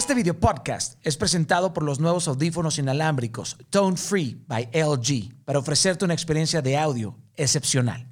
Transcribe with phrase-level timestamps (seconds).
[0.00, 5.58] Este video podcast es presentado por los nuevos audífonos inalámbricos Tone Free by LG para
[5.58, 8.08] ofrecerte una experiencia de audio excepcional.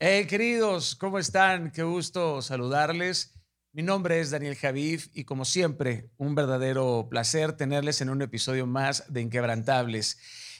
[0.00, 1.70] Hey queridos, ¿cómo están?
[1.70, 3.34] Qué gusto saludarles.
[3.72, 8.66] Mi nombre es Daniel Javif y como siempre, un verdadero placer tenerles en un episodio
[8.66, 10.16] más de Inquebrantables.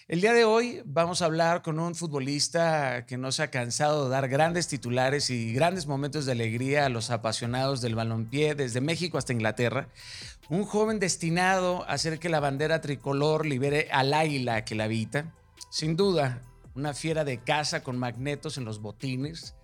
[0.08, 4.04] El día de hoy vamos a hablar con un futbolista que no se ha cansado
[4.04, 8.80] de dar grandes titulares y grandes momentos de alegría a los apasionados del balompié desde
[8.80, 9.88] México hasta Inglaterra.
[10.50, 15.32] Un joven destinado a hacer que la bandera tricolor libere al águila que la habita.
[15.70, 16.42] Sin duda,
[16.74, 19.54] una fiera de caza con magnetos en los botines.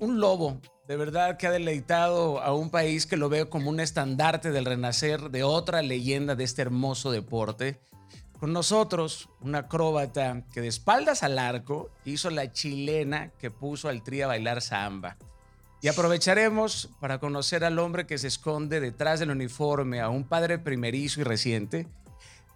[0.00, 3.78] Un lobo, de verdad que ha deleitado a un país que lo veo como un
[3.78, 7.78] estandarte del renacer de otra leyenda de este hermoso deporte.
[8.44, 14.02] Con nosotros, una acróbata que de espaldas al arco hizo la chilena que puso al
[14.02, 15.16] tri a bailar samba.
[15.80, 20.58] Y aprovecharemos para conocer al hombre que se esconde detrás del uniforme, a un padre
[20.58, 21.88] primerizo y reciente,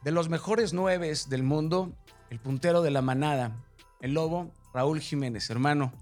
[0.05, 1.91] de los mejores nueves del mundo,
[2.29, 3.57] el puntero de la manada,
[4.03, 5.49] el lobo Raúl Jiménez.
[5.49, 5.95] Hermano,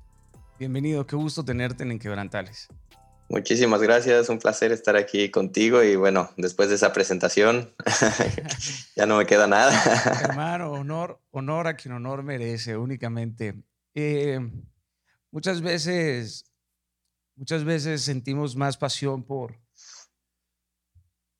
[0.59, 2.67] bienvenido, qué gusto tenerte en Inquebrantales.
[3.28, 7.74] Muchísimas gracias, un placer estar aquí contigo y bueno, después de esa presentación
[8.96, 9.72] ya no me queda nada.
[10.22, 13.64] Hermano, honor, honor a quien honor merece únicamente.
[13.94, 14.38] Eh,
[15.32, 16.52] muchas veces,
[17.34, 19.58] muchas veces sentimos más pasión por,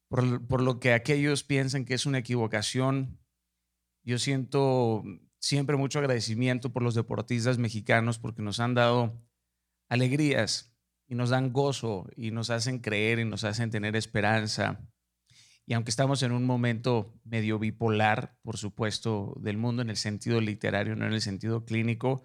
[0.09, 3.21] por, por lo que aquellos piensan que es una equivocación.
[4.03, 5.05] Yo siento
[5.39, 9.23] siempre mucho agradecimiento por los deportistas mexicanos porque nos han dado
[9.89, 10.76] alegrías
[11.09, 14.81] y nos dan gozo y nos hacen creer y nos hacen tener esperanza.
[15.67, 20.41] Y aunque estamos en un momento medio bipolar, por supuesto, del mundo en el sentido
[20.41, 22.23] literario, no en el sentido clínico,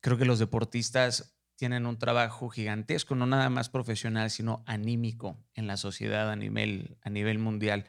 [0.00, 5.68] creo que los deportistas tienen un trabajo gigantesco, no nada más profesional, sino anímico en
[5.68, 7.86] la sociedad a nivel, a nivel mundial.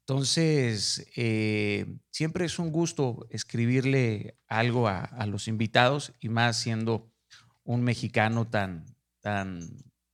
[0.00, 7.10] Entonces, eh, siempre es un gusto escribirle algo a, a los invitados y más siendo
[7.62, 8.84] un mexicano tan,
[9.24, 9.58] tan,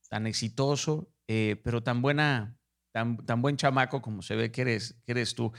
[0.09, 2.57] tan exitoso, eh, pero tan buena,
[2.93, 5.53] tan, tan buen chamaco como se ve que eres, que eres tú.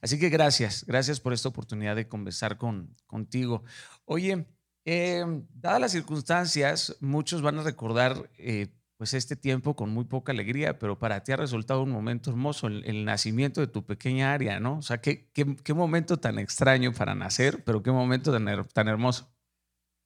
[0.00, 3.62] Así que gracias, gracias por esta oportunidad de conversar con, contigo.
[4.06, 4.46] Oye,
[4.86, 10.32] em, dadas las circunstancias, muchos van a recordar eh, pues este tiempo con muy poca
[10.32, 14.60] alegría, pero para ti ha resultado un momento hermoso, el, nacimiento de tu pequeña área,
[14.60, 14.78] ¿no?
[14.78, 18.88] O sea, qué, qué, qué, momento tan extraño para nacer, pero qué momento tan, tan
[18.88, 19.33] hermoso.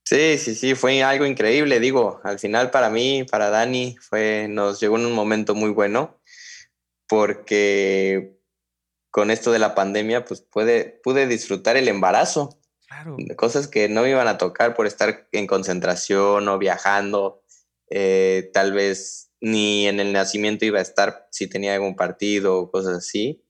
[0.09, 1.81] Sí, sí, sí, fue algo increíble.
[1.81, 6.19] Digo, al final para mí, para Dani, fue, nos llegó en un momento muy bueno
[7.07, 8.41] porque
[9.11, 12.59] con esto de la pandemia, pues pude, pude disfrutar el embarazo.
[12.87, 13.19] Claro.
[13.37, 17.43] Cosas que no me iban a tocar por estar en concentración o viajando.
[17.91, 22.71] Eh, tal vez ni en el nacimiento iba a estar si tenía algún partido o
[22.71, 23.45] cosas así.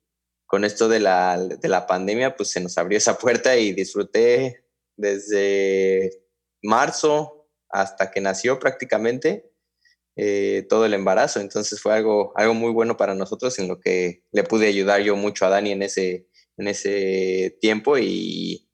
[0.44, 4.64] Con esto de la, de la pandemia, pues se nos abrió esa puerta y disfruté
[4.96, 6.26] desde
[6.62, 9.50] marzo hasta que nació prácticamente
[10.16, 11.40] eh, todo el embarazo.
[11.40, 15.16] Entonces fue algo, algo muy bueno para nosotros en lo que le pude ayudar yo
[15.16, 18.64] mucho a Dani en ese, en ese tiempo y,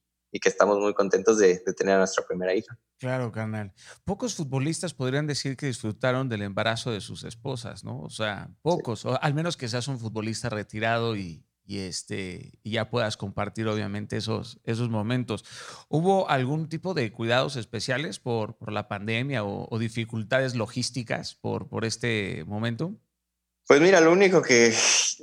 [0.43, 2.77] que estamos muy contentos de, tener a nuestra primera hija.
[2.99, 3.73] Claro, canal.
[4.05, 8.01] Pocos futbolistas podrían decir que disfrutaron del embarazo de sus esposas, ¿no?
[8.01, 12.73] O sea, pocos, o al menos que seas un futbolista retirado y, y, este, y
[12.73, 15.45] ya puedas compartir obviamente esos, esos momentos.
[15.89, 21.85] ¿Hubo algún tipo de cuidados especiales por, por la pandemia o, dificultades logísticas por, por
[21.85, 22.95] este momento?
[23.67, 24.75] Pues mira, lo único que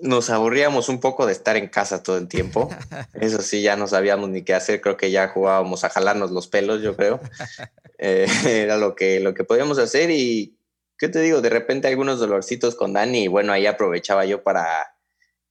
[0.01, 2.69] nos aburríamos un poco de estar en casa todo el tiempo.
[3.13, 4.81] Eso sí, ya no sabíamos ni qué hacer.
[4.81, 7.19] Creo que ya jugábamos a jalarnos los pelos, yo creo.
[8.03, 10.57] Eh, era lo que, lo que podíamos hacer y,
[10.97, 11.39] ¿qué te digo?
[11.39, 14.95] De repente algunos dolorcitos con Dani y bueno, ahí aprovechaba yo para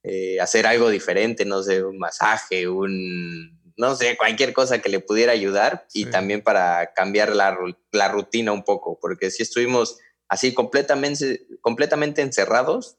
[0.03, 5.01] eh, hacer algo diferente, no sé, un masaje, un, no sé, cualquier cosa que le
[5.01, 7.57] pudiera ayudar y también para cambiar la,
[7.93, 12.99] la, rutina un poco, porque si estuvimos así completamente, completamente encerrados,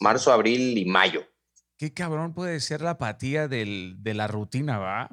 [0.00, 1.24] marzo, abril y mayo.
[1.78, 5.08] Qué cabrón puede ser la apatía del, de la rutina, ¿va?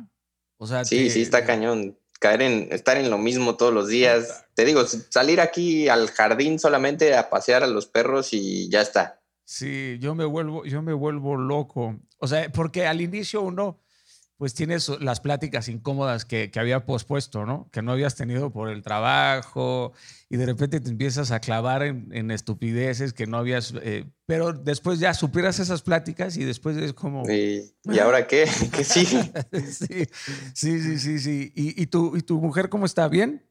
[0.57, 1.97] O sea, sí, sí, está cañón.
[2.19, 4.45] Caer en, estar en lo mismo todos los días.
[4.53, 9.18] Te digo, salir aquí al jardín solamente a pasear a los perros y ya está.
[9.49, 11.99] Sí, yo me vuelvo, yo me vuelvo loco.
[12.19, 13.79] O sea, porque al inicio uno,
[14.37, 17.67] pues tienes las pláticas incómodas que, que, había pospuesto, ¿no?
[17.71, 19.93] Que no habías tenido por el trabajo
[20.29, 24.99] y de repente te empiezas a clavar en, estupideces que no habías, eh, pero después
[24.99, 27.27] ya supieras esas pláticas y después es como...
[27.27, 28.47] ¿Y, ¿y ahora qué?
[28.71, 29.03] ¿Qué sí?
[29.03, 31.51] sí, sí, sí, sí.
[31.55, 33.07] ¿Y, y, tu, ¿Y tu mujer cómo está?
[33.07, 33.43] ¿Bien?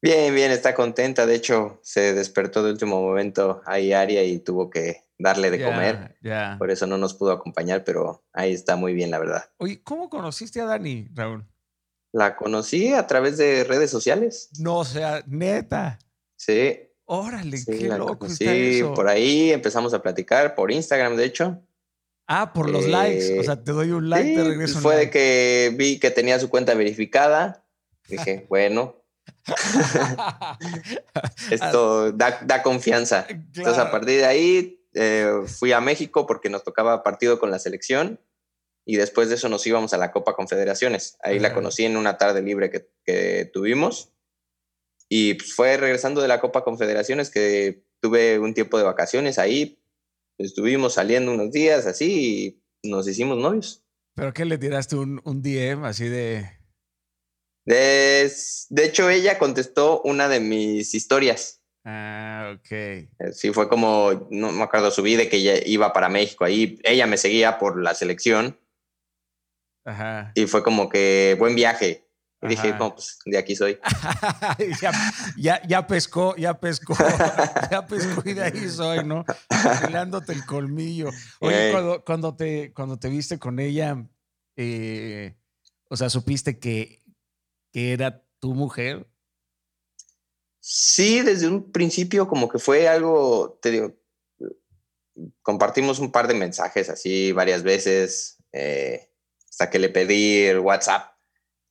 [0.00, 1.26] Bien, bien, está contenta.
[1.26, 6.16] De hecho, se despertó de último momento ahí Aria y tuvo que darle de comer.
[6.58, 9.44] Por eso no nos pudo acompañar, pero ahí está muy bien, la verdad.
[9.58, 11.46] Oye, ¿cómo conociste a Dani, Raúl?
[12.12, 14.50] La conocí a través de redes sociales.
[14.58, 15.98] No, o sea, neta.
[16.36, 16.80] Sí.
[17.04, 21.62] Órale, qué loco Sí, por ahí empezamos a platicar, por Instagram, de hecho.
[22.26, 23.40] Ah, por los likes.
[23.40, 26.38] O sea, te doy un like, te regreso un Fue de que vi que tenía
[26.38, 27.64] su cuenta verificada.
[28.08, 28.96] Dije, bueno.
[31.50, 33.26] Esto da, confianza.
[33.28, 37.58] Entonces, a partir de ahí, eh, fui a México porque nos tocaba partido con la
[37.58, 38.20] selección.
[38.86, 41.16] Y después de eso nos íbamos a la Copa Confederaciones.
[41.22, 44.12] Ahí la conocí en una tarde libre que, que tuvimos.
[45.08, 49.82] Y pues, fue regresando de la Copa Confederaciones que tuve un tiempo de vacaciones ahí,
[50.38, 53.84] estuvimos saliendo unos días así y nos hicimos novios.
[54.14, 56.46] ¿Pero qué le tiraste un, un DM así de...?
[57.64, 58.32] de...
[58.70, 61.59] De hecho, ella contestó una de mis historias.
[61.84, 62.70] Ah, ok.
[62.72, 66.78] Eh, sí, fue como, no me acuerdo, subí de que ella iba para México ahí.
[66.82, 68.58] Ella me seguía por la selección.
[69.84, 70.32] Ajá.
[70.34, 72.06] Y fue como que buen viaje.
[72.42, 73.78] Y dije, no, pues de aquí soy.
[75.36, 76.94] ya, ya, pescó, ya pescó,
[77.70, 79.26] ya pescó y de ahí soy, ¿no?
[79.82, 81.10] Pelándote el colmillo.
[81.40, 84.06] Oye, cuando, cuando, te, cuando te viste con ella,
[84.56, 85.36] eh,
[85.88, 87.02] o sea, supiste que,
[87.72, 89.06] que era tu mujer.
[90.60, 93.94] Sí, desde un principio como que fue algo, te digo,
[95.42, 99.10] compartimos un par de mensajes así varias veces, eh,
[99.48, 101.10] hasta que le pedí el WhatsApp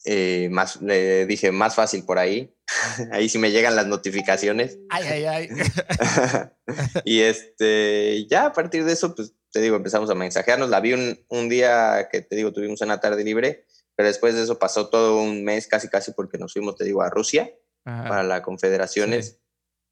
[0.05, 2.55] eh, más, le dije, más fácil por ahí.
[3.11, 4.77] ahí sí me llegan las notificaciones.
[4.89, 5.49] Ay, ay, ay.
[7.05, 10.69] y este, ya a partir de eso, pues te digo, empezamos a mensajearnos.
[10.69, 13.65] La vi un, un, día que te digo, tuvimos una tarde libre,
[13.95, 17.01] pero después de eso pasó todo un mes casi, casi porque nos fuimos, te digo,
[17.01, 17.51] a Rusia
[17.83, 19.39] para las confederaciones.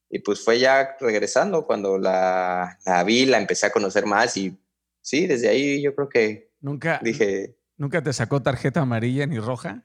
[0.10, 4.58] Y pues fue ya regresando cuando la, la vi, la empecé a conocer más y
[5.02, 9.84] sí, desde ahí yo creo que nunca dije, ¿Nunca te sacó tarjeta amarilla ni roja?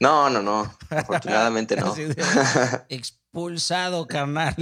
[0.00, 0.72] No, no, no.
[0.90, 1.94] Afortunadamente no.
[3.28, 4.54] expulsado, carnal.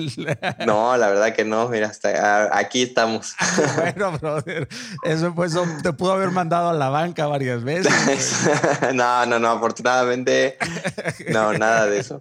[0.66, 1.68] No, la verdad que no.
[1.68, 3.34] Mira, hasta aquí estamos.
[3.76, 4.68] bueno, brother.
[5.04, 7.92] Eso, pues, te pudo haber mandado a la banca varias veces.
[8.94, 9.50] no, no, no.
[9.50, 10.58] Afortunadamente,
[11.28, 12.18] no, nada de eso.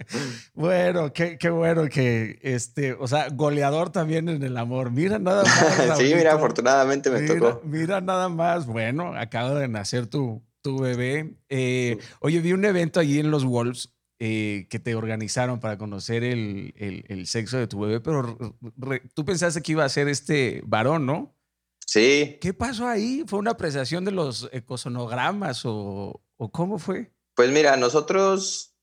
[0.54, 4.92] Bueno, qué, qué, bueno que, este, o sea, goleador también en el amor.
[4.92, 5.98] Mira nada más.
[5.98, 7.62] sí, mira, afortunadamente me tocó.
[7.64, 8.68] Mira nada más.
[8.68, 11.34] Bueno, acaba de nacer tu, tu bebé.
[11.50, 16.24] Eh, oye, vi un evento allí en los Wolves eh, que te organizaron para conocer
[16.24, 18.38] el, el, sexo de tu bebé, pero
[19.14, 21.36] tú pensaste que iba a ser este varón, ¿no?
[21.86, 22.38] Sí.
[22.42, 23.24] ¿Qué pasó ahí?
[23.28, 27.12] ¿Fue una apreciación de los ecosonogramas o, o cómo fue?
[27.36, 28.74] Pues mira, nosotros,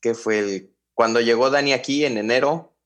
[0.00, 2.76] que fue el, cuando llegó Dani aquí en enero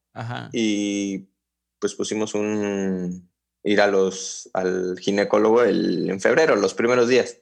[0.52, 1.30] y
[1.78, 3.28] pues pusimos un,
[3.64, 7.38] ir a los, al ginecólogo el, en febrero, los primeros días.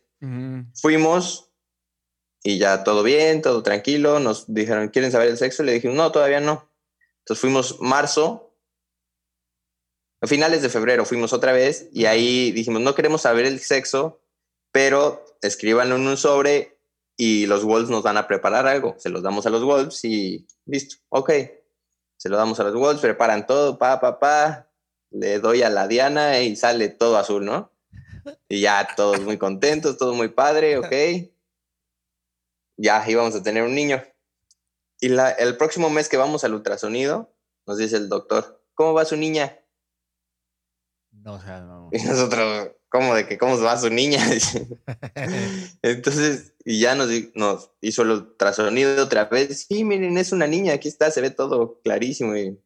[0.75, 1.50] Fuimos,
[2.43, 4.21] y ya todo bien, todo tranquilo.
[4.21, 5.63] Nos dijeron, ¿quieren saber el sexo?
[5.63, 6.69] Le dijimos, no, todavía no.
[7.21, 8.55] Entonces fuimos marzo,
[10.23, 14.21] a finales de febrero fuimos otra vez y ahí dijimos, no queremos saber el sexo,
[14.73, 16.79] pero escríbanlo en un sobre
[17.17, 18.95] y los Wolves nos van a preparar algo.
[18.99, 21.31] Se los damos a los Wolves y listo, ok.
[22.17, 24.69] Se lo damos a los Wolves, preparan todo, pa, pa, pa.
[25.11, 27.73] Le doy a la Diana y sale todo azul, ¿no?
[28.49, 31.31] Y ya todos muy contentos, todo muy padre, ok
[32.81, 34.03] ya íbamos a tener un niño.
[35.01, 37.35] Y la, el próximo mes que vamos al ultrasonido,
[37.67, 39.59] nos dice el doctor, ¿cómo va su niña?
[41.13, 41.91] No, o sea, no.
[41.93, 44.21] Y nosotros, ¿cómo de que cómo va su niña?
[45.83, 49.67] Entonces, y ya nos, nos, hizo el ultrasonido otra vez.
[49.69, 52.37] Sí, miren, es una niña, aquí está, se ve todo clarísimo.
[52.37, 52.59] Y,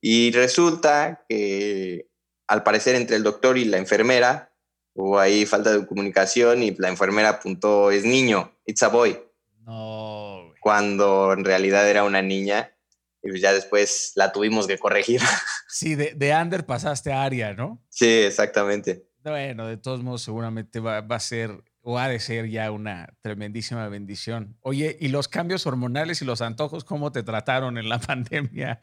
[0.00, 2.10] y resulta que
[2.48, 4.52] al parecer entre el doctor y la enfermera
[4.94, 9.29] hubo ahí falta de comunicación y la enfermera apuntó, es niño, it's a boy.
[9.70, 10.52] No.
[10.60, 12.74] Cuando en realidad era una niña
[13.22, 15.20] y pues ya después la tuvimos que corregir.
[15.72, 17.80] Sí, de, de Ander pasaste a Aria, ¿no?
[17.88, 19.06] Sí, exactamente.
[19.22, 23.14] Bueno, de todos modos seguramente va, va, a ser o ha de ser ya una
[23.22, 24.58] tremendísima bendición.
[24.62, 28.80] Oye, ¿y los cambios hormonales y los antojos cómo te trataron en la pandemia?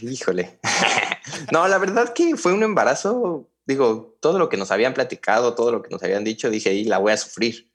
[0.00, 0.58] híjole.
[1.52, 5.70] no, la verdad que fue un embarazo, digo, todo lo que nos habían platicado, todo
[5.70, 7.70] lo que nos habían dicho, dije, y la voy a sufrir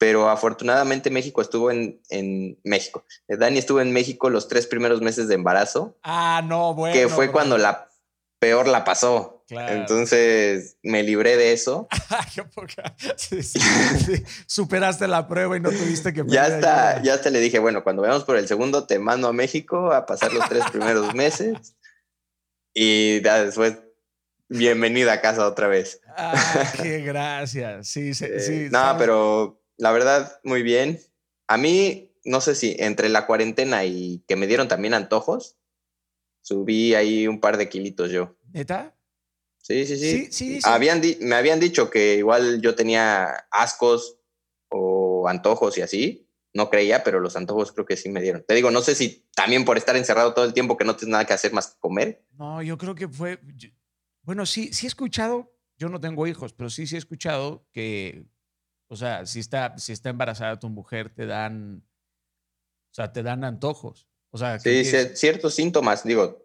[0.00, 3.04] pero afortunadamente México estuvo en, en, México.
[3.28, 5.98] Dani estuvo en México los tres primeros meses de embarazo.
[6.02, 6.94] Ah, no, bueno.
[6.94, 7.86] Que fue cuando la
[8.38, 9.44] peor la pasó.
[9.50, 11.86] Entonces me libré de eso.
[13.16, 13.60] sí, sí,
[14.46, 16.24] Superaste la prueba y no tuviste que.
[16.26, 19.34] ya está, ya hasta le dije, bueno, cuando veamos por el segundo te mando a
[19.34, 21.76] México a pasar los tres primeros meses
[22.72, 23.76] y ya después
[24.48, 26.00] bienvenida a casa otra vez.
[26.16, 27.86] Ah, qué gracias.
[27.86, 28.68] Sí, sí, sí.
[28.70, 31.00] no, pero la verdad, muy bien.
[31.48, 35.56] A mí, no sé si entre la cuarentena y que me dieron también antojos,
[36.42, 38.36] subí ahí un par de kilitos yo.
[38.52, 38.94] ¿Neta?
[39.62, 40.28] Sí, sí, sí.
[40.30, 44.18] sí, Habían me habían dicho que igual yo tenía ascos
[44.68, 46.26] o antojos y así.
[46.52, 48.44] No creía, pero los antojos creo que sí me dieron.
[48.46, 51.12] Te digo, no sé si también por estar encerrado todo el tiempo que no tienes
[51.12, 52.24] nada que hacer más que comer.
[52.32, 53.40] No, yo creo que fue.
[54.22, 55.54] Bueno, sí, sí he escuchado.
[55.78, 58.26] Yo no tengo hijos, pero sí, sí he escuchado que,
[58.90, 61.84] o sea, si está, si está embarazada tu mujer, te dan,
[62.90, 64.08] o sea, te dan antojos.
[64.30, 66.02] O sea, sí, ciertos síntomas.
[66.02, 66.44] Digo,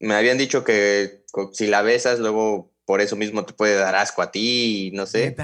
[0.00, 4.22] me habían dicho que si la besas, luego por eso mismo te puede dar asco
[4.22, 5.36] a ti, no sé.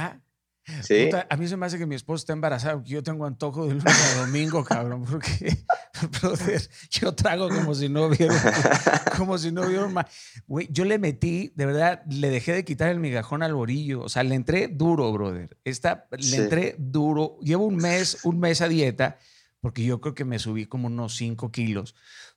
[0.83, 1.11] Sí.
[1.29, 3.75] a mí se me hace que mi esposa está embarazada porque yo tengo antojo de
[3.75, 5.57] lunes a domingo, cabrón, porque
[6.91, 8.35] yo trago como si no hubiera,
[9.17, 10.07] como si no hubiera más.
[10.47, 14.03] Güey, yo le metí, de verdad, le dejé de quitar el migajón al borillo.
[14.03, 15.57] O sea, le entré duro, brother.
[15.65, 17.39] Esta, le entré duro.
[17.41, 19.19] Llevo un mes, un mes a dieta
[19.61, 21.95] porque yo creo que me subí como unos 5 kilos.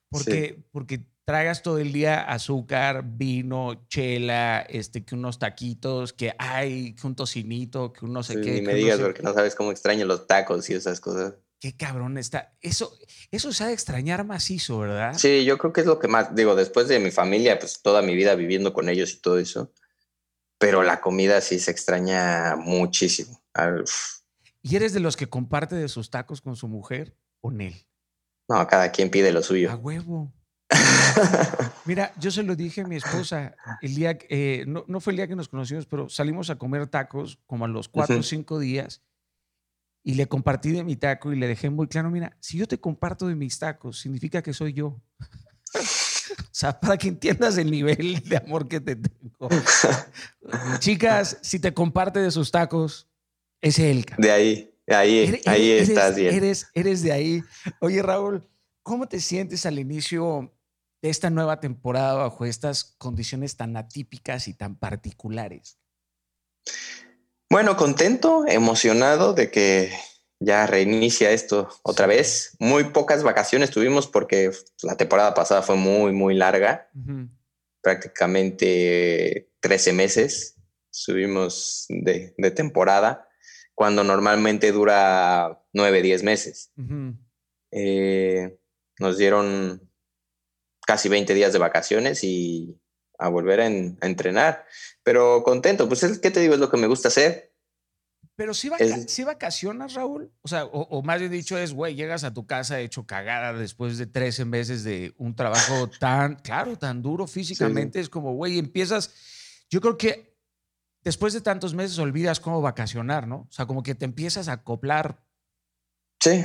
[0.10, 6.94] Porque, porque tragas todo el día azúcar, vino, chela, este, que unos taquitos, que hay,
[6.94, 8.54] que un tocinito, que uno sé sí, qué.
[8.54, 11.36] Ni me digas porque no sabes cómo extraño los tacos y esas cosas.
[11.60, 12.56] Qué cabrón está.
[12.60, 12.98] Eso,
[13.30, 15.14] eso sabe extrañar macizo, ¿verdad?
[15.16, 18.02] Sí, yo creo que es lo que más, digo, después de mi familia, pues toda
[18.02, 19.72] mi vida viviendo con ellos y todo eso,
[20.58, 23.44] pero la comida sí se extraña muchísimo.
[24.64, 27.76] ¿Y eres de los que comparte de sus tacos con su mujer o él?
[28.48, 29.72] No, cada quien pide lo suyo.
[29.72, 30.34] A huevo.
[31.86, 35.18] Mira, yo se lo dije a mi esposa el día, eh, no, no, fue el
[35.18, 38.60] día que nos conocimos, pero salimos a comer tacos como a los cuatro o cinco
[38.60, 39.02] días
[40.04, 42.80] y le compartí de mi taco y le dejé muy claro, mira, si yo te
[42.80, 45.02] comparto de mis tacos, significa que soy yo.
[45.76, 49.50] o sea, para que entiendas el nivel de amor que te tengo.
[50.80, 53.08] Chicas, si te comparte de sus tacos,
[53.62, 54.06] es él.
[54.18, 56.34] De ahí, ahí, ahí estás bien.
[56.34, 57.44] Eres, eres de ahí.
[57.80, 58.48] Oye, Raúl,
[58.82, 60.52] ¿cómo te sientes al inicio
[61.02, 65.78] de esta nueva temporada bajo estas condiciones tan atípicas y tan particulares?
[67.50, 69.92] Bueno, contento, emocionado de que
[70.40, 72.56] ya reinicia esto otra vez.
[72.60, 74.52] Muy pocas vacaciones tuvimos porque
[74.84, 76.90] la temporada pasada fue muy, muy larga.
[77.82, 80.56] Prácticamente 13 meses
[80.92, 83.28] subimos de, temporada,
[83.76, 86.72] cuando normalmente dura 9, 10 meses.
[87.72, 88.58] Eh,
[89.00, 89.91] nos dieron
[90.86, 92.80] casi 20 días de vacaciones y
[93.18, 94.66] a volver a, entrenar.
[95.04, 97.54] Pero contento, pues es que te digo, es lo que me gusta hacer.
[98.36, 98.70] Pero si,
[99.08, 102.80] si vacacionas, Raúl, o sea, o, más bien dicho es, güey, llegas a tu casa
[102.80, 108.10] hecho cagada después de 13 meses de un trabajo tan, claro, tan duro físicamente, es
[108.10, 109.14] como, güey, empiezas,
[109.70, 110.36] yo creo que
[111.04, 113.48] después de tantos meses olvidas cómo vacacionar, ¿no?
[113.50, 115.24] O sea, como que te empiezas a acoplar.
[116.20, 116.44] Sí,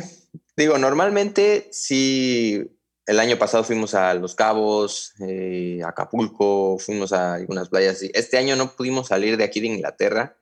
[0.57, 2.75] digo, normalmente si
[3.06, 8.02] el año pasado fuimos a Los Cabos, eh, Acapulco, fuimos a algunas playas.
[8.02, 10.36] Este año no pudimos salir de aquí de Inglaterra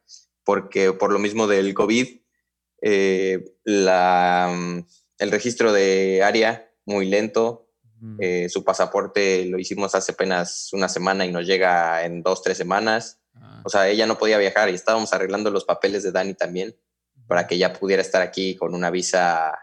[0.44, 2.20] porque por lo mismo del COVID,
[2.82, 7.60] eh, el registro de área muy lento.
[8.18, 12.58] Eh, su pasaporte lo hicimos hace apenas una semana y nos llega en dos, tres
[12.58, 13.18] semanas.
[13.34, 13.62] Ah.
[13.64, 16.76] O sea, ella no podía viajar y estábamos arreglando los papeles de Dani también
[17.26, 19.58] para que ella pudiera estar aquí con una visa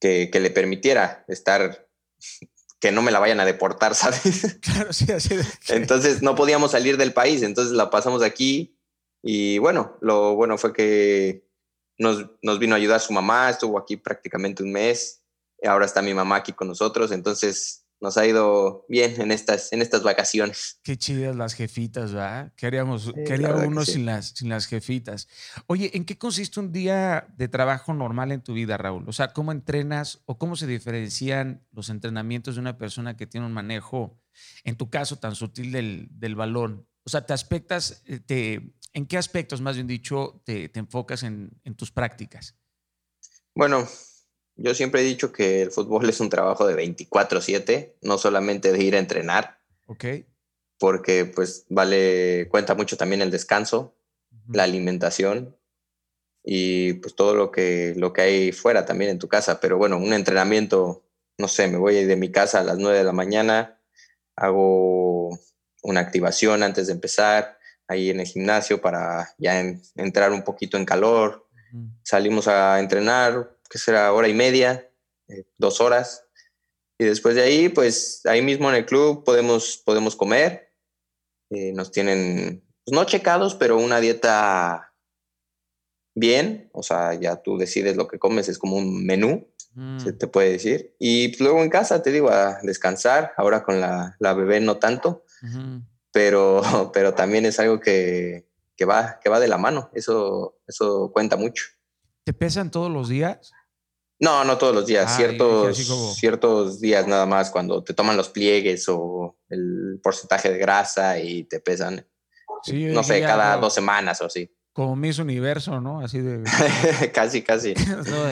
[0.00, 1.88] que, le permitiera estar,
[2.80, 4.58] que no me la vayan a deportar, ¿sabes?
[4.60, 5.36] Claro, sí, así
[5.68, 8.78] Entonces no podíamos salir del país, entonces la pasamos aquí
[9.22, 11.46] y bueno, lo bueno fue que
[11.98, 15.22] nos, nos vino a ayudar su mamá, estuvo aquí prácticamente un mes,
[15.60, 19.72] y ahora está mi mamá aquí con nosotros, entonces nos ha ido bien en estas,
[19.72, 20.78] en estas vacaciones.
[20.84, 22.52] Qué chidas las jefitas, ¿verdad?
[22.54, 25.26] ¿Qué haríamos, uno sin, las, sin las jefitas?
[25.66, 29.08] Oye, ¿en qué consiste un día de trabajo normal en tu vida, Raúl?
[29.08, 33.44] O sea, ¿cómo entrenas o cómo se diferencian los entrenamientos de una persona que tiene
[33.44, 34.22] un manejo,
[34.62, 36.86] en tu caso, tan sutil del, del balón?
[37.02, 41.24] O sea, ¿te aspectas, eh, te, ¿en qué aspectos, más bien dicho, te, te enfocas
[41.24, 42.56] en, en tus prácticas?
[43.52, 43.88] Bueno,
[44.56, 48.82] yo siempre he dicho que el fútbol es un trabajo de 24/7, no solamente de
[48.82, 49.58] ir a entrenar.
[49.86, 50.04] Ok.
[50.78, 53.96] Porque pues vale, cuenta mucho también el descanso,
[54.48, 55.56] la alimentación
[56.44, 59.58] y pues todo lo que, lo que hay fuera también en tu casa.
[59.58, 61.02] Pero bueno, un entrenamiento,
[61.38, 63.80] no sé, me voy de mi casa a las 9 de la mañana,
[64.36, 65.38] hago
[65.82, 67.58] una activación antes de empezar
[67.88, 69.60] ahí en el gimnasio para ya
[69.96, 71.48] entrar un poquito en calor.
[72.02, 74.90] Salimos a entrenar, que será hora y media,
[75.28, 76.24] eh, dos horas.
[76.98, 80.72] Y después de ahí, pues ahí mismo en el club podemos, podemos comer.
[81.50, 84.94] Eh, nos tienen, pues, no checados, pero una dieta
[86.14, 86.70] bien.
[86.72, 89.46] O sea, ya tú decides lo que comes, es como un menú,
[89.98, 90.18] se mm.
[90.18, 90.94] te puede decir.
[90.98, 93.32] Y pues, luego en casa, te digo, a descansar.
[93.36, 95.24] Ahora con la, la bebé no tanto,
[96.12, 99.90] pero, pero también es algo que, que, va, que va de la mano.
[99.92, 101.64] Eso, eso cuenta mucho.
[102.26, 103.52] ¿Te pesan todos los días?
[104.18, 105.78] No, no todos los días, ciertos,
[106.16, 111.44] ciertos días nada más, cuando te toman los pliegues o el porcentaje de grasa y
[111.44, 112.04] te pesan,
[112.66, 114.52] no sé, cada dos semanas o así.
[114.72, 116.00] Como Miss Universo, ¿no?
[116.00, 116.42] Así de...
[117.14, 117.74] casi, casi.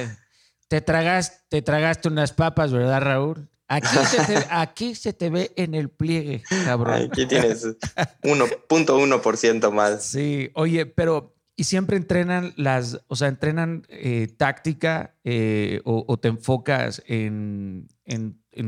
[0.68, 3.48] te, tragas, te tragaste unas papas, ¿verdad, Raúl?
[3.68, 6.94] Aquí se, te, aquí se te ve en el pliegue, cabrón.
[6.94, 10.04] Aquí tienes 1.1% más.
[10.04, 16.28] Sí, oye, pero y siempre entrenan las, o sea, entrenan eh, táctica eh, o, te
[16.28, 17.88] enfocas en,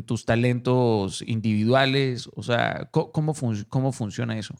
[0.06, 3.34] tus talentos individuales, o sea, ¿cómo,
[3.68, 4.54] cómo funciona eso?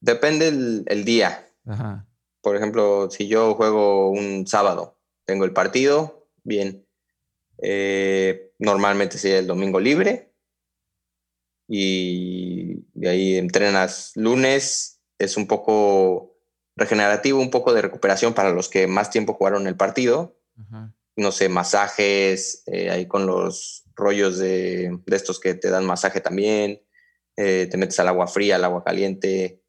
[0.00, 1.46] Depende el, día.
[2.40, 6.86] Por ejemplo, si yo juego un sábado, tengo el partido, bien.
[7.60, 10.32] Eh, normalmente sería el domingo libre
[11.68, 16.37] y de ahí entrenas lunes, es un poco
[16.78, 20.36] regenerativo, un poco de recuperación para los que más tiempo jugaron el partido.
[21.16, 26.82] No sé, masajes, eh, ahí con los rollos de, estos que te dan masaje también,
[27.36, 29.62] eh, te metes al agua fría, al agua caliente,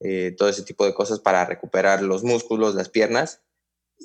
[0.00, 3.42] eh, todo ese tipo de cosas para recuperar los músculos, las piernas.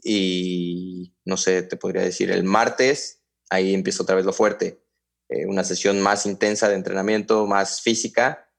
[0.04, 4.84] Y no sé, te podría decir, el martes, ahí empieza otra vez lo fuerte,
[5.48, 8.50] una sesión más intensa de entrenamiento, más física,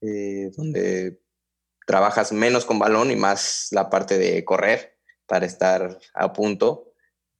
[0.00, 1.20] donde
[1.90, 6.92] trabajas menos con balón y más la parte de correr para estar a punto.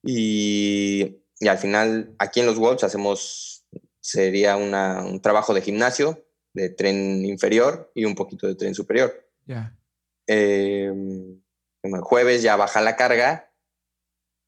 [0.02, 3.64] Y, al final, aquí en los Wolves hacemos,
[4.00, 9.24] sería un trabajo de gimnasio, de tren inferior y un poquito de tren superior.
[9.46, 9.78] Ya.
[10.26, 11.40] Em,
[11.84, 13.52] el jueves ya baja la carga,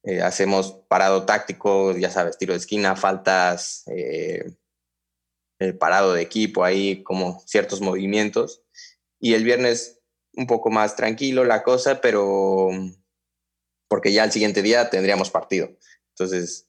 [0.03, 4.51] eh, hacemos parado táctico, ya sabes, tiro de esquina, faltas, eh,
[5.61, 8.65] el parado de equipo ahí, como ciertos movimientos.
[9.21, 10.02] Y el viernes
[10.35, 12.71] un poco más tranquilo la cosa, pero
[13.89, 15.71] porque ya el siguiente día tendríamos partido.
[16.11, 16.69] Entonces,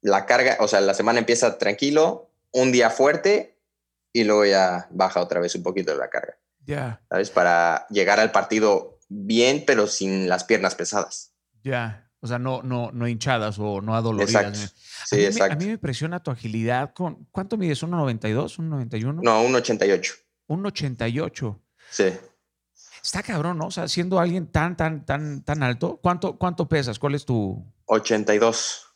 [0.00, 3.58] la carga, o sea, la semana empieza tranquilo, un día fuerte
[4.12, 6.38] y luego ya baja otra vez un poquito la carga.
[6.64, 7.02] Ya.
[7.10, 7.30] ¿Sabes?
[7.30, 11.34] Para llegar al partido bien, pero sin las piernas pesadas.
[11.62, 12.10] Ya.
[12.20, 14.46] O sea, no, no, no hinchadas o no adoloridas.
[14.46, 14.80] Exacto.
[15.06, 15.54] Sí, exacto.
[15.54, 16.92] a mí me impresiona tu agilidad.
[16.92, 17.82] Con, ¿Cuánto mides?
[17.82, 18.58] ¿1.92?
[18.58, 19.20] ¿1.91?
[19.22, 20.14] No, 1.88.
[20.48, 21.60] 1.88.
[21.90, 22.04] Sí.
[23.02, 23.66] Está cabrón, ¿no?
[23.66, 26.98] O sea, siendo alguien tan, tan, tan, tan alto, ¿cuánto, cuánto pesas?
[26.98, 27.64] ¿Cuál es tu...?
[27.86, 28.86] 82.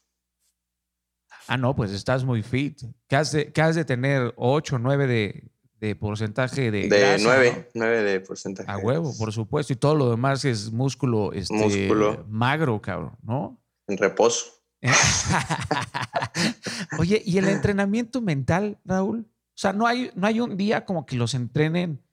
[1.46, 2.82] Ah, no, pues estás muy fit.
[3.08, 4.34] ¿Qué has de, has de tener?
[4.36, 8.70] ¿8, 9 de, de porcentaje de De 9, 9 de porcentaje.
[8.70, 9.72] A huevo, por supuesto.
[9.72, 12.24] Y todo lo demás es músculo, este, músculo.
[12.28, 13.60] magro, cabrón, ¿no?
[13.86, 14.46] En reposo.
[16.98, 19.26] Oye, ¿y el entrenamiento mental, Raúl?
[19.30, 22.03] O sea, no hay, no hay un día como que los entrenen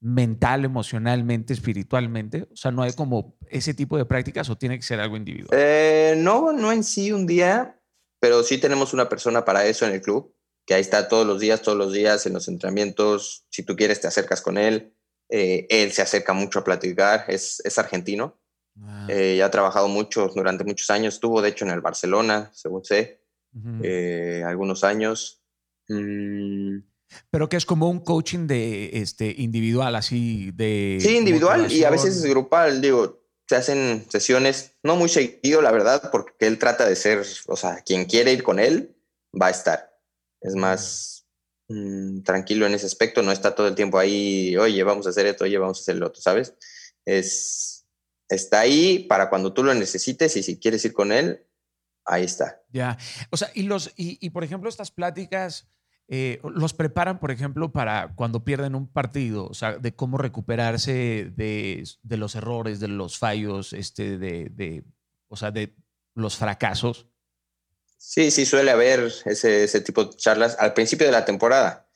[0.00, 2.48] mental, emocionalmente, espiritualmente?
[2.52, 5.58] O sea, ¿no hay como ese tipo de prácticas o tiene que ser algo individual?
[5.58, 7.80] Eh, no, no en sí un día,
[8.20, 10.34] pero sí tenemos una persona para eso en el club,
[10.66, 13.46] que ahí está todos los días, todos los días en los entrenamientos.
[13.50, 14.92] Si tú quieres, te acercas con él.
[15.28, 18.38] Eh, él se acerca mucho a platicar, es, es argentino.
[18.80, 19.06] Ah.
[19.08, 21.14] Eh, ya ha trabajado mucho durante muchos años.
[21.14, 23.22] Estuvo, de hecho, en el Barcelona, según sé,
[24.44, 25.42] algunos años.
[25.88, 26.78] Mm,
[27.30, 30.98] pero que es como un coaching de este individual, así de.
[31.00, 32.80] Sí, individual y a veces es grupal.
[32.80, 37.56] Digo, se hacen sesiones, no muy seguido, la verdad, porque él trata de ser, o
[37.56, 38.96] sea, quien quiere ir con él,
[39.40, 39.96] va a estar.
[40.40, 41.26] Es más
[41.68, 45.26] mm, tranquilo en ese aspecto, no está todo el tiempo ahí, oye, vamos a hacer
[45.26, 46.54] esto, oye, vamos a hacer lo otro, ¿sabes?
[47.04, 47.86] Es,
[48.28, 51.46] está ahí para cuando tú lo necesites y si quieres ir con él,
[52.04, 52.62] ahí está.
[52.70, 52.98] Ya,
[53.30, 55.68] o sea, y los, y, y por ejemplo, estas pláticas
[56.08, 61.32] eh, los preparan, por ejemplo, para cuando pierden un partido, o sea, de cómo recuperarse
[61.34, 64.84] de, los errores, de los fallos, este, de,
[65.28, 65.74] o sea, de
[66.14, 67.08] los fracasos.
[67.98, 71.88] Sí, sí, suele haber ese, ese tipo de charlas al principio de la temporada,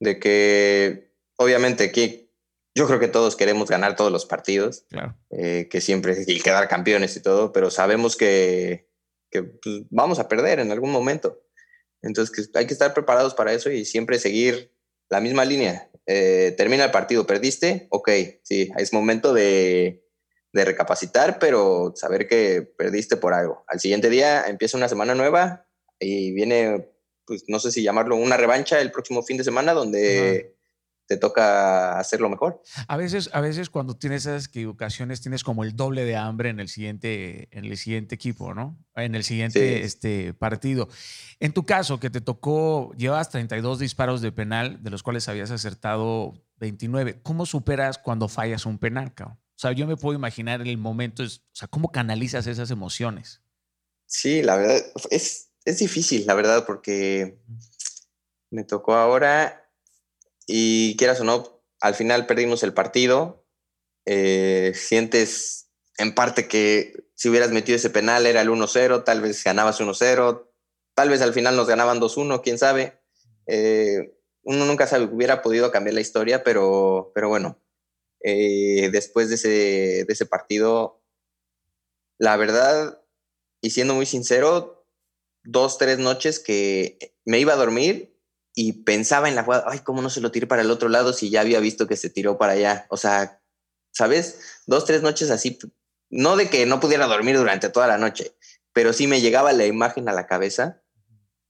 [0.00, 2.32] de que obviamente que
[2.74, 4.86] yo creo que todos queremos ganar todos los partidos,
[5.30, 8.88] eh, que siempre y quedar campeones y todo, pero sabemos que,
[9.30, 11.42] que pues, vamos a perder en algún momento.
[12.02, 14.72] Entonces hay que estar preparados para eso y siempre seguir
[15.08, 15.90] la misma línea.
[16.06, 18.10] Eh, termina el partido, perdiste, ok,
[18.42, 20.04] sí, es momento de,
[20.52, 23.64] de, recapacitar, pero saber que perdiste por algo.
[23.68, 25.66] Al siguiente día empieza una semana nueva
[26.00, 26.88] y viene
[27.24, 30.56] pues no sé si llamarlo una revancha el próximo fin de semana donde
[31.12, 32.62] te toca hacerlo mejor.
[32.88, 36.58] A veces, a veces cuando tienes esas equivocaciones tienes como el doble de hambre en
[36.58, 38.82] el siguiente, en el siguiente equipo, ¿no?
[38.94, 40.88] En el siguiente este, partido.
[41.38, 45.50] En tu caso, que te tocó, llevas 32 disparos de penal, de los cuales habías
[45.50, 47.20] acertado 29.
[47.22, 49.36] ¿Cómo superas cuando fallas un penal, cabrón?
[49.36, 53.42] O sea, yo me puedo imaginar el momento, o sea, ¿cómo canalizas esas emociones?
[54.06, 57.38] Sí, la verdad, es, es difícil, la verdad, porque
[58.50, 59.61] me tocó ahora
[60.46, 63.46] y quieras o no, al final perdimos el partido.
[64.06, 69.42] Eh, sientes en parte que si hubieras metido ese penal era el 1-0, tal vez
[69.44, 70.48] ganabas 1-0,
[70.94, 73.00] tal vez al final nos ganaban 2-1, quién sabe.
[73.46, 77.62] Eh, uno nunca sabe, hubiera podido cambiar la historia, pero, pero bueno,
[78.24, 79.48] eh, después de ese,
[80.04, 81.02] de ese partido,
[82.18, 83.02] la verdad,
[83.60, 84.86] y siendo muy sincero,
[85.44, 88.11] dos, tres noches que me iba a dormir
[88.54, 91.12] y pensaba en la jugada, ay, ¿cómo no se lo tiré para el otro lado
[91.12, 92.86] si ya había visto que se tiró para allá?
[92.90, 93.40] O sea,
[93.92, 94.62] ¿sabes?
[94.66, 95.58] Dos, tres noches así,
[96.10, 98.36] no de que no pudiera dormir durante toda la noche,
[98.72, 100.82] pero sí me llegaba la imagen a la cabeza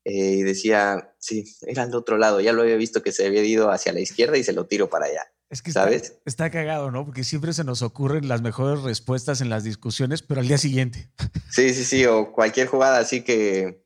[0.04, 3.44] eh, y decía, sí, era al otro lado, ya lo había visto que se había
[3.44, 5.32] ido hacia la izquierda y se lo tiro para allá.
[5.50, 6.02] Es que ¿sabes?
[6.02, 7.04] Está, está cagado, ¿no?
[7.04, 11.10] Porque siempre se nos ocurren las mejores respuestas en las discusiones, pero al día siguiente.
[11.50, 13.81] Sí, sí, sí, o cualquier jugada así que,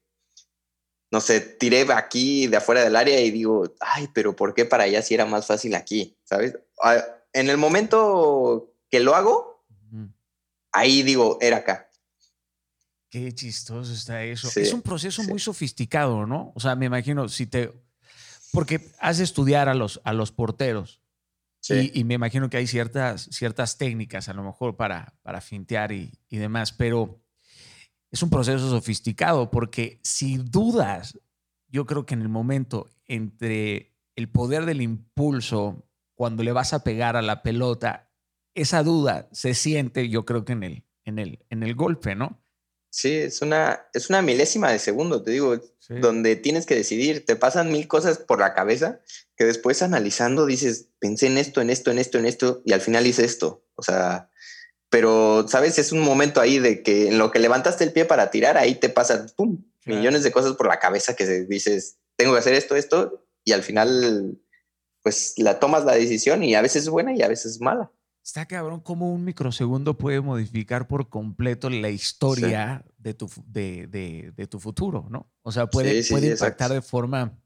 [1.11, 4.85] no sé, tiré aquí de afuera del área y digo, ay, pero ¿por qué para
[4.85, 6.17] allá si era más fácil aquí?
[6.25, 6.59] ¿Sabes?
[7.33, 9.65] En el momento que lo hago,
[10.73, 11.91] ahí digo, era acá.
[13.09, 14.49] Qué chistoso está eso.
[14.57, 16.53] es un proceso muy sofisticado, ¿no?
[16.55, 17.73] O sea, me imagino, si te...
[18.53, 21.03] Porque has de estudiar a los, a los porteros.
[21.69, 25.91] Y, y, me imagino que hay ciertas, ciertas técnicas a lo mejor para, para fintear
[25.91, 27.21] y, y demás, pero
[28.11, 31.19] es un proceso sofisticado porque si dudas,
[31.69, 36.83] yo creo que en el momento entre el poder del impulso, cuando le vas a
[36.83, 38.11] pegar a la pelota,
[38.55, 42.43] esa duda se siente, yo creo que en el, en el, en el golpe, ¿no?
[42.89, 47.37] Sí, es una, es una milésima de segundo, te digo, donde tienes que decidir, te
[47.37, 49.01] pasan mil cosas por la cabeza
[49.37, 52.81] que después analizando dices, pensé en esto, en esto, en esto, en esto, y al
[52.81, 53.67] final hice esto.
[53.75, 54.31] O sea,
[54.97, 55.79] pero, ¿sabes?
[55.79, 58.77] Es un momento ahí de que en lo que levantaste el pie para tirar, ahí
[58.77, 62.77] te pasan, ¡pum!, millones de cosas por la cabeza que dices, tengo que hacer esto,
[62.77, 64.39] esto, y al final,
[65.03, 67.93] pues la tomas la decisión y a veces es buena y a veces es mala.
[68.25, 73.87] Está cabrón cómo un microsegundo puede modificar por completo la historia de, tu, de,
[74.35, 75.31] de, tu futuro, ¿no?
[75.43, 77.39] O sea, puede, puede impactar de forma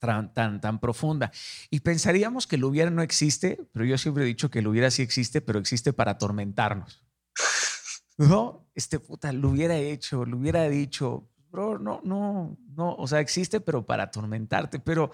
[0.00, 1.30] tan, tan, profunda.
[1.70, 4.90] Y pensaríamos que lo hubiera no existe, pero yo siempre he dicho que lo hubiera
[4.90, 7.04] sí existe, pero existe para atormentarnos.
[8.16, 13.20] No, este puta, lo hubiera hecho, lo hubiera dicho, bro, no, no, no, o sea,
[13.20, 14.80] existe, pero para atormentarte.
[14.80, 15.12] Pero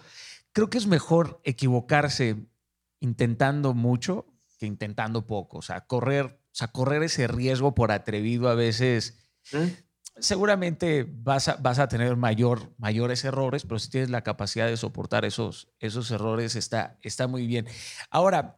[0.52, 2.48] creo que es mejor equivocarse
[3.00, 4.26] intentando mucho
[4.58, 5.58] que intentando poco.
[5.58, 9.18] O sea, correr, o sea, correr ese riesgo por atrevido a veces.
[9.52, 9.85] ¿Mm?
[10.18, 14.76] Seguramente vas a, vas a tener mayor, mayores errores, pero si tienes la capacidad de
[14.76, 17.66] soportar esos, esos errores, está, está muy bien.
[18.10, 18.56] Ahora,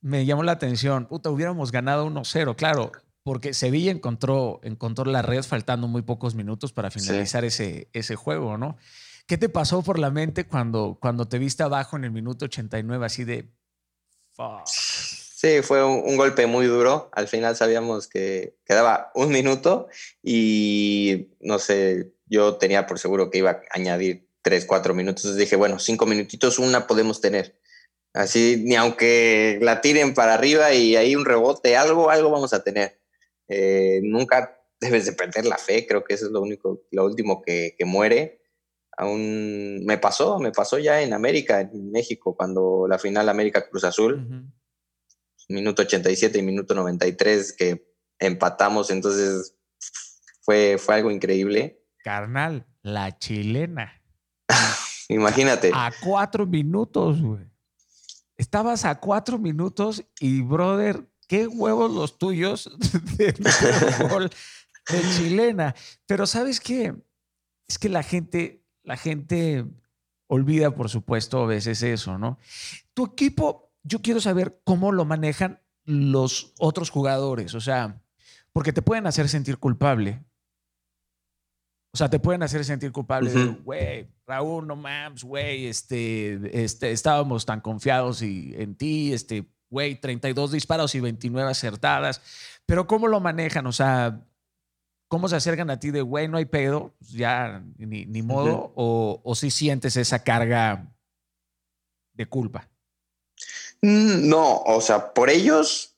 [0.00, 5.42] me llamó la atención, puta, hubiéramos ganado 1-0, claro, porque Sevilla encontró, encontró la red
[5.42, 8.76] faltando muy pocos minutos para finalizar ese, ese juego, ¿no?
[9.26, 13.06] ¿Qué te pasó por la mente cuando, cuando te viste abajo en el minuto 89
[13.06, 13.52] así de...
[15.40, 17.08] Sí, fue un, golpe muy duro.
[17.12, 19.88] Al final sabíamos que quedaba un minuto
[20.22, 25.24] y no sé, yo tenía por seguro que iba a añadir tres, cuatro minutos.
[25.24, 27.58] Entonces dije, bueno, cinco minutitos, una podemos tener.
[28.12, 32.62] Así, ni aunque la tiren para arriba y hay un rebote, algo, algo vamos a
[32.62, 33.00] tener.
[33.48, 37.40] Eh, nunca debes de perder la fe, creo que eso es lo único, lo último
[37.40, 38.42] que, muere.
[38.94, 43.84] Aún me pasó, me pasó ya en América, en México, cuando la final América Cruz
[43.84, 44.52] Azul
[45.50, 47.86] minuto 87 y minuto 93 que
[48.18, 49.54] empatamos, entonces
[50.42, 51.82] fue, fue algo increíble.
[52.02, 54.02] Carnal, la chilena.
[55.08, 55.70] Imagínate.
[55.74, 57.44] A cuatro minutos, güey.
[58.36, 62.70] Estabas a cuatro minutos y, brother, qué huevos los tuyos
[63.18, 63.34] de
[64.08, 64.30] gol
[64.88, 65.74] de chilena.
[66.06, 66.94] Pero ¿sabes qué?
[67.68, 69.66] Es que la gente, la gente
[70.26, 72.38] olvida, por supuesto, a veces eso, ¿no?
[72.94, 78.02] Tu equipo yo quiero saber cómo lo manejan los otros jugadores, o sea,
[78.52, 80.24] porque te pueden hacer sentir culpable.
[81.92, 83.32] O sea, te pueden hacer sentir culpable
[83.64, 90.00] güey, Raúl, no mames, güey, este, este, estábamos tan confiados y, en ti, este, güey,
[90.00, 92.22] 32 disparos y 29 acertadas.
[92.64, 93.66] Pero ¿cómo lo manejan?
[93.66, 94.24] O sea,
[95.08, 98.72] ¿cómo se acercan a ti de, güey, no hay pedo, pues ya ni, ni modo,
[98.76, 100.94] o, o si sientes esa carga
[102.12, 102.68] de culpa?
[103.82, 105.96] Mm, no, o sea, por ellos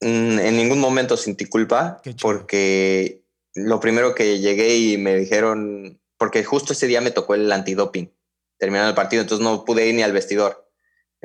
[0.00, 3.22] mm, en ningún momento sentí culpa porque
[3.54, 8.12] lo primero que llegué y me dijeron, porque justo ese día me tocó el antidoping,
[8.58, 10.66] terminando el partido, entonces no pude ir ni al vestidor.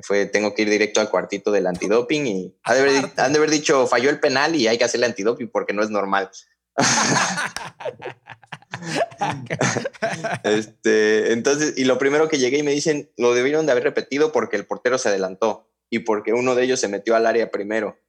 [0.04, 3.38] Fue, tengo que ir directo al cuartito del antidoping y han de, haber, han de
[3.38, 6.30] haber dicho, falló el penal y hay que hacerle antidoping porque no es normal.
[10.44, 14.34] este, entonces, y lo primero que llegué y me dicen, lo debieron de haber repetido
[14.34, 18.00] porque el portero se adelantó y porque uno de ellos se metió al área primero.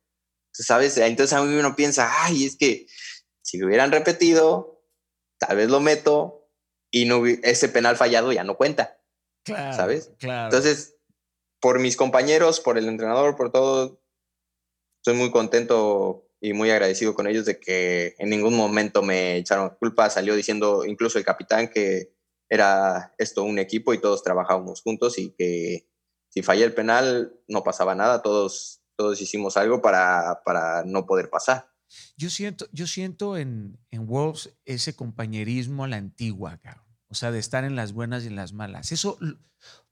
[0.53, 0.97] ¿Sabes?
[0.97, 2.87] Entonces a mí uno piensa, ay, es que
[3.43, 4.83] si lo hubieran repetido,
[5.39, 6.49] tal vez lo meto
[6.91, 8.99] y no, ese penal fallado ya no cuenta.
[9.47, 10.13] ¿Sabes?
[10.21, 10.97] Entonces,
[11.61, 14.01] por mis compañeros, por el entrenador, por todo,
[15.01, 19.77] estoy muy contento y muy agradecido con ellos de que en ningún momento me echaron
[19.79, 20.11] culpa.
[20.11, 22.13] Salió diciendo incluso el capitán que
[22.49, 25.87] era esto un equipo y todos trabajábamos juntos y que
[26.37, 31.31] si falla el penal no pasaba nada, todos, todos hicimos algo para, para no poder
[31.31, 31.71] pasar.
[32.19, 36.61] Yo siento, yo siento en, en Wolves ese compañerismo a la antigua,
[37.09, 38.93] O sea, de estar en las buenas y en las malas.
[38.93, 39.17] Eso,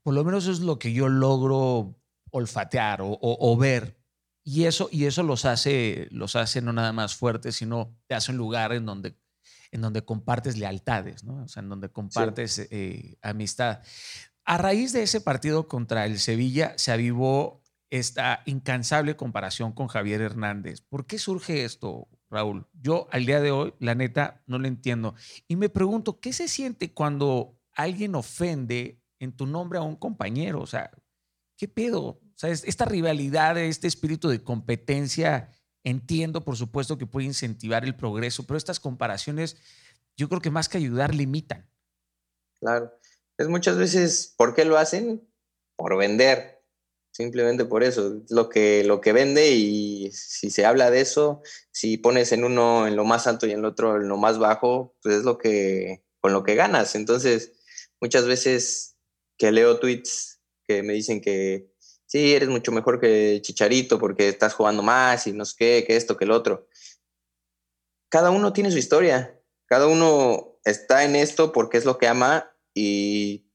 [0.03, 1.95] por lo menos es lo que yo logro
[2.29, 3.97] olfatear o, ver.
[4.43, 8.33] Y eso, y eso los, hace, los hace no nada más fuertes, sino te hace
[8.33, 9.17] un lugar en donde,
[9.71, 11.45] en donde compartes lealtades, ¿no?
[11.45, 13.81] O sea, en donde compartes eh, amistad.
[14.45, 20.21] A raíz de ese partido contra el Sevilla se avivó esta incansable comparación con Javier
[20.21, 20.81] Hernández.
[20.81, 22.67] ¿Por qué surge esto, Raúl?
[22.73, 25.15] Yo al día de hoy, la neta, no lo entiendo.
[25.47, 30.61] Y me pregunto, ¿qué se siente cuando alguien ofende en tu nombre a un compañero?
[30.61, 30.91] O sea,
[31.57, 32.03] ¿qué pedo?
[32.03, 35.49] O sea, esta rivalidad, este espíritu de competencia,
[35.83, 39.57] entiendo, por supuesto, que puede incentivar el progreso, pero estas comparaciones,
[40.15, 41.67] yo creo que más que ayudar, limitan.
[42.59, 42.91] Claro
[43.37, 45.27] es muchas veces, ¿por qué lo hacen?
[45.75, 46.63] Por vender,
[47.11, 51.97] simplemente por eso, lo que, lo que vende y si se habla de eso, si
[51.97, 54.95] pones en uno en lo más alto y en el otro en lo más bajo,
[55.01, 56.95] pues es lo que, con lo que ganas.
[56.95, 57.53] Entonces,
[58.01, 58.97] muchas veces
[59.37, 61.71] que leo tweets que me dicen que
[62.05, 65.95] sí, eres mucho mejor que Chicharito porque estás jugando más y no sé qué, que
[65.95, 66.67] esto, que el otro.
[68.09, 72.54] Cada uno tiene su historia, cada uno está en esto porque es lo que ama
[72.75, 73.49] y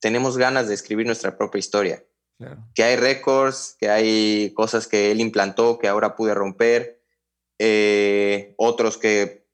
[0.00, 2.04] tenemos ganas de escribir nuestra propia historia.
[2.74, 7.02] Que hay récords, que hay cosas que él implantó que ahora pude romper,
[7.58, 9.46] eh, otros que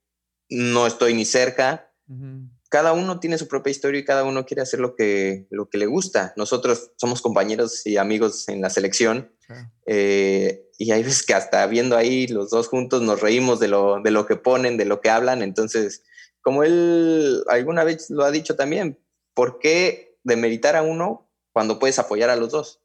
[0.49, 1.93] no estoy ni cerca.
[2.69, 5.79] Cada uno tiene su propia historia y cada uno quiere hacer lo que, lo que
[5.79, 6.33] le gusta.
[6.37, 9.33] Nosotros somos compañeros y amigos en la selección
[9.87, 14.01] eh, y hay veces que hasta viendo ahí los dos juntos nos reímos de lo,
[14.03, 15.43] de lo que ponen, de lo que hablan.
[15.43, 16.03] Entonces,
[16.43, 18.99] como él alguna vez lo ha dicho también,
[19.35, 22.81] ¿por qué demeritar a uno cuando puedes apoyar a los dos?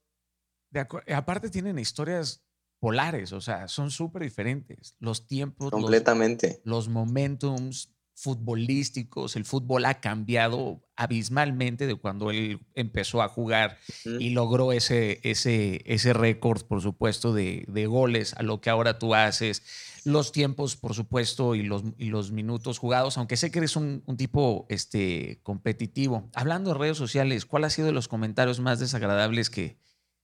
[1.15, 2.43] aparte tienen historias
[2.79, 4.95] polares, o sea, son súper diferentes.
[4.99, 6.61] Los tiempos, completamente.
[6.63, 13.77] Los, los, momentums futbolísticos, el fútbol ha cambiado abismalmente de cuando él empezó a jugar
[14.19, 18.97] y logró ese, ese, ese récord, por supuesto, de, de goles a lo que ahora
[18.97, 19.61] tú haces
[20.03, 24.01] los tiempos, por supuesto, y los, y los minutos jugados, aunque sé que eres un,
[24.17, 26.29] tipo este, competitivo.
[26.33, 29.77] Hablando de redes sociales, ¿cuál ha sido los comentarios más desagradables que,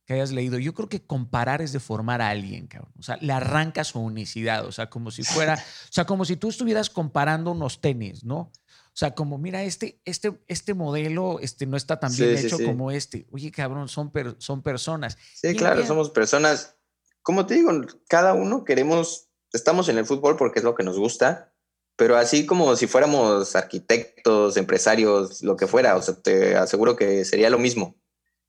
[0.06, 0.60] que hayas leído?
[0.60, 2.94] Yo creo que comparar es deformar a alguien, cabrón.
[2.98, 5.56] O sea, le arranca su unicidad, o sea, como si fuera,
[5.90, 8.52] o sea, como si tú estuvieras comparando unos tenis, ¿no?
[8.68, 12.92] O sea, como, mira, este, este, este modelo este, no está tan bien hecho como
[12.92, 13.26] este.
[13.32, 15.18] Oye, cabrón, son, son personas.
[15.34, 16.76] Sí, claro, somos personas.
[17.24, 17.72] Como te digo,
[18.08, 21.54] cada uno queremos estamos en el fútbol porque es lo que nos gusta,
[21.96, 27.24] pero así como si fuéramos arquitectos, empresarios, lo que fuera, o sea, te aseguro que
[27.24, 27.96] sería lo mismo.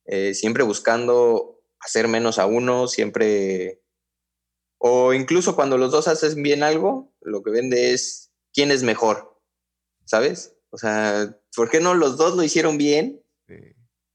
[0.07, 3.83] Eh, siempre buscando hacer menos a uno, siempre...
[4.79, 9.40] O incluso cuando los dos hacen bien algo, lo que vende es quién es mejor,
[10.05, 10.57] ¿sabes?
[10.71, 13.25] O sea, ¿por qué no los dos lo hicieron bien?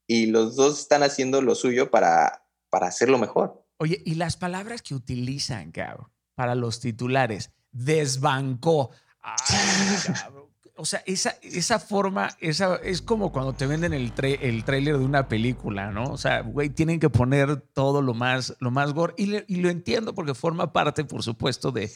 [0.05, 3.65] Y los dos están haciendo lo suyo para, para hacerlo mejor.
[3.77, 7.51] Oye, y las palabras que utilizan, cabrón para los titulares.
[7.69, 8.91] Desbancó.
[10.79, 15.03] o sea, esa, esa forma, esa, es como cuando te venden el, el trailer de
[15.03, 16.05] una película, ¿no?
[16.05, 19.13] O sea, güey, tienen que poner todo lo más, lo más gore.
[19.17, 21.91] Y, lo entiendo porque forma parte, por supuesto, de,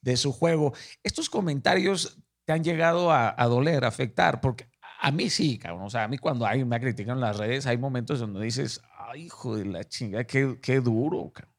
[0.00, 0.72] de su juego.
[1.02, 4.68] Estos comentarios te han llegado a, doler, a afectar, porque
[5.00, 5.86] a mí sí, cabrón.
[5.86, 8.80] O sea, a mí cuando hay, me critican en las redes, hay momentos donde dices,
[8.96, 11.52] ay, hijo de la chinga, qué, qué duro, cabrón.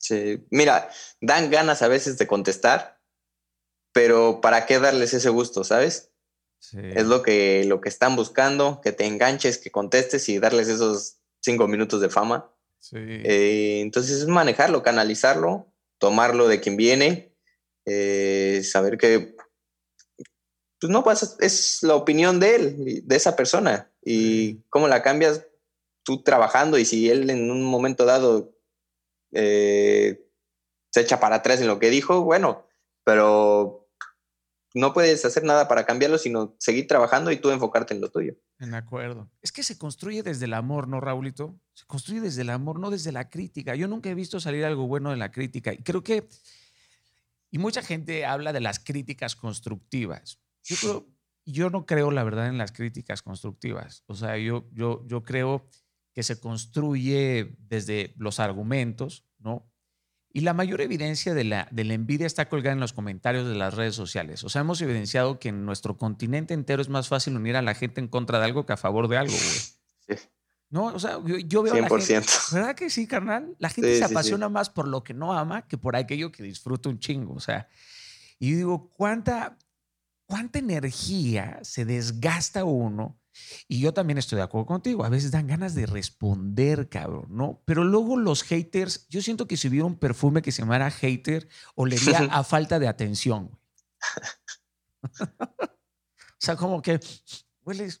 [0.00, 2.97] Sí, mira, dan ganas a veces de contestar,
[3.98, 6.12] pero ¿para qué darles ese gusto, sabes?
[6.72, 11.16] Es lo que, lo que están buscando, que te enganches, que contestes y darles esos
[11.40, 12.48] cinco minutos de fama.
[12.92, 17.34] Eh, entonces es manejarlo, canalizarlo, tomarlo de quien viene,
[17.86, 19.34] eh, saber que
[20.80, 25.44] pues no pasa, es la opinión de él, de esa persona, y cómo la cambias
[26.04, 28.54] tú trabajando y si él en un momento dado
[29.32, 30.24] eh,
[30.92, 32.64] se echa para atrás en lo que dijo, bueno,
[33.02, 33.77] pero
[34.74, 38.34] no puedes hacer nada para cambiarlo, sino seguir trabajando y tú enfocarte en lo tuyo.
[38.58, 39.30] De acuerdo.
[39.40, 41.58] Es que se construye desde el amor, ¿no, Raulito?
[41.74, 43.74] Se construye desde el amor, no desde la crítica.
[43.74, 45.72] Yo nunca he visto salir algo bueno de la crítica.
[45.72, 46.28] Y creo que,
[47.50, 50.40] y mucha gente habla de las críticas constructivas.
[50.64, 51.06] Yo,
[51.46, 54.04] yo no creo, la verdad, en las críticas constructivas.
[54.06, 55.66] O sea, yo, yo, yo creo
[56.12, 59.70] que se construye desde los argumentos, ¿no?
[60.32, 63.54] Y la mayor evidencia de la, de la envidia está colgada en los comentarios de
[63.54, 64.44] las redes sociales.
[64.44, 67.74] O sea, hemos evidenciado que en nuestro continente entero es más fácil unir a la
[67.74, 70.18] gente en contra de algo que a favor de algo, güey.
[70.18, 70.28] Sí.
[70.70, 71.78] No, o sea, yo, veo 100%.
[71.78, 73.56] a la gente, ¿verdad que sí, carnal?
[73.58, 76.90] La gente se apasiona más por lo que no ama que por aquello que disfruta
[76.90, 77.68] un chingo, o sea.
[78.38, 79.56] Y digo, ¿cuánta,
[80.28, 83.18] cuánta energía se desgasta uno
[83.66, 85.04] y yo también estoy de acuerdo contigo.
[85.04, 87.62] A veces dan ganas de responder, cabrón, ¿no?
[87.64, 91.48] Pero luego los haters, yo siento que si hubiera un perfume que se llamara hater,
[91.74, 93.58] olería a falta de atención,
[95.02, 97.00] o sea, como que
[97.62, 98.00] hueles,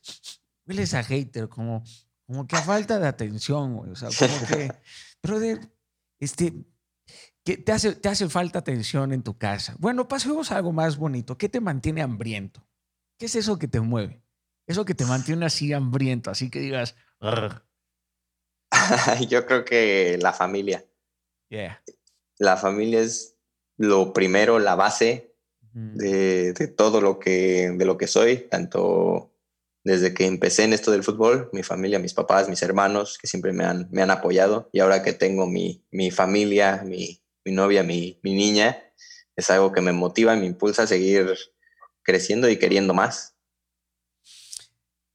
[0.66, 1.82] hueles a hater, como,
[2.26, 3.90] como que a falta de atención, güey.
[3.90, 4.72] O sea, como que,
[5.22, 5.72] brother,
[6.20, 6.66] este,
[7.48, 9.74] que te hace, te hace falta atención en tu casa.
[9.78, 11.38] Bueno, pasemos a algo más bonito.
[11.38, 12.62] ¿Qué te mantiene hambriento?
[13.18, 14.20] ¿Qué es eso que te mueve?
[14.66, 16.94] Eso que te mantiene así hambriento, así que digas.
[19.30, 20.84] Yo creo que la familia.
[21.48, 21.82] Yeah.
[22.36, 23.38] La familia es
[23.78, 25.34] lo primero, la base
[25.72, 29.32] de, todo lo que, de lo que soy, tanto
[29.84, 33.54] desde que empecé en esto del fútbol, mi familia, mis papás, mis hermanos, que siempre
[33.54, 37.82] me han, me han apoyado, y ahora que tengo mi, mi familia, mi, mi novia,
[37.82, 38.78] mi, mi niña,
[39.34, 41.34] es algo que me motiva y me impulsa a seguir
[42.02, 43.36] creciendo y queriendo más.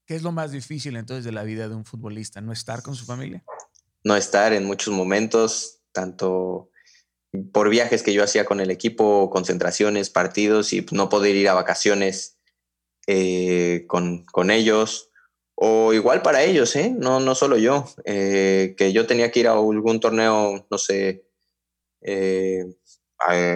[0.07, 2.41] ¿Qué es lo más difícil entonces de la vida de un futbolista?
[2.41, 3.43] ¿No estar con su familia?
[4.03, 6.71] No estar en muchos momentos, tanto
[7.51, 11.53] por viajes que yo hacía con el equipo, concentraciones, partidos y no poder ir a
[11.53, 12.39] vacaciones
[13.05, 15.11] eh, con, con, ellos.
[15.55, 16.93] O igual para ellos, ¿eh?
[16.97, 21.25] no, no solo yo, eh, que yo tenía que ir a algún torneo, no sé,
[22.03, 22.65] eh,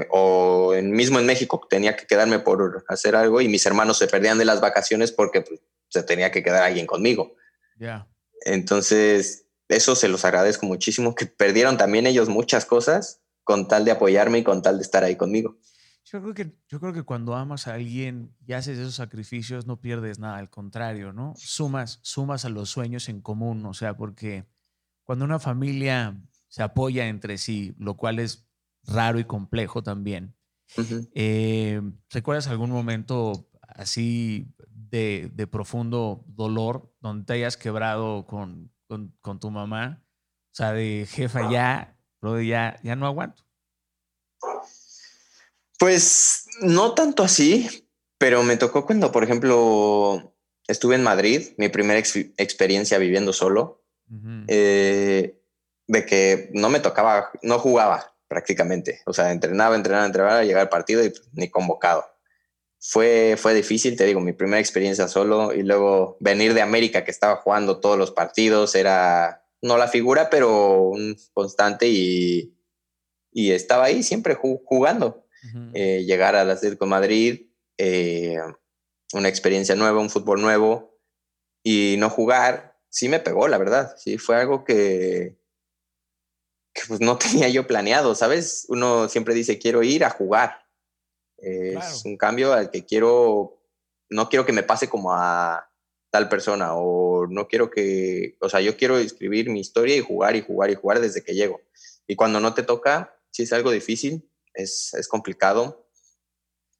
[0.09, 4.07] o en, mismo en México tenía que quedarme por hacer algo y mis hermanos se
[4.07, 7.35] perdían de las vacaciones porque pues, se tenía que quedar alguien conmigo.
[8.45, 13.91] Entonces, eso se los agradezco muchísimo, que perdieron también ellos muchas cosas con tal de
[13.91, 15.57] apoyarme y con tal de estar ahí conmigo.
[16.05, 19.81] Yo creo que, yo creo que cuando amas a alguien y haces esos sacrificios no
[19.81, 21.33] pierdes nada, al contrario, ¿no?
[21.35, 24.45] Sumas, sumas a los sueños en común, o sea, porque
[25.03, 26.15] cuando una familia
[26.47, 28.47] se apoya entre sí, lo cual es
[28.83, 30.35] raro y complejo también.
[31.13, 38.71] Eh, ¿Recuerdas algún momento así de, profundo dolor, donde te hayas quebrado con,
[39.21, 40.03] con, tu mamá?
[40.51, 43.43] O sea, de jefa, ya, bro, ya, ya no aguanto.
[45.79, 50.35] Pues no tanto así, pero me tocó cuando, por ejemplo,
[50.67, 53.83] estuve en Madrid, mi primera experiencia viviendo solo,
[54.47, 55.39] eh,
[55.87, 59.01] de que no me tocaba, no jugaba prácticamente.
[59.05, 62.05] O sea, entrenaba, entrenaba, entrenaba, llegaba al partido y ni convocado
[62.79, 67.11] fue, fue difícil, te digo, mi primera experiencia solo y luego venir de América que
[67.11, 72.55] estaba jugando todos los partidos, era no la figura, pero un constante y,
[73.31, 75.25] y estaba ahí siempre jugando.
[75.73, 77.41] Eh, llegar a la Atlético de Madrid,
[77.77, 78.37] eh,
[79.13, 80.99] una experiencia nueva, un fútbol nuevo
[81.63, 85.36] y no jugar, sí me pegó, la verdad, sí, fue algo que,
[86.77, 88.65] que pues no tenía yo planeado, ¿sabes?
[88.69, 90.65] Uno siempre dice, quiero ir a jugar,
[91.37, 93.61] es un cambio al que quiero,
[94.09, 95.69] no quiero que me pase como a
[96.09, 100.35] tal persona o no quiero que, o sea, yo quiero escribir mi historia y jugar
[100.35, 101.61] y jugar y jugar desde que llego.
[102.07, 105.87] Y cuando no te toca, si es algo difícil, es, es complicado.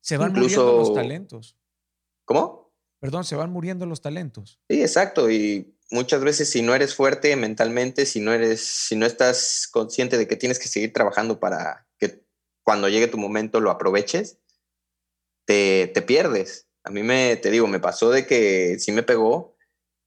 [0.01, 1.57] Se van muriendo los talentos.
[2.25, 2.73] ¿Cómo?
[2.99, 4.59] Perdón, se van muriendo los talentos.
[4.69, 5.29] Sí, exacto.
[5.29, 10.17] Y muchas veces si no eres fuerte mentalmente, si no eres, si no estás consciente
[10.17, 12.23] de que tienes que seguir trabajando para que
[12.63, 14.39] cuando llegue tu momento lo aproveches,
[15.45, 16.67] te, te, pierdes.
[16.83, 19.55] A mí me, te digo, me pasó de que sí me pegó.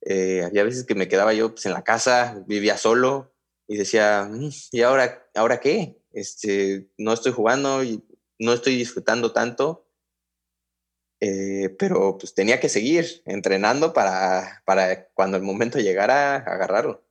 [0.02, 3.34] Eh, había veces que me quedaba yo pues, en la casa, vivía solo
[3.66, 6.02] y decía, mm, ¿y ahora, ahora qué?
[6.12, 8.04] Este, no estoy jugando y
[8.38, 9.86] no estoy disfrutando tanto.
[11.20, 17.04] Eh, pero pues tenía que seguir entrenando para, para cuando el momento llegara agarrarlo.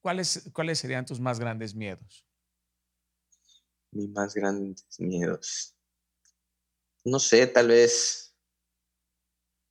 [0.00, 2.24] ¿Cuáles, ¿Cuáles serían tus más grandes miedos?
[3.92, 5.74] Mis más grandes miedos.
[7.04, 8.26] No sé, tal vez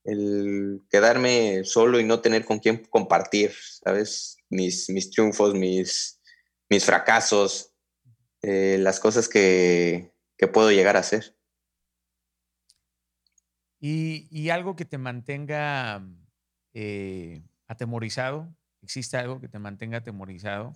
[0.06, 4.38] el quedarme solo y no tener con quién compartir, ¿sabes?
[4.50, 6.22] Mis, mis triunfos, mis,
[6.70, 7.74] mis fracasos,
[8.42, 10.14] eh, las cosas que,
[10.54, 11.35] puedo llegar a hacer.
[13.88, 16.04] ¿Y, algo que te mantenga
[16.74, 18.52] eh, atemorizado?
[18.82, 20.74] ¿Existe algo que te mantenga atemorizado?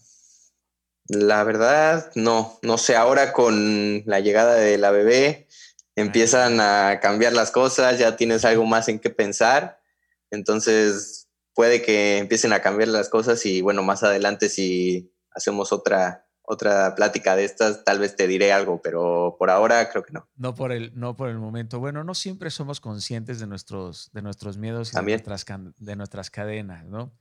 [1.07, 2.60] La verdad, no.
[2.62, 5.47] No sé, ahora con la llegada de la bebé,
[5.95, 9.82] empiezan a cambiar las cosas, ya tienes algo más en qué pensar.
[10.30, 16.28] Entonces, puede que empiecen a cambiar las cosas y bueno, más adelante si hacemos otra
[16.52, 20.28] otra plática de estas, tal vez te diré algo, pero por ahora creo que no.
[20.36, 21.80] No por el, no por el momento.
[21.80, 25.45] Bueno, no siempre somos conscientes de nuestros, de nuestros miedos y de nuestras,
[25.78, 27.16] de nuestras, cadenas, ¿no?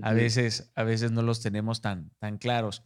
[0.00, 2.84] A veces, a veces no los tenemos tan, tan claros.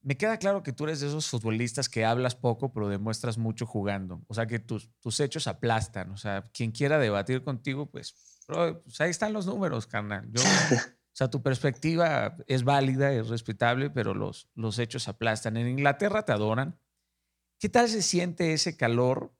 [0.00, 3.66] Me queda claro que tú eres de esos futbolistas que hablas poco, pero demuestras mucho
[3.66, 4.22] jugando.
[4.28, 6.12] O sea, que tus, tus hechos aplastan.
[6.12, 8.14] O sea, quien quiera debatir contigo, pues,
[8.46, 10.28] pues ahí están los números, carnal.
[10.30, 10.40] Yo,
[11.16, 15.56] O sea, tu perspectiva es válida, es respetable, pero los, los hechos aplastan.
[15.56, 16.78] En Inglaterra te adoran.
[17.58, 19.34] ¿Qué tal se siente ese calor?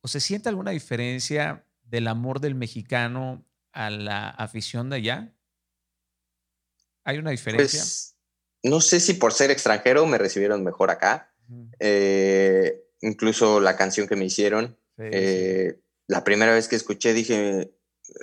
[0.00, 5.36] ¿O se siente alguna diferencia del amor del mexicano a la afición de allá?
[7.04, 7.78] ¿Hay una diferencia?
[7.78, 8.16] Pues,
[8.62, 11.34] no sé si por ser extranjero me recibieron mejor acá.
[11.78, 17.70] Eh, incluso la canción que me hicieron, eh, la primera vez que escuché dije,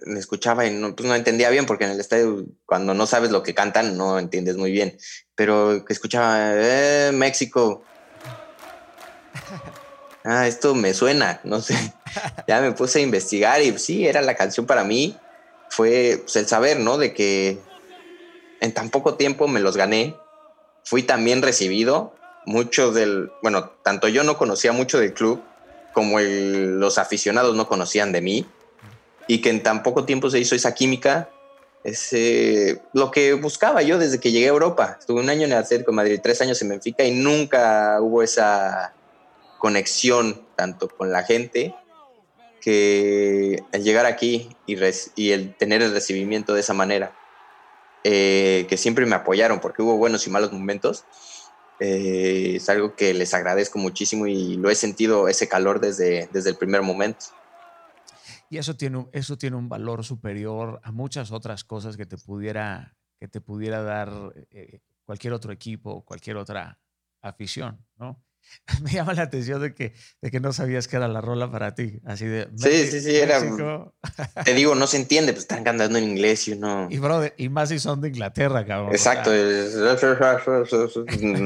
[0.06, 3.32] me escuchaba y no, pues no entendía bien porque en el estadio cuando no sabes
[3.32, 4.98] lo que cantan no entiendes muy bien,
[5.36, 7.84] pero que escuchaba eh, México.
[10.30, 11.94] Ah, esto me suena, no sé.
[12.50, 15.16] Ya me puse a investigar y sí, era la canción para mí.
[15.70, 16.98] Fue pues, el saber, ¿no?
[16.98, 17.60] De que
[18.60, 20.18] en tan poco tiempo me los gané.
[20.84, 22.14] Fui también recibido.
[22.46, 25.42] Mucho del, bueno, tanto yo no conocía mucho del club
[25.94, 28.46] como los aficionados no conocían de mí
[29.28, 31.30] y que en tan poco tiempo se hizo esa química,
[31.84, 32.14] es
[32.94, 34.98] lo que buscaba yo desde que llegué a Europa.
[35.00, 38.24] Estuve un año en el Atlético de Madrid, tres años en Benfica y nunca hubo
[38.24, 38.94] esa
[39.58, 41.74] conexión tanto con la gente
[42.62, 47.14] que al llegar aquí y, el tener el recibimiento de esa manera,
[48.04, 51.06] eh, que siempre me apoyaron porque hubo buenos y malos momentos,
[51.80, 56.50] eh, es algo que les agradezco muchísimo y lo he sentido ese calor desde, desde
[56.50, 57.28] el primer momento.
[58.50, 62.96] Y eso tiene, eso tiene un valor superior a muchas otras cosas que te pudiera,
[63.20, 64.12] que te pudiera dar
[64.52, 66.80] eh, cualquier otro equipo, cualquier otra
[67.22, 68.24] afición, ¿no?
[68.82, 71.76] Me llama la atención de que, de que no sabías que era la rola para
[71.76, 72.48] ti, así de...
[72.56, 73.42] Sí, sí, sí, era...
[74.46, 76.88] Te digo, no se entiende, pues están cantando en inglés y uno...
[76.90, 77.00] Y,
[77.44, 78.92] y más si son de Inglaterra, cabrón.
[78.92, 79.32] Exacto.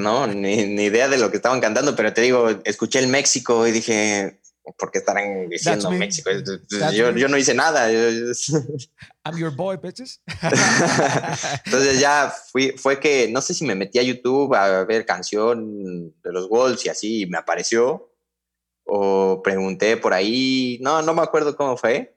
[0.02, 3.68] No, ni, ni idea de lo que estaban cantando, pero te digo, escuché el México
[3.68, 4.40] y dije,
[4.78, 6.30] porque estarán diciendo México.
[6.94, 7.92] Yo, yo, no hice nada.
[9.26, 10.22] I'm your boy, bitches.
[11.66, 16.14] Entonces ya fui, fue que no sé si me metí a YouTube a ver canción
[16.22, 18.10] de los Wolves y así y me apareció.
[18.86, 20.78] O pregunté por ahí.
[20.82, 22.16] No, no me acuerdo cómo fue.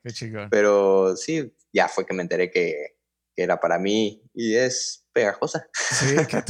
[0.51, 2.97] Pero sí, ya fue que me enteré que,
[3.35, 5.71] que era para mí y es pegajosa.
[5.73, 6.43] Sí, que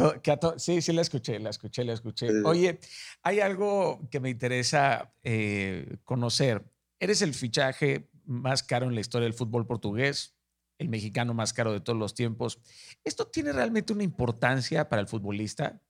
[0.57, 2.29] sí, sí, la escuché, la escuché, la escuché.
[2.45, 2.81] Oye,
[3.23, 6.65] hay algo que me interesa eh, conocer.
[6.99, 10.35] Eres el fichaje más caro en la historia del fútbol portugués,
[10.79, 12.59] el mexicano más caro de todos los tiempos.
[13.05, 15.81] ¿Esto tiene realmente una importancia para el futbolista?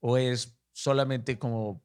[0.00, 1.84] ¿O es solamente como,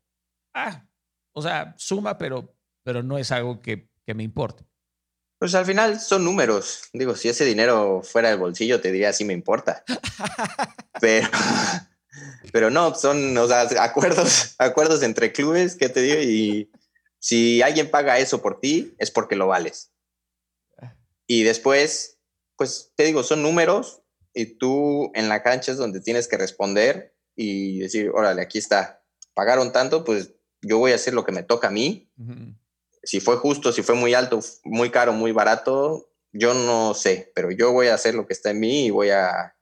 [0.53, 0.87] ah,
[1.33, 4.65] o sea, suma, pero, pero no es algo que, que me importe?
[5.41, 6.83] Pues al final son números.
[6.93, 9.83] Digo, si ese dinero fuera del bolsillo, te diría sí me importa.
[11.01, 11.27] pero,
[12.53, 13.35] pero no, son
[13.79, 16.21] acuerdos, acuerdos entre clubes, ¿qué te digo?
[16.21, 16.71] Y
[17.17, 19.91] si alguien paga eso por ti, es porque lo vales.
[21.25, 22.19] Y después,
[22.55, 24.03] pues te digo, son números
[24.35, 29.03] y tú en la cancha es donde tienes que responder y decir, órale, aquí está.
[29.33, 32.11] Pagaron tanto, pues yo voy a hacer lo que me toca a mí
[33.03, 37.51] si fue justo, si fue muy alto, muy caro, muy barato, yo no sé, pero
[37.51, 39.55] yo voy a hacer lo que está en mí y voy a,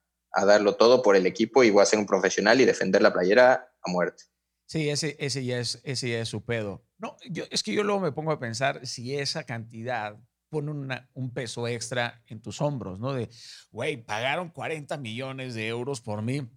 [0.45, 3.73] darlo todo por el equipo y voy a ser un profesional y defender la playera
[3.81, 4.23] a muerte.
[4.67, 6.85] Sí, ese, ese, ya, es, ese ya es su pedo.
[6.97, 10.17] No, yo, es que yo luego me pongo a pensar si esa cantidad
[10.49, 10.71] pone
[11.13, 13.13] un peso extra en tus hombros, ¿no?
[13.13, 13.29] De,
[13.71, 16.47] güey, pagaron 40 millones de euros por mí,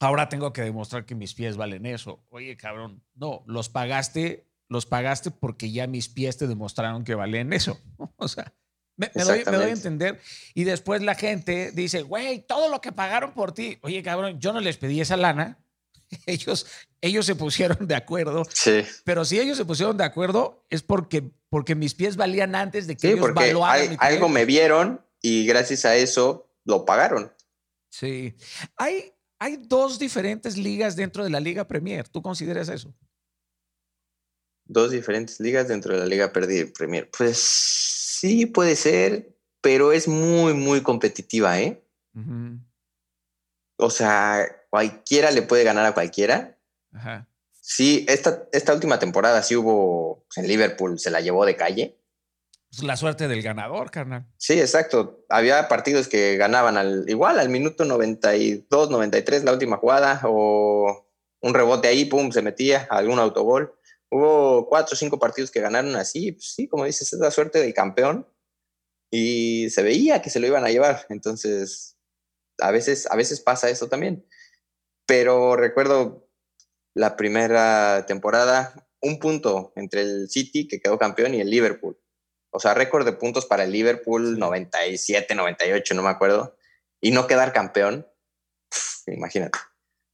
[0.00, 2.24] ahora tengo que demostrar que mis pies valen eso.
[2.28, 7.52] Oye, cabrón, no, los pagaste los pagaste porque ya mis pies te demostraron que valen
[7.52, 7.78] eso.
[8.16, 8.52] o sea,
[8.96, 10.20] me, doy, a entender.
[10.54, 13.78] Y después la gente dice, güey, todo lo que pagaron por ti.
[13.82, 15.58] Oye, cabrón, yo no les pedí esa lana.
[16.26, 16.66] Ellos,
[17.00, 18.44] ellos se pusieron de acuerdo.
[18.54, 18.84] Sí.
[19.02, 22.96] Pero si ellos se pusieron de acuerdo es porque, porque mis pies valían antes de
[22.96, 23.52] que ellos porque
[23.98, 27.32] algo me vieron y gracias a eso lo pagaron.
[27.90, 28.36] Sí.
[28.76, 32.08] Hay, hay dos diferentes ligas dentro de la Liga Premier.
[32.08, 32.94] ¿Tú consideras eso?
[34.66, 37.10] Dos diferentes ligas dentro de la Liga Premier.
[37.16, 41.82] Pues sí, puede ser, pero es muy, muy competitiva, ¿eh?
[43.76, 46.58] O sea, cualquiera le puede ganar a cualquiera.
[46.92, 47.28] Ajá.
[47.68, 51.98] Sí, esta, esta última temporada sí hubo, pues, en Liverpool se la llevó de calle.
[52.70, 54.26] Pues la suerte del ganador, carnal.
[54.36, 55.24] Sí, exacto.
[55.28, 61.08] Había partidos que ganaban al igual al minuto 92, 93 la última jugada o
[61.40, 63.74] un rebote ahí, pum, se metía algún autogol.
[64.10, 67.60] Hubo cuatro o cinco partidos que ganaron así, pues sí, como dices, es la suerte
[67.60, 68.28] del campeón
[69.10, 71.06] y se veía que se lo iban a llevar.
[71.08, 71.96] Entonces,
[72.60, 74.26] a veces, a veces pasa eso también.
[75.06, 76.28] Pero recuerdo
[76.94, 81.98] la primera temporada, un punto entre el City, que quedó campeón, y el Liverpool.
[82.50, 86.56] O sea, récord de puntos para el Liverpool, 97, 98, no me acuerdo.
[87.00, 88.08] Y no quedar campeón,
[89.06, 89.58] imagínate.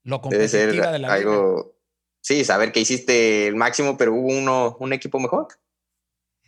[0.02, 1.78] Lo competitiva de la algo,
[2.22, 5.48] sí, saber que hiciste el máximo, pero hubo uno, un equipo mejor.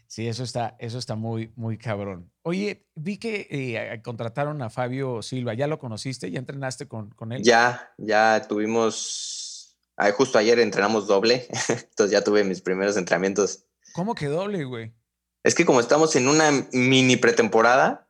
[0.06, 2.30] Sí, eso está, eso está muy, muy cabrón.
[2.42, 5.54] Oye, vi que eh, contrataron a Fabio Silva.
[5.54, 6.30] ¿Ya lo conociste?
[6.30, 7.42] ¿Ya entrenaste con, con él?
[7.42, 9.76] Ya, ya tuvimos.
[10.16, 11.48] Justo ayer entrenamos doble.
[11.68, 13.64] Entonces ya tuve mis primeros entrenamientos.
[13.92, 14.92] ¿Cómo que doble, güey?
[15.42, 18.08] Es que como estamos en una mini pretemporada,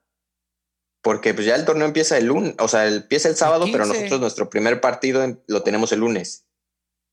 [1.02, 4.20] porque pues ya el torneo empieza el lunes, o sea, empieza el sábado, pero nosotros
[4.20, 6.46] nuestro primer partido lo tenemos el lunes.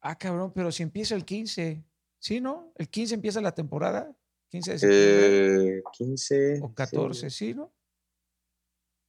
[0.02, 1.84] Ah, cabrón, pero si empieza el 15,
[2.20, 2.74] ¿sí, no?
[2.76, 4.12] ¿El 15 empieza la temporada?
[4.50, 5.84] 15 de septiembre.
[5.94, 6.60] 15.
[6.64, 7.54] O 14, sí.
[7.54, 7.72] ¿no?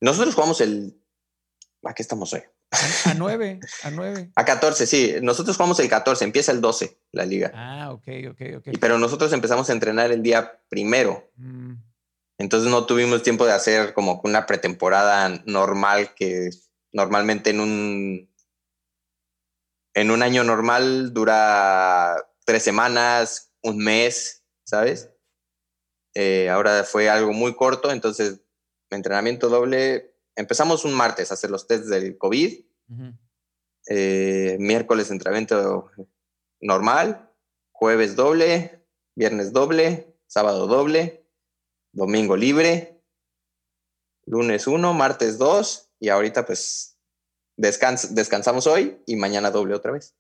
[0.01, 1.01] Nosotros jugamos el.
[1.85, 2.43] ¿A qué estamos hoy?
[3.07, 4.33] A 9, a 9.
[4.35, 5.15] A 14, sí.
[5.23, 7.51] Nosotros jugamos el 14, empieza el 12 la liga.
[7.55, 8.69] Ah, ok, ok, ok.
[8.81, 11.31] pero nosotros empezamos a entrenar el día primero.
[11.37, 11.75] Mm.
[12.39, 16.51] Entonces no tuvimos tiempo de hacer como una pretemporada normal que
[16.93, 18.32] normalmente en un
[19.95, 25.11] en un año normal dura tres semanas, un mes, ¿sabes?
[26.15, 28.41] Eh, ahora fue algo muy corto, entonces
[28.91, 30.17] entrenamiento doble.
[30.37, 32.65] Empezamos un martes a hacer los tests del COVID.
[33.89, 35.91] Eh, miércoles entrenamiento
[36.61, 37.31] normal,
[37.73, 41.27] jueves doble, viernes doble, sábado doble,
[41.93, 43.03] domingo libre,
[44.25, 46.92] lunes uno, martes dos y ahorita pues
[47.57, 50.15] descansamos hoy y mañana doble otra vez.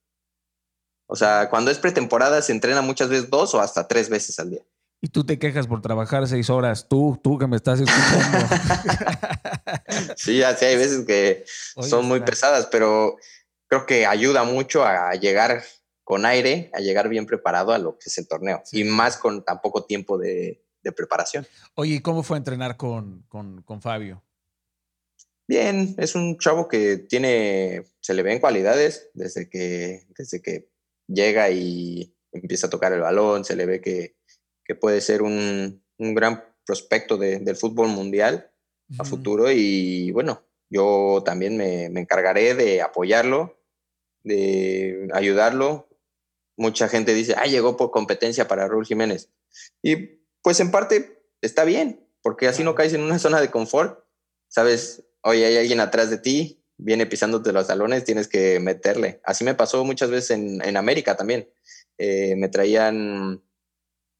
[1.07, 4.51] O sea, cuando es pretemporada se entrena muchas veces dos o hasta tres veces al
[4.51, 4.62] día.
[5.01, 8.39] Y tú te quejas por trabajar seis horas, tú, tú que me estás escuchando.
[10.16, 11.45] sí, así hay veces que
[11.83, 13.16] son muy pesadas, pero
[13.66, 15.64] creo que ayuda mucho a llegar
[16.05, 18.62] con aire, a llegar bien preparado a lo que es el torneo.
[18.70, 20.62] Y más con tan poco tiempo de,
[20.97, 21.47] preparación.
[21.74, 24.22] Oye, ¿y cómo fue entrenar con, con, con Fabio?
[25.49, 30.68] Bien, es un chavo que tiene, se le ven cualidades desde que, desde que
[31.09, 34.16] llega y empieza a tocar el balón, se le ve que,
[34.64, 38.51] que puede ser un, un gran prospecto de, del fútbol mundial
[38.99, 43.59] a futuro y bueno, yo también me, me, encargaré de apoyarlo,
[44.22, 45.88] de ayudarlo.
[46.57, 49.30] Mucha gente dice, ah, llegó por competencia para Raúl Jiménez.
[49.82, 49.97] Y
[50.43, 54.05] pues en parte está bien, porque así no caes en una zona de confort.
[54.49, 59.20] Sabes, oye, hay alguien atrás de ti, viene pisándote los salones, tienes que meterle.
[59.25, 61.49] Así me pasó muchas veces en, en América también.
[61.99, 63.43] Eh, me traían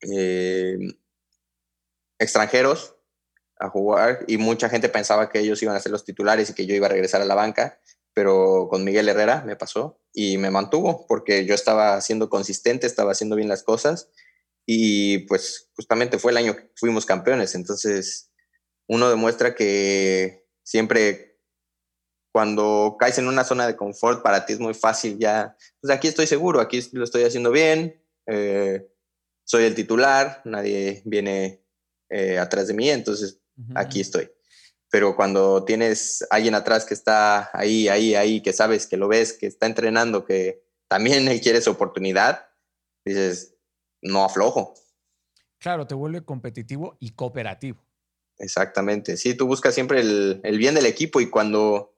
[0.03, 0.79] eh,
[2.19, 2.97] extranjeros
[3.59, 6.67] a jugar y mucha gente pensaba que ellos iban a ser los titulares y que
[6.67, 7.81] yo iba a regresar a la banca,
[8.15, 13.13] pero con Miguel Herrera me pasó y me mantuvo porque yo estaba siendo consistente, estaba
[13.13, 14.11] haciendo bien las cosas
[14.67, 18.31] y pues justamente fue el año que fuimos campeones, entonces
[18.87, 21.33] uno demuestra que siempre
[22.33, 26.09] cuando caes en una zona de confort para ti es muy fácil ya, pues aquí
[26.09, 28.89] estoy seguro, aquí lo estoy haciendo bien, eh,
[29.45, 31.63] soy el titular, nadie viene
[32.09, 33.41] eh, atrás de mí, entonces
[33.75, 34.31] aquí estoy.
[34.91, 39.33] Pero cuando tienes alguien atrás que está ahí, ahí, ahí, que sabes, que lo ves,
[39.33, 42.47] que está entrenando, que también él quiere su oportunidad,
[43.05, 43.57] dices,
[44.03, 44.75] no aflojo.
[45.59, 47.83] Claro, te vuelve competitivo y cooperativo.
[48.39, 51.97] Exactamente, sí, tú buscas siempre el, el bien del equipo y cuando,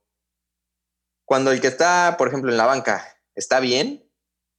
[1.25, 4.11] cuando el que está, por ejemplo, en la banca está bien,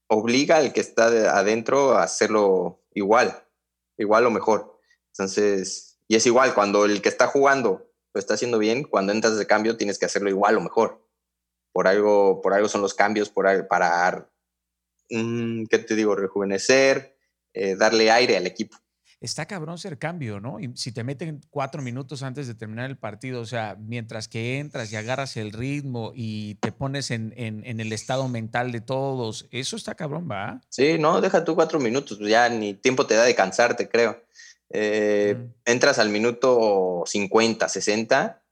[0.08, 1.06] obliga al que está
[1.38, 3.46] adentro a hacerlo igual,
[3.98, 4.80] igual o mejor.
[5.12, 9.36] Entonces, y es igual, cuando el que está jugando lo está haciendo bien, cuando entras
[9.36, 11.06] de cambio tienes que hacerlo igual o mejor.
[11.72, 14.30] Por algo, por algo son los cambios, por, para,
[15.10, 16.14] mm, ¿qué te digo?
[16.14, 17.16] Rejuvenecer,
[17.52, 18.78] eh, darle aire al equipo
[19.20, 20.60] está cabrón ser cambio, ¿no?
[20.60, 24.58] Y si te meten cuatro minutos antes de terminar el partido, o sea, mientras que
[24.58, 29.76] entras y agarras el ritmo y te pones en, el estado mental de todos, eso
[29.76, 30.60] está cabrón, ¿va?
[30.68, 34.22] Sí, no, deja tú cuatro minutos, pues ya ni tiempo te da de cansarte, creo.
[34.70, 38.42] Eh, entras al minuto 50, 60,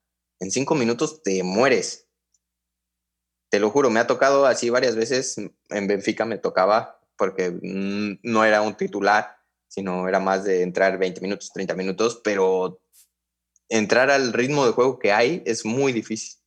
[0.41, 2.07] en cinco minutos te mueres.
[3.51, 5.37] Te lo juro, me ha tocado así varias veces,
[5.69, 9.34] en Benfica me tocaba, porque mm, no era un titular
[9.75, 12.81] sino era más de entrar 20 minutos, 30 minutos, pero
[13.69, 16.39] entrar al ritmo de juego que hay es muy difícil.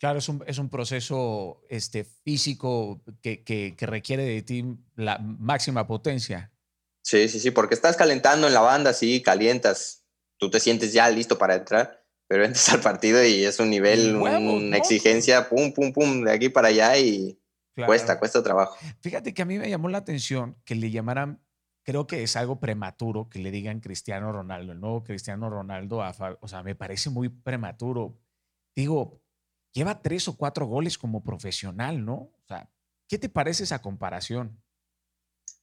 [0.00, 4.64] Claro, es un, es un proceso este, físico que, que, requiere de ti
[4.96, 6.52] la máxima potencia.
[7.02, 10.04] Sí, sí, sí, porque estás calentando en la banda, sí, calientas,
[10.36, 14.16] tú te sientes ya listo para entrar, pero entras al partido y es un nivel,
[14.16, 17.38] una exigencia, pum, pum, pum, de aquí para allá y
[17.86, 18.76] cuesta, cuesta trabajo.
[19.00, 21.43] Fíjate que a mí me llamó la atención que le llamaran
[21.84, 26.02] creo que es algo prematuro que le digan Cristiano Ronaldo, el nuevo Cristiano Ronaldo.
[26.02, 28.18] A, o sea, me parece muy prematuro.
[28.74, 29.22] Digo,
[29.72, 32.14] lleva tres o cuatro goles como profesional, ¿no?
[32.14, 32.70] O sea,
[33.06, 34.60] ¿qué te parece esa comparación?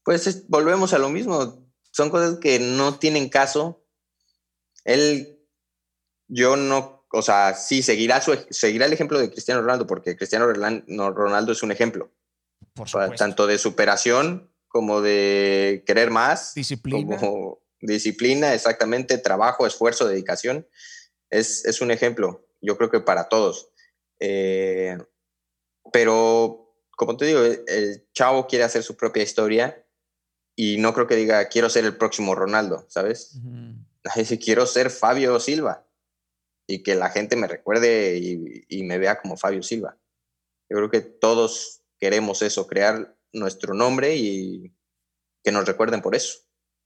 [0.03, 1.67] Pues volvemos a lo mismo.
[1.91, 3.83] Son cosas que no tienen caso.
[4.85, 5.39] Él,
[6.27, 10.45] yo no, o sea, sí, seguirá, su, seguirá el ejemplo de Cristiano Ronaldo, porque Cristiano
[10.47, 12.11] Ronaldo es un ejemplo.
[12.73, 13.15] Por supuesto.
[13.15, 16.53] Tanto de superación como de querer más.
[16.53, 17.17] Disciplina.
[17.17, 20.67] Como disciplina, exactamente, trabajo, esfuerzo, dedicación.
[21.29, 23.69] Es, es un ejemplo, yo creo que para todos.
[24.19, 24.97] Eh,
[25.91, 29.85] pero, como te digo, el chavo quiere hacer su propia historia
[30.55, 33.39] y no creo que diga, quiero ser el próximo Ronaldo, ¿sabes?
[34.43, 35.87] Quiero ser Fabio Silva
[36.67, 39.97] y que la gente me recuerde y, y me vea como Fabio Silva.
[40.69, 44.73] Yo creo que todos queremos eso, crear nuestro nombre y
[45.43, 46.39] que nos recuerden por eso.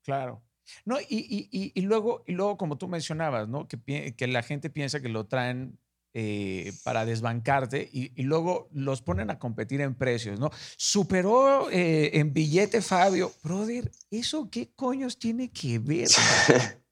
[0.04, 0.44] Claro.
[0.84, 3.68] No, y, luego, y luego, como tú mencionabas, ¿no?
[3.68, 5.78] Que, que la gente piensa que lo traen
[6.18, 10.50] eh, para desbancarte y, luego los ponen a competir en precios, ¿no?
[10.78, 13.34] Superó eh, en billete Fabio.
[13.44, 16.08] Brother, ¿eso qué coños tiene que ver?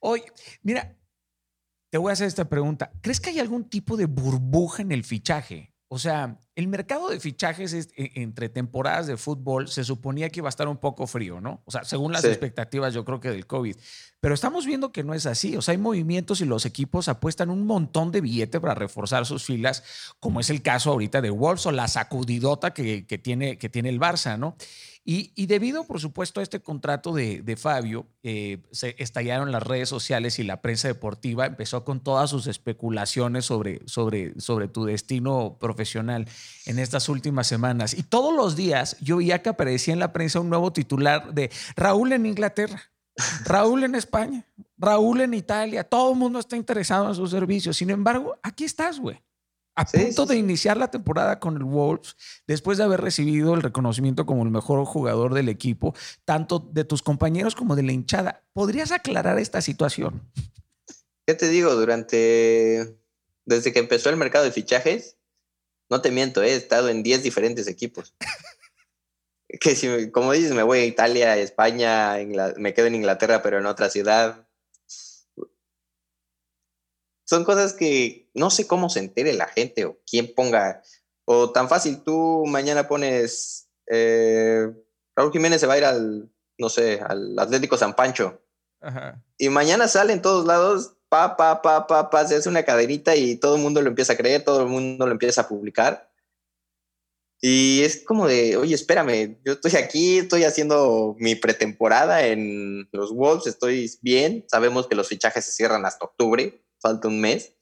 [0.00, 0.24] Oye,
[0.64, 0.98] mira,
[1.90, 2.90] te voy a hacer esta pregunta.
[3.00, 5.69] ¿Crees que hay algún tipo de burbuja en el fichaje?
[5.92, 10.46] O sea, el mercado de fichajes e, entre temporadas de fútbol se suponía que iba
[10.46, 11.62] a estar un poco frío, ¿no?
[11.64, 13.74] O sea, según las expectativas, yo creo que del COVID.
[14.20, 15.56] Pero estamos viendo que no es así.
[15.56, 19.42] O sea, hay movimientos y los equipos apuestan un montón de billete para reforzar sus
[19.42, 19.82] filas,
[20.20, 23.88] como es el caso ahorita de Wolves o la sacudidota que, que tiene, que tiene
[23.88, 24.54] el Barça, ¿no?
[25.02, 30.38] Y, debido, por supuesto, a este contrato de, Fabio, eh, se estallaron las redes sociales
[30.38, 36.28] y la prensa deportiva empezó con todas sus especulaciones sobre, sobre, sobre tu destino profesional
[36.66, 37.94] en estas últimas semanas.
[37.94, 41.50] Y todos los días yo veía que aparecía en la prensa un nuevo titular de
[41.76, 42.92] Raúl en Inglaterra,
[43.46, 44.46] Raúl en España,
[44.76, 45.82] Raúl en Italia.
[45.82, 47.78] Todo el mundo está interesado en sus servicios.
[47.78, 49.18] Sin embargo, aquí estás, güey
[49.74, 52.16] a punto de iniciar la temporada con el Wolves,
[52.46, 55.94] después de haber recibido el reconocimiento como el mejor jugador del equipo,
[56.24, 58.42] tanto de tus compañeros como de la hinchada.
[58.52, 60.30] ¿Podrías aclarar esta situación?
[61.26, 61.74] ¿Qué te digo?
[61.74, 62.98] Durante,
[63.44, 65.16] desde que empezó el mercado de fichajes,
[65.88, 68.14] no te miento, he estado en 10 diferentes equipos.
[69.60, 72.16] que si, como dices, me voy a Italia, España,
[72.56, 74.46] me quedo en Inglaterra, pero en otra ciudad
[77.30, 80.82] son cosas que no sé cómo se entere la gente o quién ponga.
[81.24, 83.68] O tan fácil, tú mañana pones.
[83.86, 84.66] Eh,
[85.14, 86.28] Raúl Jiménez se va a ir al,
[86.58, 88.42] no sé, al Atlético San Pancho.
[89.38, 93.14] Y mañana sale en todos lados, pa, pa, pa, pa, pa, se hace una cadenita
[93.14, 96.10] y todo el mundo lo empieza a creer, todo el mundo lo empieza a publicar.
[97.40, 103.14] Y es como de, oye, espérame, yo estoy aquí, estoy haciendo mi pretemporada en los
[103.14, 107.56] Wolves, estoy bien, sabemos que los fichajes se cierran hasta octubre, falta un mes.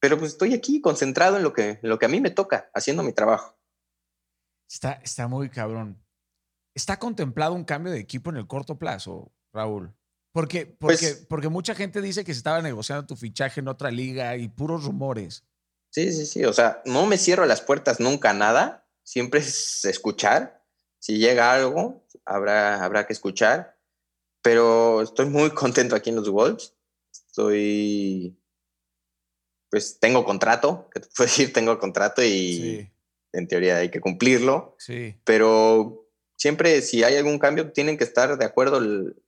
[0.00, 3.02] Pero pues estoy aquí concentrado en lo que, lo que a mí me toca, haciendo
[3.02, 3.58] mi trabajo.
[4.68, 6.02] Está, está muy cabrón.
[6.74, 9.94] ¿Está contemplado un cambio de equipo en el corto plazo, Raúl?
[10.32, 13.90] Porque, porque, pues porque mucha gente dice que se estaba negociando tu fichaje en otra
[13.90, 15.44] liga y puros rumores.
[15.90, 16.44] Sí, sí, sí.
[16.44, 18.86] O sea, no me cierro las puertas nunca nada.
[19.02, 20.62] Siempre es escuchar.
[20.98, 23.78] Si llega algo, habrá, habrá que escuchar.
[24.42, 26.75] Pero estoy muy contento aquí en los Wolves
[27.36, 28.38] estoy,
[29.70, 32.90] pues tengo contrato, que te puedo decir, tengo contrato y
[33.32, 34.74] en teoría hay que cumplirlo.
[34.78, 35.16] Sí.
[35.24, 38.80] Pero siempre si hay algún cambio tienen que estar de acuerdo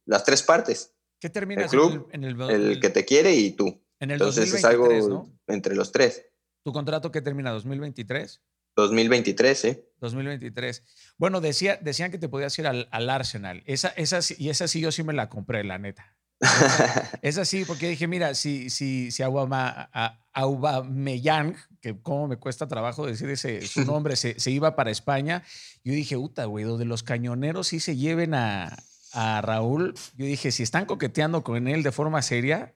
[0.06, 0.94] las tres partes.
[1.20, 3.82] ¿Qué termina el club, en el, el, que te quiere y tú.
[3.98, 6.24] En el Entonces es algo entre los tres.
[6.64, 7.52] ¿Tu contrato qué termina?
[7.52, 8.40] ¿2023?
[8.76, 9.82] 2023, sí.
[10.00, 10.84] 2023.
[11.16, 13.64] Bueno, decía, decían que te podías ir al, al Arsenal.
[13.66, 16.18] Esa, esa, y esa sí yo sí me la compré, la neta.
[17.22, 19.22] es así, porque dije, mira, si, si, si
[20.32, 25.43] Aubameyang, que como me cuesta trabajo decir ese, su nombre, se, se iba para España,
[25.82, 28.76] yo dije, puta, güey, donde los cañoneros sí se lleven a,
[29.12, 32.74] a Raúl, yo dije, si están coqueteando con él de forma seria.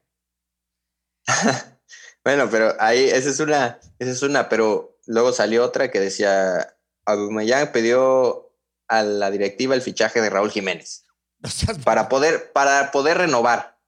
[2.24, 6.74] bueno, pero ahí, esa es una, esa es una, pero luego salió otra que decía,
[7.04, 8.52] Aubameyang pidió
[8.88, 11.06] a la directiva el fichaje de Raúl Jiménez
[11.84, 13.78] para poder, para poder renovar.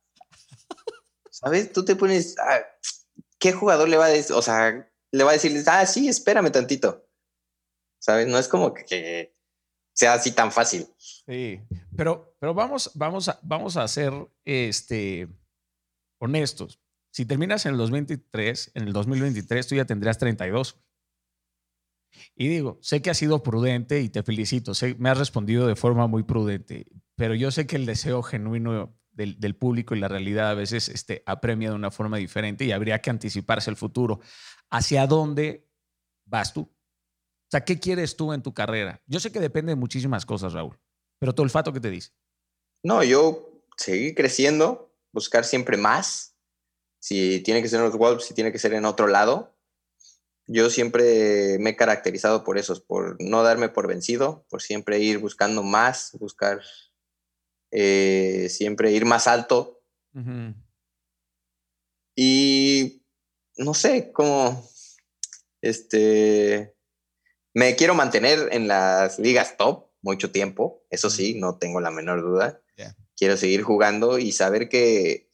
[1.30, 1.72] ¿Sabes?
[1.72, 2.60] Tú te pones, ah,
[3.38, 4.34] ¿qué jugador le va a decir?
[4.34, 7.06] O sea, le va a decir, ah, sí, espérame tantito.
[7.98, 8.26] ¿Sabes?
[8.26, 9.34] No es como que,
[9.94, 10.86] sea así tan fácil.
[10.98, 11.60] Sí,
[11.96, 14.12] pero, pero vamos, vamos, a, vamos a ser
[14.44, 15.28] este,
[16.18, 16.80] honestos.
[17.12, 20.76] Si terminas en el 2023, en el 2023 tú ya tendrías 32.
[22.36, 25.76] Y digo, sé que has sido prudente y te felicito, sé, me has respondido de
[25.76, 26.86] forma muy prudente,
[27.16, 31.22] pero yo sé que el deseo genuino del, público y la realidad a veces este,
[31.26, 34.20] apremia de una forma diferente y habría que anticiparse el futuro.
[34.70, 35.68] ¿Hacia dónde
[36.24, 36.62] vas tú?
[36.62, 39.00] O sea, ¿qué quieres tú en tu carrera?
[39.06, 40.78] Yo sé que depende de muchísimas cosas, Raúl,
[41.18, 42.10] pero tu olfato, ¿qué te dice?
[42.82, 46.36] No, yo seguir creciendo, buscar siempre más.
[46.98, 49.53] Si tiene que ser en los Wolves, si tiene que ser en otro lado,
[50.46, 55.18] yo siempre me he caracterizado por eso, por no darme por vencido, por siempre ir
[55.18, 56.60] buscando más, buscar
[57.70, 59.82] eh, siempre ir más alto.
[62.16, 63.02] Y
[63.56, 64.68] no sé, cómo
[65.60, 66.76] este,
[67.54, 72.22] me quiero mantener en las ligas top mucho tiempo, eso sí, no tengo la menor
[72.22, 72.60] duda.
[73.16, 75.30] Quiero seguir jugando y saber que,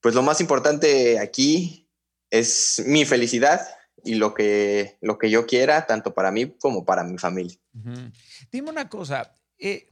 [0.00, 1.85] pues lo más importante aquí
[2.30, 3.60] es mi felicidad
[4.04, 7.58] y lo que, lo que yo quiera, tanto para mí como para mi familia.
[8.50, 9.88] Dime una cosa, eh,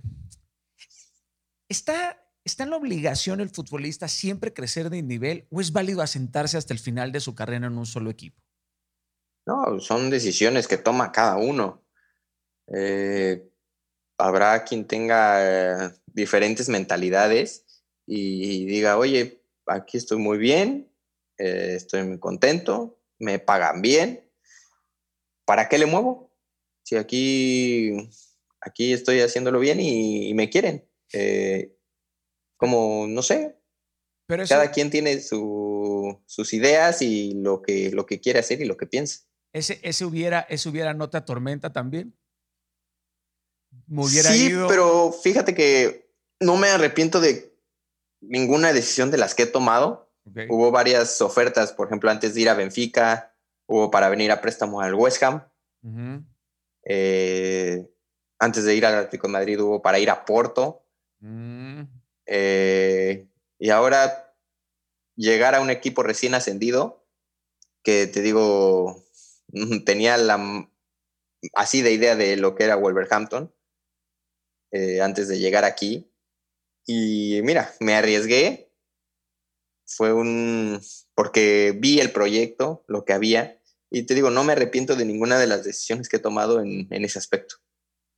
[1.69, 6.57] ¿está, ¿está en la obligación el futbolista siempre crecer de nivel o es válido asentarse
[6.57, 8.41] hasta el final de su carrera en un solo equipo?
[9.47, 11.85] No, son decisiones que toma cada uno.
[12.69, 13.47] Eh,
[14.17, 17.67] habrá quien tenga diferentes mentalidades
[18.07, 20.94] y diga, oye, aquí estoy muy bien,
[21.39, 24.31] eh, estoy muy contento, me pagan bien.
[25.45, 26.31] ¿Para qué le muevo?
[26.85, 28.11] Si aquí,
[28.61, 30.89] aquí estoy haciéndolo bien y, me quieren.
[31.13, 31.77] Eh,
[32.57, 33.57] como, no sé.
[34.27, 38.77] Pero Cada quien tiene sus ideas y lo que, lo que quiere hacer y lo
[38.77, 39.21] que piensa.
[39.53, 42.17] ¿Ese, ese, hubiera, ese hubiera no te atormenta también?
[44.09, 46.11] sí, pero fíjate que
[46.41, 47.55] no me arrepiento de
[48.21, 50.13] ninguna decisión de las que he tomado
[50.49, 53.35] Hubo varias ofertas, por ejemplo, antes de ir a Benfica,
[53.67, 55.47] hubo para venir a préstamo al West Ham.
[56.85, 57.87] Eh,
[58.39, 60.87] antes de ir al Atlético de Madrid hubo para ir a Porto.
[61.21, 61.83] Mm.
[62.27, 64.35] Eh, y ahora
[65.15, 67.07] llegar a un equipo recién ascendido,
[67.83, 69.05] que te digo,
[69.85, 70.69] tenía la
[71.53, 73.55] así de idea de lo que era Wolverhampton
[74.71, 76.11] eh, antes de llegar aquí.
[76.87, 78.74] Y mira, me arriesgué
[79.97, 80.81] fue un,
[81.15, 85.39] porque vi el proyecto, lo que había, y te digo, no me arrepiento de ninguna
[85.39, 87.57] de las decisiones que he tomado en, ese aspecto.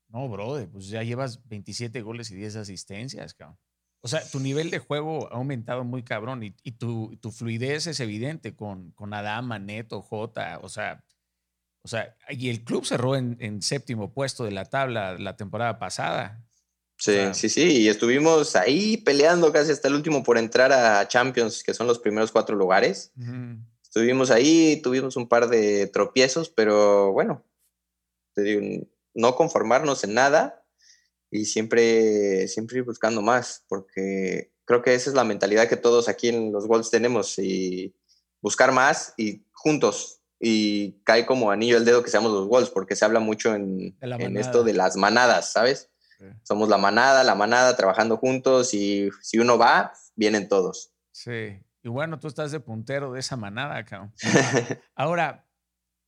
[0.08, 3.58] No, brother, pues ya llevas 27 goles y 10 asistencias, cabrón.
[4.00, 7.98] O sea, tu nivel de juego ha aumentado muy cabrón y, tu, tu, fluidez es
[8.00, 11.04] evidente con, con Adama, Neto, Jota, o sea,
[11.82, 15.78] o sea, y el club cerró en, en séptimo puesto de la tabla la temporada
[15.78, 16.45] pasada.
[16.98, 21.62] Sí, sí, sí, y estuvimos ahí peleando casi hasta el último por entrar a Champions,
[21.62, 23.12] que son los primeros cuatro lugares.
[23.82, 27.44] Estuvimos ahí, tuvimos un par de tropiezos, pero bueno,
[28.34, 30.64] te digo, no conformarnos en nada
[31.30, 36.08] y siempre, siempre ir buscando más, porque creo que esa es la mentalidad que todos
[36.08, 37.94] aquí en los Wolves tenemos y
[38.40, 40.20] buscar más y juntos.
[40.38, 43.96] Y cae como anillo el dedo que seamos los Wolves, porque se habla mucho en,
[44.00, 45.88] en esto de las manadas, ¿sabes?
[46.42, 50.92] Somos la manada, la manada, trabajando juntos y si uno va, vienen todos.
[51.12, 51.60] Sí.
[51.82, 54.12] Y bueno, tú estás de puntero de esa manada, cabrón.
[54.96, 55.46] Ahora,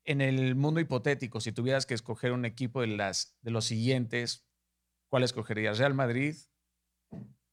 [0.05, 4.47] en el mundo hipotético, si tuvieras que escoger un equipo de, las, de los siguientes,
[5.09, 5.79] ¿cuál escogerías?
[5.79, 6.37] ¿Real Madrid?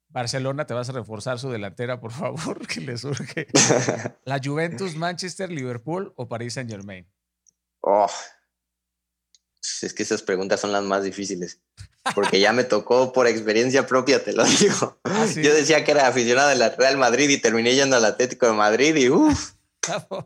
[0.08, 3.47] Barcelona, te vas a reforzar su delantera, por favor, que le surge.
[4.26, 7.06] ¿La Juventus, Manchester, Liverpool o París Saint Germain?
[7.82, 8.10] Oh,
[9.82, 11.62] es que esas preguntas son las más difíciles.
[12.14, 14.97] Porque ya me tocó por experiencia propia, te lo digo.
[15.03, 18.53] Ah, Yo decía que era aficionado del Real Madrid y terminé yendo al Atlético de
[18.53, 19.53] Madrid y uff.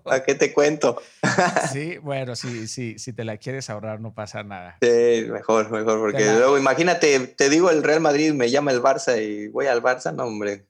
[0.06, 1.02] ¿A qué te cuento?
[1.74, 4.78] sí, bueno, sí, sí, si te la quieres ahorrar no pasa nada.
[4.82, 9.22] Sí, mejor, mejor, porque luego imagínate, te digo el Real Madrid, me llama el Barça
[9.22, 10.69] y voy al Barça, no, hombre.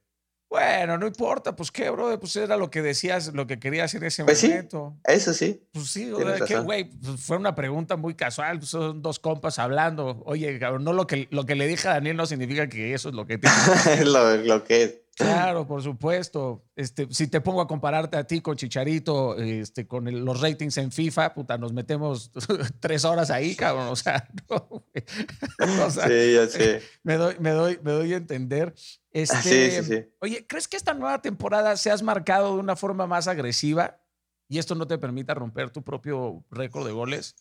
[0.49, 4.03] Bueno, no importa, pues qué, bro, pues era lo que decías, lo que querías en
[4.03, 4.95] ese pues momento.
[5.05, 5.61] Sí, eso sí.
[5.71, 10.23] Pues sí, güey, pues fue una pregunta muy casual, pues son dos compas hablando.
[10.25, 13.15] Oye, no lo que, lo que le dije a Daniel no significa que eso es
[13.15, 13.55] lo que tiene.
[13.93, 14.95] es lo, lo que es.
[15.19, 16.63] Claro, por supuesto.
[16.77, 20.93] Este, si te pongo a compararte a ti con Chicharito, este, con los ratings en
[20.93, 22.31] FIFA, puta, nos metemos
[22.79, 23.89] tres horas ahí, cabrón.
[23.89, 24.81] O sea, no,
[25.91, 26.81] sí, ya sé.
[27.03, 28.73] Me doy, me doy, me doy a entender.
[29.11, 30.05] Este, sí, sí, sí.
[30.19, 34.01] Oye, ¿crees que esta nueva temporada se has marcado de una forma más agresiva
[34.47, 37.35] y esto no te permita romper tu propio récord de goles?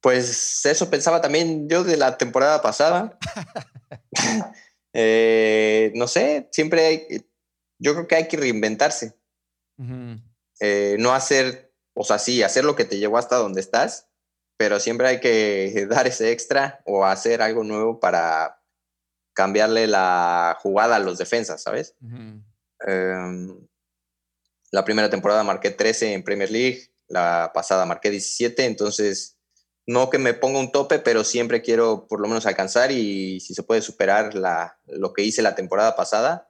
[0.00, 3.18] Pues eso pensaba también yo de la temporada pasada.
[4.92, 7.26] Eh, no sé, siempre hay,
[7.78, 9.14] yo creo que hay que reinventarse.
[10.60, 14.08] Eh, no hacer, o sea, sí, hacer lo que te llevó hasta donde estás,
[14.58, 18.62] pero siempre hay que dar ese extra o hacer algo nuevo para
[19.32, 21.94] cambiarle la jugada a los defensas, ¿sabes?
[22.86, 23.66] Em,
[24.70, 29.39] la primera temporada marqué 13 en Premier League, la pasada marqué 17, entonces
[29.90, 33.54] no que me ponga un tope, pero siempre quiero por lo menos alcanzar y si
[33.54, 34.36] se puede superar
[34.86, 36.48] lo que hice la temporada pasada,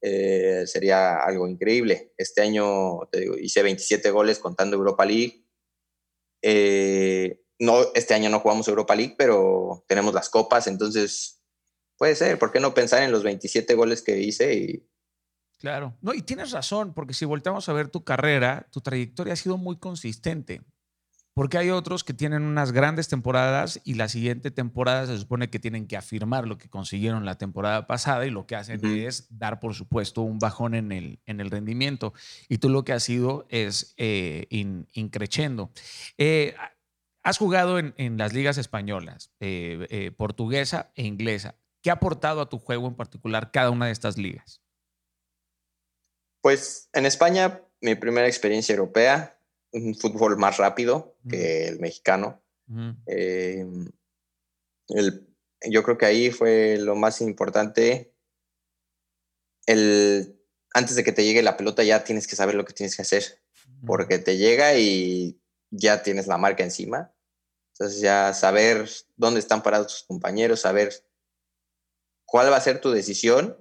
[0.00, 2.14] eh, sería algo increíble.
[2.16, 3.00] Este año
[3.42, 5.44] hice 27 goles contando Europa League.
[6.40, 11.42] Eh, no, este año no jugamos Europa League, pero tenemos las copas, entonces
[11.98, 12.38] puede ser.
[12.38, 14.82] ¿Por qué no pensar en los 27 goles que hice?
[15.58, 19.36] Claro, no, y tienes razón, porque si volteamos a ver tu carrera, tu trayectoria ha
[19.36, 20.62] sido muy consistente.
[21.38, 25.60] Porque hay otros que tienen unas grandes temporadas y la siguiente temporada se supone que
[25.60, 29.60] tienen que afirmar lo que consiguieron la temporada pasada y lo que hacen es dar,
[29.60, 32.12] por supuesto, un bajón en el, en el rendimiento.
[32.48, 35.70] Y tú lo que has sido es eh, increchendo.
[36.16, 36.56] Eh,
[37.22, 41.54] has jugado en, las ligas españolas, eh, eh, portuguesa e inglesa.
[41.82, 44.60] ¿Qué ha aportado a tu juego en particular cada una de estas ligas?
[46.40, 49.37] Pues en España, mi primera experiencia europea,
[49.72, 52.42] un fútbol más rápido que el mexicano.
[53.06, 53.66] Eh,
[54.88, 55.28] el,
[55.68, 58.14] yo creo que ahí fue lo más importante.
[59.66, 60.40] El,
[60.72, 63.02] antes de que te llegue la pelota ya tienes que saber lo que tienes que
[63.02, 63.42] hacer,
[63.86, 65.40] porque te llega y
[65.70, 67.12] ya tienes la marca encima.
[67.72, 70.92] Entonces ya saber dónde están parados tus compañeros, saber
[72.24, 73.56] cuál va a ser tu decisión,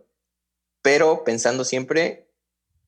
[0.82, 2.27] pero pensando siempre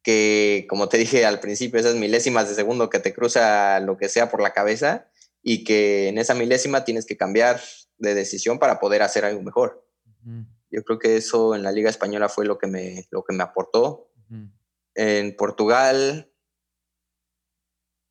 [0.04, 4.10] que, como te dije al principio, esas milésimas de segundo que te cruza lo que
[4.10, 5.10] sea por la cabeza
[5.42, 7.62] y que en esa milésima tienes que cambiar
[7.98, 9.86] de decisión para poder hacer algo mejor.
[10.72, 13.44] Yo creo que eso en la Liga Española fue lo que me, lo que me
[13.44, 14.12] aportó.
[14.96, 16.32] En Portugal,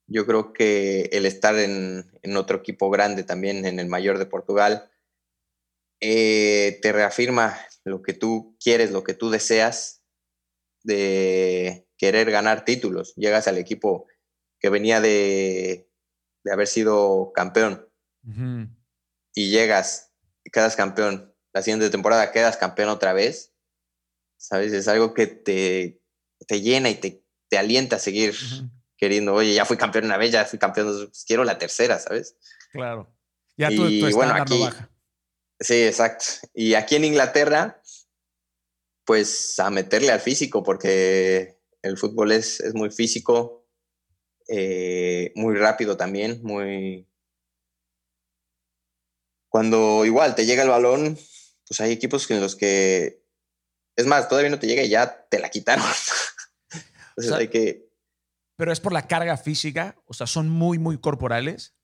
[0.07, 4.26] yo creo que el estar en, en, otro equipo grande también, en el mayor de
[4.26, 4.91] Portugal,
[6.01, 9.97] eh, te reafirma lo que tú quieres, lo que tú deseas
[10.83, 13.14] de querer ganar títulos.
[13.16, 14.07] Llegas al equipo
[14.61, 15.91] que venía de,
[16.45, 17.89] de haber sido campeón
[19.35, 20.12] y llegas
[20.45, 21.35] y quedas campeón.
[21.53, 23.55] La siguiente temporada quedas campeón otra vez.
[24.37, 24.72] ¿Sabes?
[24.72, 26.01] Es algo que te,
[26.47, 28.35] te llena y te, te alienta a seguir
[28.97, 29.35] queriendo.
[29.35, 32.37] Oye, ya fui campeón una vez, ya fui campeón, quiero la tercera, ¿sabes?
[32.70, 33.12] Claro.
[33.57, 34.91] Ya tú, y, bueno, aquí, baja.
[35.59, 36.24] Sí, exacto.
[36.55, 37.78] Y aquí en Inglaterra,
[39.09, 43.66] pues a meterle al físico, porque el fútbol es, es muy físico,
[44.48, 47.09] eh, muy rápido también, muy...
[49.48, 51.18] Cuando igual te llega el balón,
[51.66, 53.24] pues hay equipos en los que...
[53.96, 55.86] Es más, todavía no te llega y ya te la quitaron.
[57.16, 57.88] Entonces hay que...
[58.59, 61.74] Pero es por la carga física, o sea, son muy, muy corporales.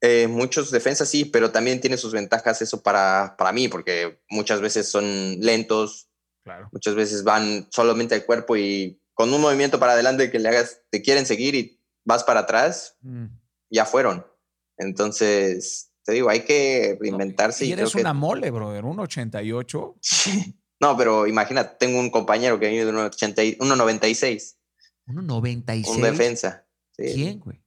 [0.00, 4.60] Eh, muchos defensas sí, pero también tiene sus ventajas eso para, para mí, porque muchas
[4.60, 6.08] veces son lentos,
[6.72, 10.82] Muchas veces van solamente al cuerpo y con un movimiento para adelante que le hagas,
[10.90, 13.26] te quieren seguir y vas para atrás, mm.
[13.70, 14.26] ya fueron.
[14.78, 17.64] Entonces, te digo, hay que reinventarse.
[17.64, 19.96] y, eres una mole, brother, un 88.
[20.80, 24.56] no, pero imagínate, tengo un compañero que viene de 1,96.
[25.06, 25.88] 1,96.
[25.88, 26.66] Un defensa.
[26.96, 27.62] ¿Quién, güey?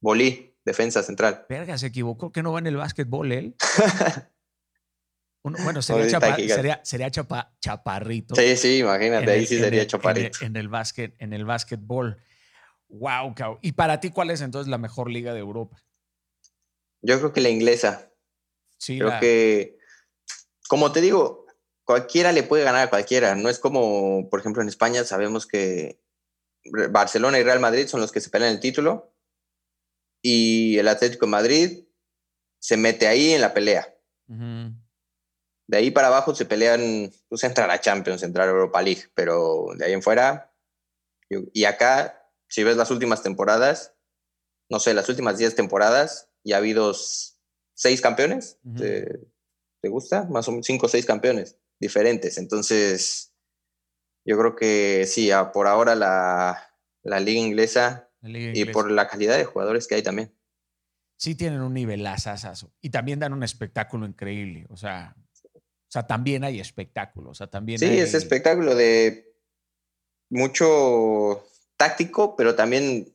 [0.00, 1.46] Bolí, defensa central.
[1.48, 3.56] Verga, se equivocó que no va en el básquetbol él.
[5.62, 8.34] bueno, sería, sería, chaparrito.
[8.34, 10.44] Sí, sí, imagínate, ahí sí sería chaparrito.
[10.44, 12.20] En el, básquet, en el básquetbol.
[12.88, 15.82] Wow, ¿Y para ti cuál es entonces la mejor liga de Europa?
[17.02, 18.10] Yo creo que la inglesa.
[18.78, 19.78] Sí, creo que,
[20.68, 21.46] como te digo,
[21.84, 23.34] cualquiera le puede ganar a cualquiera.
[23.34, 26.00] No es como, por ejemplo, en España sabemos que
[26.90, 29.14] Barcelona y Real Madrid son los que se pelean el título
[30.22, 31.84] y el Atlético de Madrid
[32.58, 33.94] se mete ahí en la pelea.
[35.68, 39.66] De ahí para abajo se pelean, pues entrar a Champions, entrar a Europa League, pero
[39.76, 40.54] de ahí en fuera.
[41.28, 43.94] Y acá, si ves las últimas temporadas,
[44.70, 46.94] no sé, las últimas 10 temporadas, ya ha habido
[47.74, 48.58] seis campeones.
[48.76, 50.24] ¿Te, gusta?
[50.24, 52.38] Más o menos cinco o seis campeones diferentes.
[52.38, 53.32] Entonces,
[54.24, 56.72] yo creo que sí, por ahora la,
[57.04, 60.34] la liga inglesa y por la calidad de jugadores que hay también.
[61.18, 64.66] Sí tienen un nivel asasazo y también dan un espectáculo increíble.
[64.68, 65.16] O sea,
[65.96, 67.30] sea también hay espectáculo.
[67.30, 69.34] O sea, también sí, es espectáculo de
[70.28, 71.46] mucho
[71.78, 73.14] táctico, pero también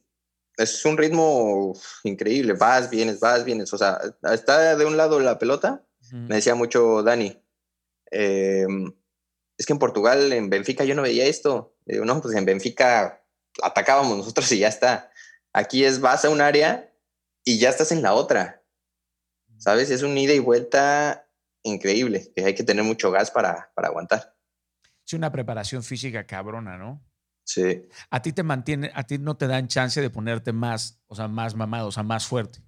[0.58, 1.74] es un ritmo
[2.04, 2.54] increíble.
[2.54, 3.72] Vas, vienes, vas, vienes.
[3.74, 4.00] O sea,
[4.34, 5.86] está de un lado la pelota.
[6.12, 7.40] Me decía mucho Dani.
[8.10, 8.92] Em,
[9.58, 11.76] es que en Portugal, en Benfica, yo no veía esto.
[11.86, 13.24] no, pues en Benfica
[13.62, 15.12] atacábamos nosotros y ya está.
[15.54, 16.92] Aquí es vas a un área
[17.44, 18.64] y ya estás en la otra.
[19.58, 19.92] ¿Sabes?
[19.92, 21.28] Es un ida y vuelta
[21.64, 24.36] increíble, que hay que tener mucho gas para, para aguantar.
[25.06, 27.04] Es una preparación física cabrona, ¿no?
[27.44, 27.84] Sí.
[28.10, 31.28] A ti te mantiene, a ti no te dan chance de ponerte más, o sea,
[31.28, 32.60] más mamado, o sea, más fuerte.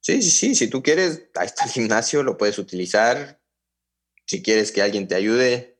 [0.00, 0.54] Sí, sí, sí.
[0.54, 3.40] Si tú quieres, ahí está el gimnasio, lo puedes utilizar.
[4.24, 5.78] Si quieres que alguien te ayude,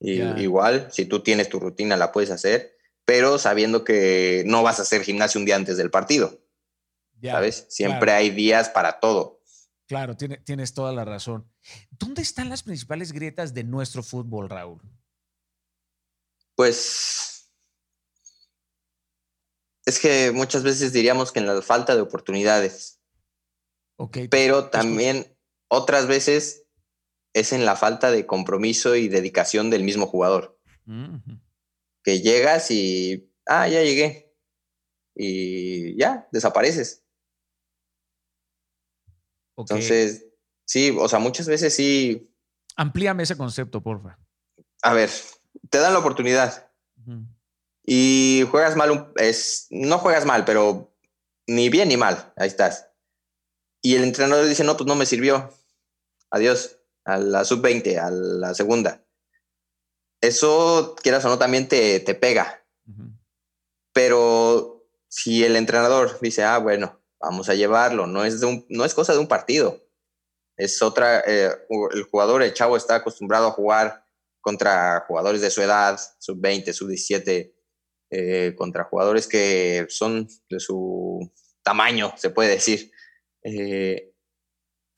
[0.00, 0.88] igual.
[0.92, 5.02] Si tú tienes tu rutina, la puedes hacer, pero sabiendo que no vas a hacer
[5.02, 6.40] gimnasio un día antes del partido.
[7.22, 7.66] ¿Sabes?
[7.70, 9.35] Siempre hay días para todo.
[9.86, 11.48] Claro, tienes toda la razón.
[11.90, 14.80] ¿Dónde están las principales grietas de nuestro fútbol, Raúl?
[16.56, 17.52] Pues
[19.84, 23.00] es que muchas veces diríamos que en la falta de oportunidades.
[23.96, 24.18] Ok.
[24.28, 26.66] Pero también otras veces
[27.32, 30.58] es en la falta de compromiso y dedicación del mismo jugador.
[32.02, 34.34] Que llegas y, ah, ya llegué.
[35.14, 37.05] Y ya, desapareces.
[39.56, 40.26] Entonces,
[40.64, 42.30] sí, o sea, muchas veces sí.
[42.76, 44.18] Amplíame ese concepto, porfa.
[44.82, 45.10] A ver,
[45.70, 46.70] te dan la oportunidad.
[47.84, 50.92] Y juegas mal, es, no juegas mal, pero
[51.46, 52.88] ni bien ni mal, ahí estás.
[53.80, 55.52] Y el entrenador dice, no, pues no me sirvió.
[56.30, 59.04] Adiós, a la sub-20, a la segunda.
[60.20, 62.64] Eso, quieras o no, también te, te pega.
[63.92, 68.84] Pero si el entrenador dice, ah, bueno, vamos a llevarlo, no es, de un, no
[68.84, 69.82] es cosa de un partido.
[70.56, 71.50] Es otra, eh,
[71.92, 74.04] el jugador, el chavo está acostumbrado a jugar
[74.40, 77.52] contra jugadores de su edad, sub-20, sub-17,
[78.10, 82.90] eh, contra jugadores que son de su tamaño, se puede decir.
[83.42, 84.14] Eh,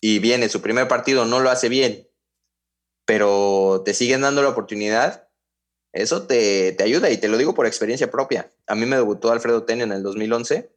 [0.00, 2.08] y viene su primer partido, no lo hace bien,
[3.04, 5.28] pero te siguen dando la oportunidad,
[5.92, 8.50] eso te, ayuda y te lo digo por experiencia propia.
[8.66, 10.70] A mí me debutó Alfredo Ten en el 2011,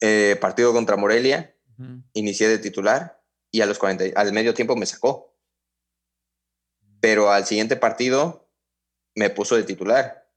[0.00, 1.56] eh, partido contra Morelia,
[2.14, 5.34] inicié de titular y a los 40, al medio tiempo me sacó.
[7.00, 8.50] Pero al siguiente partido
[9.14, 10.30] me puso de titular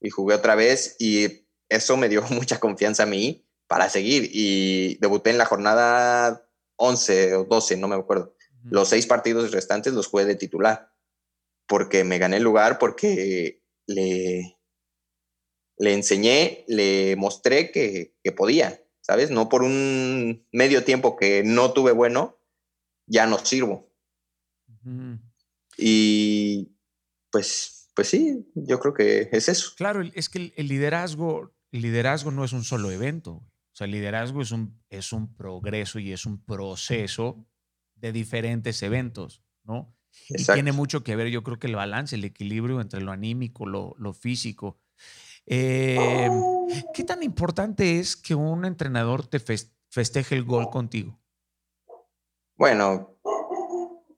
[0.00, 4.30] y jugué otra vez y eso me dio mucha confianza a mí para seguir.
[4.32, 8.34] Y debuté en la jornada 11 o 12, no me acuerdo.
[8.68, 10.92] Los seis partidos restantes los jugué de titular
[11.68, 14.55] porque me gané el lugar, porque le,
[15.78, 19.30] le enseñé, le mostré que, que podía, ¿sabes?
[19.30, 22.38] No por un medio tiempo que no tuve bueno,
[23.06, 23.92] ya no sirvo.
[25.76, 26.76] Y
[27.30, 29.72] pues, pues sí, yo creo que es eso.
[29.76, 33.32] Claro, es que el liderazgo, el liderazgo no es un solo evento.
[33.32, 37.46] O sea, el liderazgo es un, es un progreso y es un proceso
[37.94, 39.94] de diferentes eventos, ¿no?
[40.28, 43.66] Y tiene mucho que ver, yo creo que el balance, el equilibrio entre lo anímico,
[43.66, 44.80] lo, lo físico.
[45.46, 46.28] Eh,
[46.92, 49.40] ¿Qué tan importante es que un entrenador te
[49.88, 51.18] festeje el gol contigo?
[52.56, 53.16] Bueno,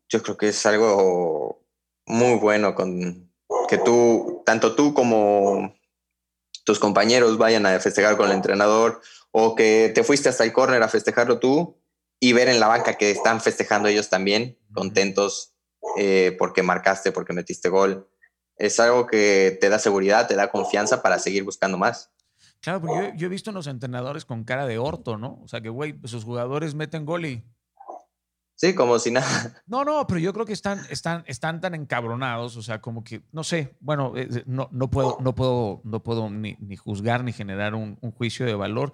[0.08, 1.64] yo creo que es algo
[2.06, 3.30] muy bueno con
[3.68, 5.74] que tú, tanto tú como
[6.64, 9.00] tus compañeros vayan a festejar con el entrenador
[9.30, 11.78] o que te fuiste hasta el córner a festejarlo tú
[12.20, 15.54] y ver en la banca que están festejando ellos también, contentos
[15.96, 18.08] eh, porque marcaste, porque metiste gol.
[18.58, 22.10] Es algo que te da seguridad, te da confianza para seguir buscando más.
[22.60, 25.40] Claro, porque yo, he visto unos entrenadores con cara de orto, ¿no?
[25.44, 27.44] O sea, que, güey, pues sus jugadores meten gol y
[28.58, 29.62] Sí, como si nada.
[29.68, 33.22] No, no, pero yo creo que están, están, están tan encabronados, o sea, como que,
[33.30, 37.32] no sé, bueno, eh, eh, no, no puedo, no puedo, no puedo ni, juzgar ni
[37.32, 38.92] generar un, juicio de valor,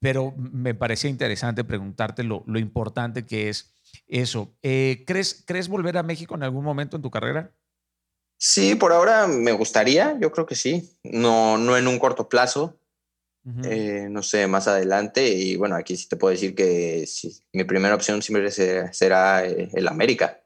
[0.00, 3.74] pero me parecía interesante preguntarte lo, lo importante que es
[4.06, 4.54] eso.
[4.62, 7.52] Eh, ¿crees, ¿Crees volver a México en algún momento en tu carrera?
[8.46, 10.98] Sí, por ahora me gustaría, yo creo que sí.
[11.02, 12.78] No, no en un corto plazo,
[13.64, 15.26] eh, no sé, más adelante.
[15.26, 17.08] Y bueno, aquí sí te puedo decir que
[17.54, 20.44] mi primera opción siempre será, eh, el América.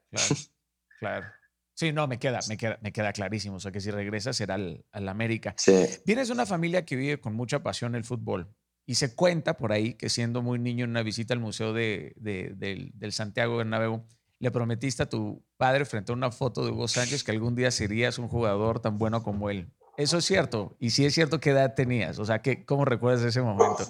[1.01, 1.27] Claro,
[1.75, 3.57] Sí, no, me queda, me queda, me queda clarísimo.
[3.57, 5.55] O sea, que si regresas será al, al América.
[5.57, 5.85] Sí.
[6.07, 8.49] Vienes de una familia que vive con mucha pasión el fútbol.
[8.87, 12.15] Y se cuenta por ahí que siendo muy niño en una visita al Museo de,
[12.15, 14.07] del, del, Santiago Bernabéu,
[14.39, 17.71] le prometiste a tu padre frente a una foto de Hugo Sánchez que algún día
[17.71, 19.71] serías un jugador tan bueno como él.
[19.99, 20.77] Eso es cierto.
[20.79, 22.19] Y si es cierto, ¿qué edad tenías?
[22.19, 23.85] O sea, ¿qué, ¿cómo recuerdas ese momento?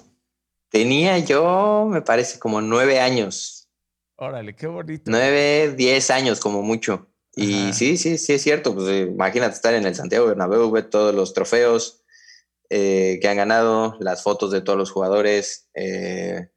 [0.69, 3.69] Tenía yo, me parece, como nueve años.
[4.17, 5.03] Órale, qué bonito.
[5.05, 7.07] Nueve, diez años como mucho.
[7.35, 8.73] Y sí, sí, sí es cierto.
[8.73, 12.03] Pues eh, imagínate estar en el Santiago Bernabéu, ver todos los trofeos
[12.69, 16.49] eh, que han ganado, las fotos de todos los jugadores, eh,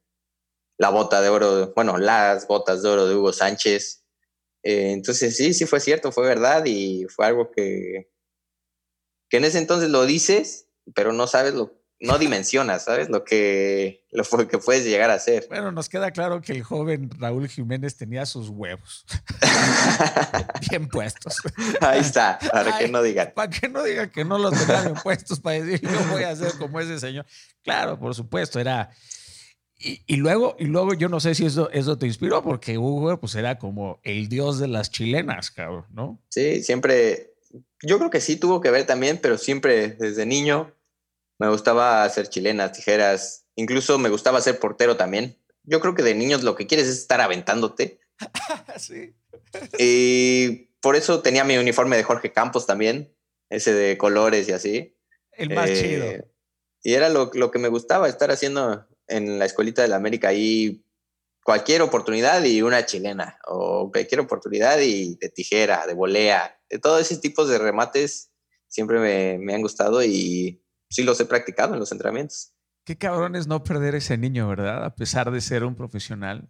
[0.77, 4.02] la bota de oro, bueno, las botas de oro de Hugo Sánchez.
[4.63, 8.09] Entonces sí, sí fue cierto, fue verdad y fue algo que,
[9.29, 13.09] que en ese entonces lo dices, pero no sabes lo, no dimensionas, ¿sabes?
[13.09, 15.47] Lo que, lo que puedes llegar a ser.
[15.47, 19.05] Bueno, nos queda claro que el joven Raúl Jiménez tenía sus huevos
[20.69, 21.37] bien puestos.
[21.79, 23.31] Ahí está, para que no digan.
[23.33, 26.35] Para que no digan que no los tenían bien puestos para decir yo voy a
[26.35, 27.25] ser como ese señor.
[27.63, 28.89] Claro, por supuesto, era...
[29.85, 33.35] Y, luego, y luego yo no sé si eso, eso te inspiró, porque Hugo pues
[33.35, 36.21] era como el dios de las chilenas, cabrón, ¿no?
[36.29, 37.33] Sí, siempre
[37.81, 40.73] yo creo que sí tuvo que ver también, pero siempre desde niño
[41.37, 45.37] me gustaba hacer chilenas, tijeras, incluso me gustaba ser portero también.
[45.63, 47.99] Yo creo que de niños lo que quieres es estar aventándote.
[48.77, 49.13] sí.
[49.77, 53.13] y por eso tenía mi uniforme de Jorge Campos también,
[53.49, 54.97] ese de colores y así.
[55.33, 56.29] El más eh, chido.
[56.83, 60.29] Y era lo, lo, que me gustaba, estar haciendo en la escuelita de la América
[60.29, 60.85] ahí
[61.43, 67.01] cualquier oportunidad y una chilena, o cualquier oportunidad y de tijera, de volea, de todos
[67.01, 68.31] esos tipos de remates
[68.67, 72.53] siempre me, me han gustado y sí los he practicado en los entrenamientos.
[72.85, 74.83] Qué cabrón es no perder ese niño, ¿verdad?
[74.83, 76.49] A pesar de ser un profesional.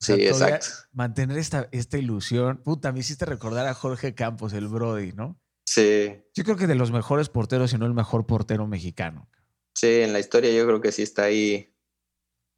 [0.00, 0.68] sí, exacto.
[0.92, 2.62] Mantener esta, esta ilusión.
[2.62, 5.38] Puta, me hiciste recordar a Jorge Campos, el Brody, ¿no?
[5.66, 6.22] Sí.
[6.34, 9.28] Yo creo que de los mejores porteros, si no el mejor portero mexicano.
[9.74, 11.75] Sí, en la historia yo creo que sí está ahí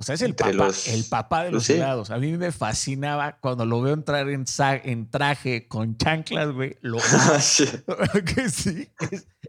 [0.00, 2.10] o sea, es el papá, el papá de los helados.
[2.12, 4.44] A mí me fascinaba cuando lo veo entrar en,
[4.84, 6.76] en traje con chanclas, güey.
[6.82, 6.98] Lo
[7.40, 7.64] sí.
[8.36, 8.88] que sí,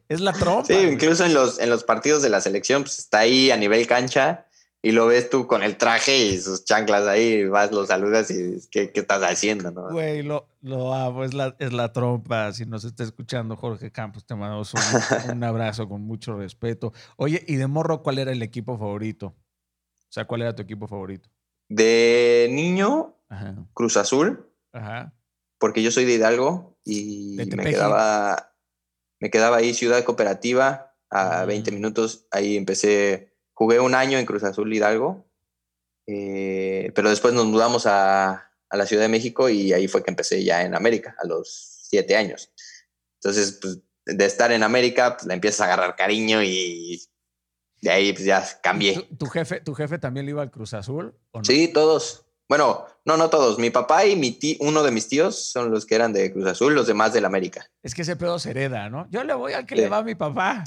[0.07, 0.65] es, la trompa.
[0.65, 3.85] Sí, incluso en los, en los partidos de la selección, pues está ahí a nivel
[3.85, 4.47] cancha
[4.81, 8.59] y lo ves tú con el traje y sus chanclas ahí, vas, lo saludas y
[8.71, 9.69] ¿qué, qué estás haciendo?
[9.69, 9.91] ¿no?
[9.91, 12.53] Güey, lo, lo amo, es la, es la trompa.
[12.53, 16.91] Si nos está escuchando Jorge Campos, te mandamos un, un abrazo con mucho respeto.
[17.17, 19.35] Oye, ¿y de morro cuál era el equipo favorito?
[20.09, 21.29] O sea, ¿cuál era tu equipo favorito?
[21.67, 23.15] De niño,
[23.73, 24.51] Cruz Azul.
[24.73, 25.13] Ajá.
[25.59, 28.55] Porque yo soy de Hidalgo y me quedaba,
[29.19, 31.73] me quedaba ahí Ciudad Cooperativa a 20 mm.
[31.73, 32.27] minutos.
[32.31, 35.29] Ahí empecé, jugué un año en Cruz Azul Hidalgo,
[36.07, 40.09] eh, pero después nos mudamos a, a, la Ciudad de México y ahí fue que
[40.09, 41.49] empecé ya en América, a los
[41.89, 42.51] 7 años.
[43.21, 46.99] Entonces, pues, de estar en América, pues le empiezas a agarrar cariño y
[47.81, 49.07] de ahí pues ya cambié.
[49.17, 51.15] ¿Tu, jefe, ¿Tu jefe también le iba al Cruz Azul?
[51.43, 52.25] Sí, todos.
[52.47, 53.59] Bueno, no, no todos.
[53.59, 56.47] Mi papá y mi tío, uno de mis tíos son los que eran de Cruz
[56.47, 57.69] Azul, los demás del América.
[57.83, 59.07] Es que ese pedo se hereda, ¿no?
[59.11, 60.63] Yo le voy al que le va a mi papá.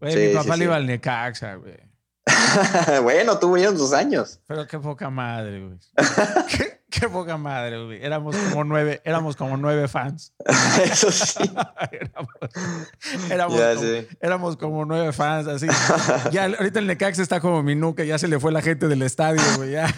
[0.00, 1.74] mi papá le iba al Necaxa, güey.
[3.02, 4.40] bueno, tuvo ya sus años.
[4.46, 5.78] Pero qué poca madre, güey.
[7.00, 8.04] qué, poca madre, güey.
[8.04, 10.32] Éramos como nueve, éramos como nueve fans.
[10.84, 11.42] Eso sí.
[14.20, 15.66] éramos, como, nueve fans, así.
[16.30, 19.02] Ya ahorita el Necax está como mi nuca, ya se le fue la gente del
[19.02, 19.72] estadio, güey.
[19.72, 19.88] Ya.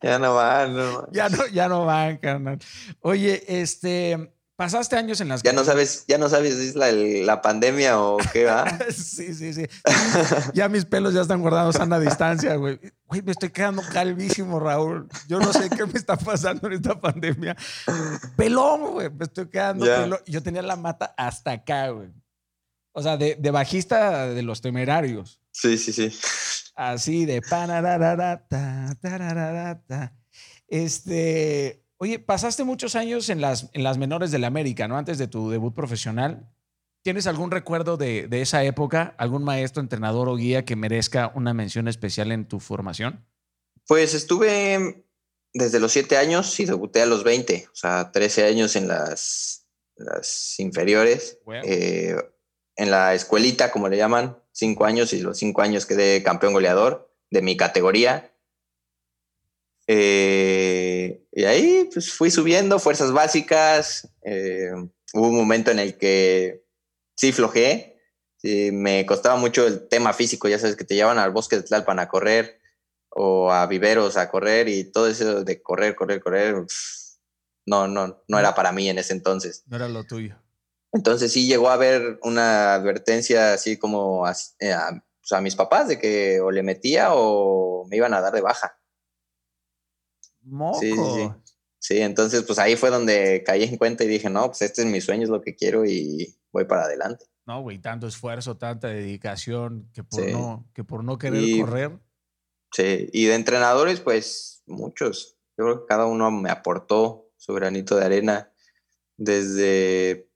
[0.00, 1.12] Ya no van, no.
[1.12, 2.58] Ya no, ya no van, carnal.
[3.00, 7.42] Oye, este, Pasaste años en las Ya no sabes, ya no sabes si es la,
[7.42, 8.78] pandemia o qué va.
[8.90, 9.66] sí, sí, sí.
[10.52, 12.78] ya mis pelos ya están guardados a una distancia, güey.
[13.06, 15.08] Güey, me estoy quedando calvísimo, Raúl.
[15.26, 17.56] Yo no sé qué me está pasando en esta pandemia.
[18.36, 19.10] Pelón, güey.
[19.10, 20.20] Me estoy quedando pelón.
[20.26, 22.10] Yo tenía la mata hasta acá, güey.
[22.92, 25.40] O sea, de, de bajista de los temerarios.
[25.50, 26.16] Sí, sí, sí.
[26.76, 27.40] Así de
[30.68, 34.98] Este Oye, pasaste muchos años en las, en las menores del América, ¿no?
[34.98, 36.52] Antes de tu debut profesional.
[37.02, 39.14] ¿Tienes algún recuerdo de, esa época?
[39.16, 43.26] ¿Algún maestro, entrenador o guía que merezca una mención especial en tu formación?
[43.86, 45.06] Pues estuve
[45.54, 49.66] desde los siete años y debuté a los 20, o sea, 13 años en las,
[49.96, 52.16] las inferiores, eh,
[52.76, 57.10] en la escuelita, como le llaman, cinco años y los cinco años quedé campeón goleador
[57.30, 58.33] de mi categoría.
[59.86, 64.08] Eh, y ahí pues, fui subiendo fuerzas básicas.
[64.22, 64.70] Eh,
[65.12, 66.64] hubo un momento en el que
[67.16, 68.00] sí flojé.
[68.42, 71.98] me costaba mucho el tema físico, ya sabes que te llevan al bosque de Tlalpan
[71.98, 72.60] a correr
[73.14, 76.66] o a viveros a correr y todo eso de correr, correr, correr.
[77.64, 79.62] no, no, no era para mí en ese entonces.
[79.66, 80.36] No era lo tuyo.
[80.92, 84.28] Entonces sí llegó a haber una advertencia así como
[84.60, 88.20] eh, a, pues, a, mis papás de que o le metía o me iban a
[88.20, 88.78] dar de baja.
[90.44, 90.80] Moco.
[90.80, 91.30] Sí, sí,
[91.78, 92.00] sí.
[92.00, 95.00] entonces pues ahí fue donde caí en cuenta y dije, no, pues este es mi
[95.00, 97.26] sueño, es lo que quiero y voy para adelante.
[97.46, 101.98] No, güey, tanto esfuerzo, tanta dedicación que por, no, que por no querer correr.
[102.72, 105.36] Sí, y de entrenadores, pues muchos.
[105.56, 108.50] Yo creo que cada uno me aportó su granito de arena.
[109.16, 110.28] Desde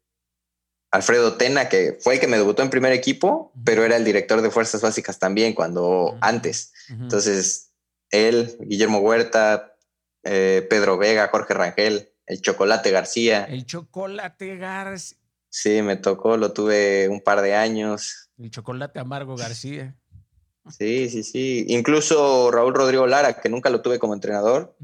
[0.90, 4.40] Alfredo Tena, que fue el que me debutó en primer equipo, pero era el director
[4.40, 6.72] de Fuerzas Básicas también cuando antes.
[6.88, 7.72] Entonces,
[8.10, 9.67] él, Guillermo Huerta,
[10.28, 13.44] eh, Pedro Vega, Jorge Rangel, el Chocolate García.
[13.44, 15.16] El Chocolate García.
[15.48, 18.30] Sí, me tocó, lo tuve un par de años.
[18.36, 19.96] El Chocolate Amargo García.
[20.70, 21.64] Sí, sí, sí.
[21.68, 24.76] Incluso Raúl Rodrigo Lara, que nunca lo tuve como entrenador,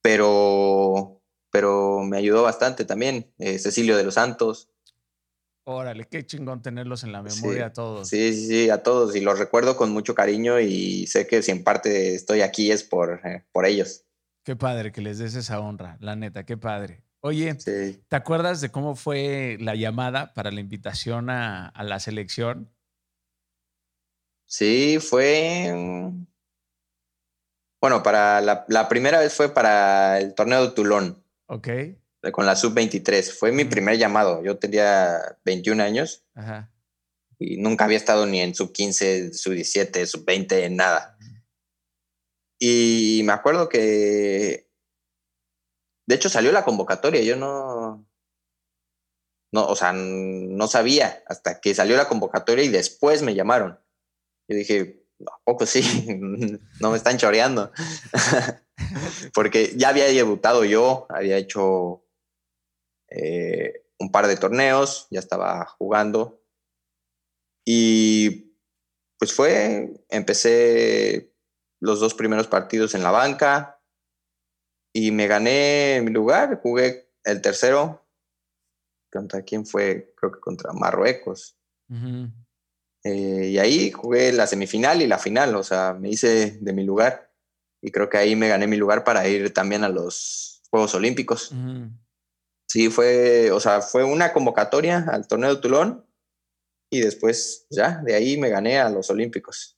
[0.00, 1.20] pero,
[1.50, 3.32] pero me ayudó bastante también.
[3.38, 4.70] Eh, Cecilio de los Santos.
[5.64, 8.08] Órale, qué chingón tenerlos en la memoria a todos.
[8.08, 9.16] Sí, sí, sí, a todos.
[9.16, 12.84] Y los recuerdo con mucho cariño y sé que si en parte estoy aquí es
[12.84, 14.04] por, eh, por ellos.
[14.48, 17.04] Qué padre que les des esa honra, la neta, qué padre.
[17.20, 22.72] Oye, ¿te acuerdas de cómo fue la llamada para la invitación a, la selección?
[24.46, 25.70] Sí, fue...
[27.78, 31.22] Bueno, para la, la primera vez fue para el torneo de Tulón.
[31.48, 31.68] Ok
[32.32, 33.30] con la sub-23.
[33.32, 34.42] Fue mi primer llamado.
[34.42, 36.24] Yo tenía 21 años
[37.38, 41.18] y nunca había estado ni en sub-15, sub-17, sub-20, nada.
[42.58, 44.68] Y me acuerdo que,
[46.06, 47.22] de hecho, salió la convocatoria.
[47.22, 48.06] Yo no,
[49.52, 53.78] no, o sea, no sabía hasta que salió la convocatoria y después me llamaron.
[54.48, 55.82] Yo dije, ¿a poco sí?
[56.80, 57.72] no me están choreando.
[59.34, 62.04] Porque ya había debutado yo, había hecho
[63.10, 66.42] eh, un par de torneos, ya estaba jugando.
[67.64, 68.54] Y
[69.18, 71.32] pues fue, empecé
[71.80, 73.80] los dos primeros partidos en la banca
[74.92, 78.04] y me gané mi lugar, jugué el tercero.
[79.10, 80.12] ¿Contra quién fue?
[80.16, 81.56] Creo que contra Marruecos.
[83.04, 86.84] Eh, y ahí jugué la semifinal y la final, o sea, me hice de mi
[86.84, 87.32] lugar
[87.80, 91.52] y creo que ahí me gané mi lugar para ir también a los Juegos Olímpicos.
[92.66, 96.06] Sí, fue, o sea, fue una convocatoria al torneo de Tulón
[96.90, 99.77] y después ya, de ahí me gané a los Olímpicos.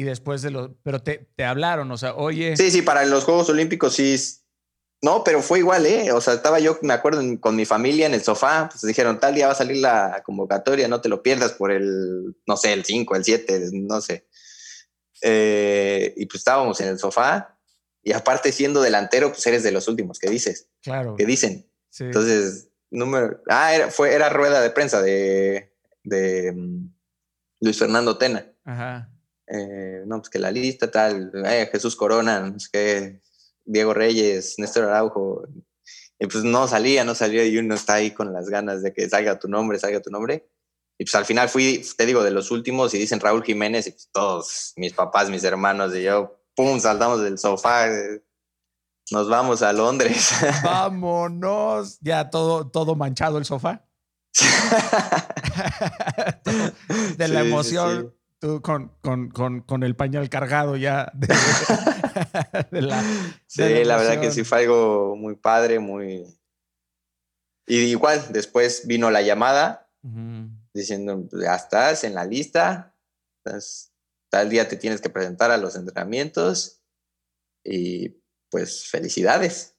[0.00, 2.56] Y después de los, pero te, te hablaron, o sea, oye.
[2.56, 4.16] Sí, sí, para los Juegos Olímpicos sí.
[5.02, 6.10] No, pero fue igual, ¿eh?
[6.12, 9.34] O sea, estaba yo, me acuerdo, con mi familia en el sofá, pues dijeron, tal
[9.34, 12.86] día va a salir la convocatoria, no te lo pierdas por el, no sé, el
[12.86, 14.26] 5, el 7, no sé.
[15.20, 17.58] Eh, y pues estábamos en el sofá
[18.02, 20.70] y aparte siendo delantero, pues eres de los últimos que dices.
[20.80, 21.14] Claro.
[21.14, 21.70] Que dicen.
[21.98, 23.42] Entonces, número.
[23.50, 25.74] Ah, era, fue, era rueda de prensa de,
[26.04, 26.90] de mm,
[27.60, 28.50] Luis Fernando Tena.
[28.64, 29.10] Ajá.
[29.52, 33.20] Eh, no, pues que la lista tal, eh, Jesús Corona, no sé qué,
[33.64, 35.42] Diego Reyes, Néstor Araujo.
[36.18, 39.08] Y pues no salía, no salía y uno está ahí con las ganas de que
[39.08, 40.48] salga tu nombre, salga tu nombre.
[40.98, 43.92] Y pues al final fui, te digo, de los últimos y dicen Raúl Jiménez y
[43.92, 47.88] pues todos mis papás, mis hermanos y yo, pum, saltamos del sofá.
[47.88, 48.22] Eh,
[49.10, 50.30] nos vamos a Londres.
[50.62, 51.98] Vámonos.
[52.00, 53.86] Ya todo, todo manchado el sofá.
[57.16, 58.14] de la emoción.
[58.40, 61.12] Tú con, con, el pañal cargado ya.
[62.70, 63.02] la,
[63.46, 66.24] sí, la, verdad que sí fue algo muy padre, muy...
[67.66, 69.90] Y igual, después vino la llamada
[70.72, 72.96] diciendo, pues, ya estás en la lista,
[74.30, 76.82] tal día te tienes que presentar a los entrenamientos
[77.62, 79.76] y pues felicidades.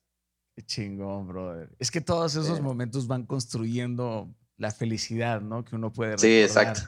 [0.56, 1.76] Qué chingón, brother.
[1.80, 5.66] Es que todos esos momentos van construyendo la felicidad, ¿no?
[5.66, 6.82] Que uno puede sí, exacto.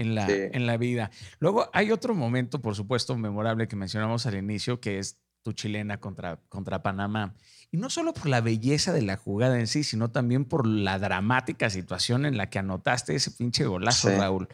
[0.00, 1.10] En la, en la vida.
[1.38, 5.98] Luego hay otro momento, por supuesto, memorable que mencionamos al inicio, que es tu chilena
[5.98, 7.34] contra, contra Panamá.
[7.70, 10.98] Y no solo por la belleza de la jugada en sí, sino también por la
[10.98, 14.48] dramática situación en la que anotaste ese pinche golazo, Raúl.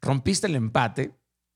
[0.00, 1.12] Rompiste el empate,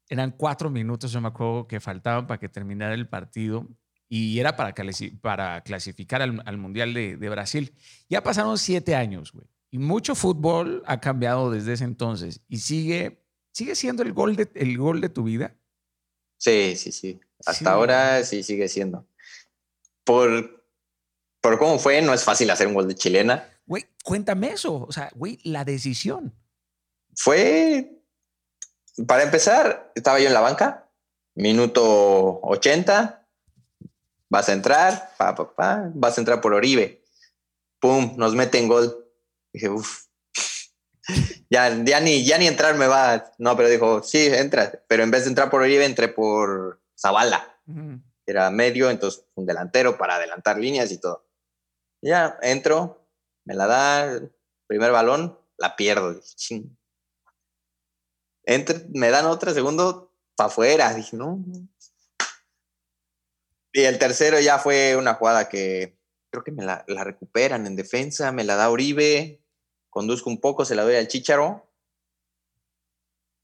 [0.09, 3.67] eran cuatro minutos, yo me acuerdo que faltaban para que terminara el partido
[4.09, 4.75] y era para,
[5.21, 7.73] para clasificar al, Mundial de, Brasil.
[8.09, 9.47] Ya pasaron siete años, güey.
[9.73, 13.20] Y mucho fútbol ha cambiado desde ese entonces y sigue
[13.53, 15.57] ¿Sigue siendo el gol de, el gol de tu vida?
[16.39, 17.21] Sí, sí, sí.
[17.45, 19.07] Hasta ahora sí sigue siendo.
[20.05, 20.65] Por,
[21.41, 23.49] por cómo fue, no es fácil hacer un gol de chilena.
[23.67, 24.75] Güey, cuéntame eso.
[24.75, 26.35] O sea, güey, la decisión.
[27.15, 28.03] Fue,
[29.07, 30.91] para empezar, estaba yo en la banca,
[31.35, 33.27] minuto 80,
[34.29, 37.05] vas a entrar, pa, pa, pa, vas a entrar por Oribe.
[37.81, 39.07] Pum, nos meten gol.
[39.53, 40.07] Dije, uff,
[41.51, 43.33] ya, ya, ni, ya ni entrar me va.
[43.39, 44.73] No, pero dijo, sí, entra.
[44.89, 47.59] Pero en vez de entrar por Oribe, entré por Zavala.
[48.27, 51.27] Era medio, entonces un delantero para adelantar líneas y todo.
[52.03, 53.07] Ya, entro,
[53.45, 54.21] me la da,
[54.67, 56.21] primer balón, la pierdo.
[58.45, 60.95] Entre, me dan otra, segundo, para afuera.
[60.95, 61.45] Dije, no.
[63.73, 65.99] Y el tercero ya fue una jugada que
[66.31, 69.40] creo que me la, la recuperan en defensa, me la da Oribe,
[69.91, 71.67] conduzco un poco, se la doy al Chicharo,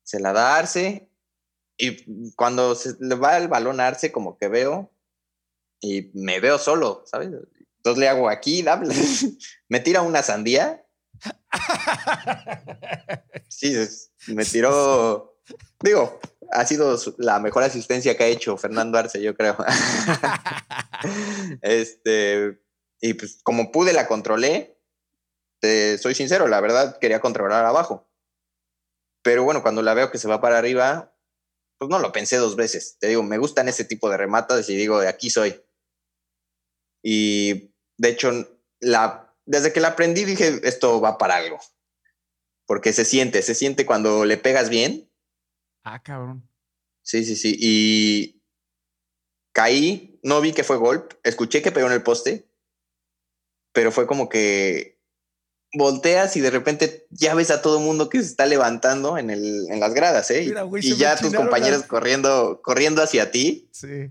[0.02, 1.10] se la da a Arce,
[1.77, 4.90] y cuando se le va el balón a Arce, como que veo,
[5.81, 7.31] y me veo solo, ¿sabes?
[7.77, 8.89] Entonces le hago aquí, dame,
[9.68, 10.85] me tira una sandía.
[13.48, 13.74] Sí,
[14.27, 15.39] me tiró,
[15.81, 16.18] digo,
[16.51, 19.56] ha sido la mejor asistencia que ha hecho Fernando Arce, yo creo.
[21.62, 22.60] este,
[23.01, 24.75] y pues como pude la controlé,
[25.60, 28.08] soy sincero, la verdad quería controlar abajo.
[29.22, 31.16] Pero bueno, cuando la veo que se va para arriba,
[31.78, 32.96] pues no lo pensé dos veces.
[32.98, 35.62] Te digo, me gustan ese tipo de rematas y digo, de aquí soy.
[37.02, 38.30] Y de hecho,
[38.80, 41.58] la, desde que la aprendí dije, esto va para algo.
[42.66, 45.10] Porque se siente, se siente cuando le pegas bien.
[45.84, 46.48] Ah, cabrón.
[47.02, 47.56] Sí, sí, sí.
[47.58, 48.42] Y
[49.52, 52.48] caí, no vi que fue golpe, escuché que pegó en el poste,
[53.72, 54.95] pero fue como que
[55.72, 59.66] volteas y de repente ya ves a todo mundo que se está levantando en, el,
[59.70, 60.55] en las gradas, ¿eh?
[60.80, 63.68] y ya tus compañeros corriendo, corriendo hacia ti.
[63.72, 64.10] Sí.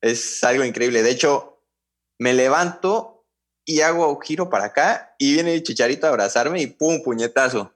[0.00, 1.02] Es algo increíble.
[1.02, 1.60] De hecho,
[2.18, 3.24] me levanto
[3.64, 7.72] y hago giro para acá y viene el chicharito a abrazarme y pum, puñetazo.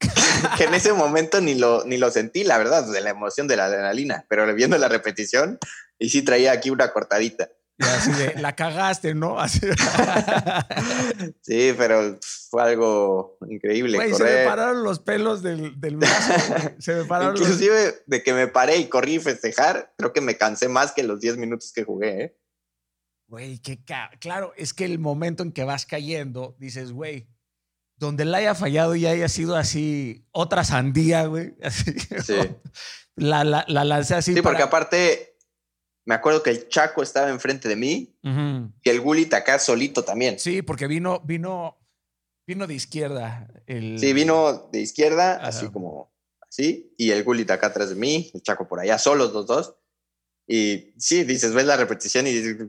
[0.56, 3.56] que en ese momento ni lo, ni lo sentí, la verdad, de la emoción de
[3.56, 5.58] la adrenalina, pero viendo la repetición
[5.98, 7.50] y sí traía aquí una cortadita.
[7.78, 9.36] Y así de, la cagaste, ¿no?
[11.42, 12.18] Sí, pero
[12.54, 13.96] fue algo increíble.
[13.96, 16.32] Güey, se me pararon los pelos del, del brazo.
[16.78, 20.36] Se me pararon Inclusive de que me paré y corrí a festejar, creo que me
[20.36, 22.38] cansé más que los 10 minutos que jugué, ¿eh?
[23.26, 23.82] Güey, qué
[24.20, 27.26] claro, es que el momento en que vas cayendo, dices, güey,
[27.96, 31.56] donde la haya fallado y haya sido así otra sandía, güey.
[31.62, 31.92] Así,
[32.24, 32.34] sí.
[33.16, 34.34] La, la, la lancé así.
[34.34, 35.36] Sí, porque aparte
[36.04, 38.18] me acuerdo que el Chaco estaba enfrente de mí
[38.82, 40.40] y el Gulit acá solito también.
[40.40, 41.78] Sí, porque vino, vino,
[42.46, 43.48] vino de izquierda.
[43.66, 43.98] El...
[43.98, 46.12] Sí, vino de izquierda, así como
[46.48, 49.76] así, y el Gulit acá atrás de mí, el Chaco por allá, solos los dos.
[50.46, 52.68] Y sí, dices, ves la repetición y dices,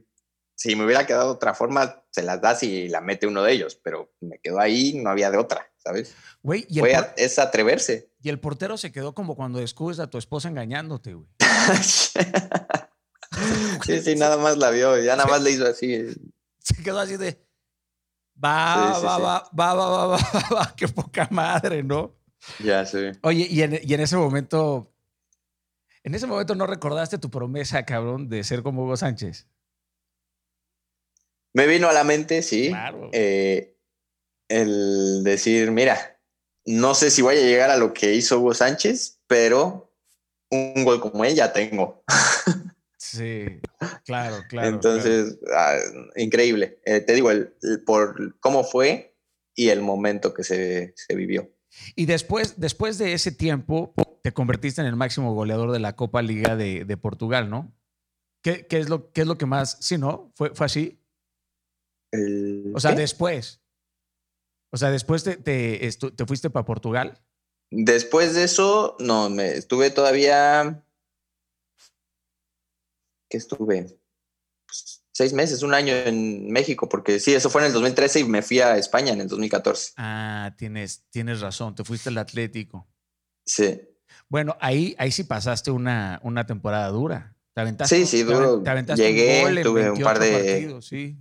[0.55, 3.51] si me hubiera quedado de otra forma, se las das y la mete uno de
[3.51, 6.15] ellos, pero me quedó ahí, no había de otra, ¿sabes?
[6.41, 6.81] Güey, y
[7.17, 8.09] es atreverse.
[8.21, 11.27] Y el portero se quedó como cuando descubres a tu esposa engañándote, güey.
[13.85, 16.05] Sí, sí, nada más la vio, ya nada más le hizo así.
[16.59, 17.44] Se quedó así de.
[18.45, 22.15] Va, va, va, va, va, va, va, va, qué poca madre, ¿no?
[22.63, 23.11] Ya, sí.
[23.23, 24.93] Oye, y en, y en ese momento,
[26.03, 29.47] en ese momento no recordaste tu promesa, cabrón, de ser como Hugo Sánchez.
[31.53, 32.69] Me vino a la mente, sí.
[32.69, 33.09] Claro.
[33.13, 33.77] Eh,
[34.47, 36.19] el decir, mira,
[36.65, 39.91] no sé si voy a llegar a lo que hizo Hugo Sánchez, pero
[40.51, 42.03] un gol como él ya tengo.
[42.97, 43.61] Sí,
[44.05, 44.67] claro, claro.
[44.67, 45.77] Entonces, ah,
[46.15, 46.79] increíble.
[46.85, 47.53] Eh, te digo, el,
[47.85, 49.15] por cómo fue
[49.55, 51.49] y el momento que se, se, vivió.
[51.95, 56.21] Y después, después de ese tiempo, te convertiste en el máximo goleador de la Copa
[56.21, 57.73] Liga de, de Portugal, ¿no?
[58.41, 59.77] ¿Qué, ¿Qué, es lo, ¿Qué es lo que más?
[59.81, 60.31] Sí, ¿no?
[60.35, 61.01] ¿Fue, fue así?
[62.73, 63.61] o sea, después.
[64.71, 67.21] O sea, después te, te, te fuiste para Portugal.
[67.71, 70.84] Después de eso, no, me estuve todavía
[73.29, 73.97] que estuve
[74.65, 78.23] pues, seis meses, un año en México, porque sí, eso fue en el 2013 y
[78.25, 79.93] me fui a España en el 2014.
[79.97, 82.87] Ah, tienes, tienes razón, te fuiste al Atlético.
[83.45, 83.81] Sí.
[84.27, 87.35] Bueno, ahí, ahí sí pasaste una, una temporada dura.
[87.53, 88.61] ¿Te aventaste, sí, sí, duro.
[88.95, 91.17] Llegué, tuve un par de sí.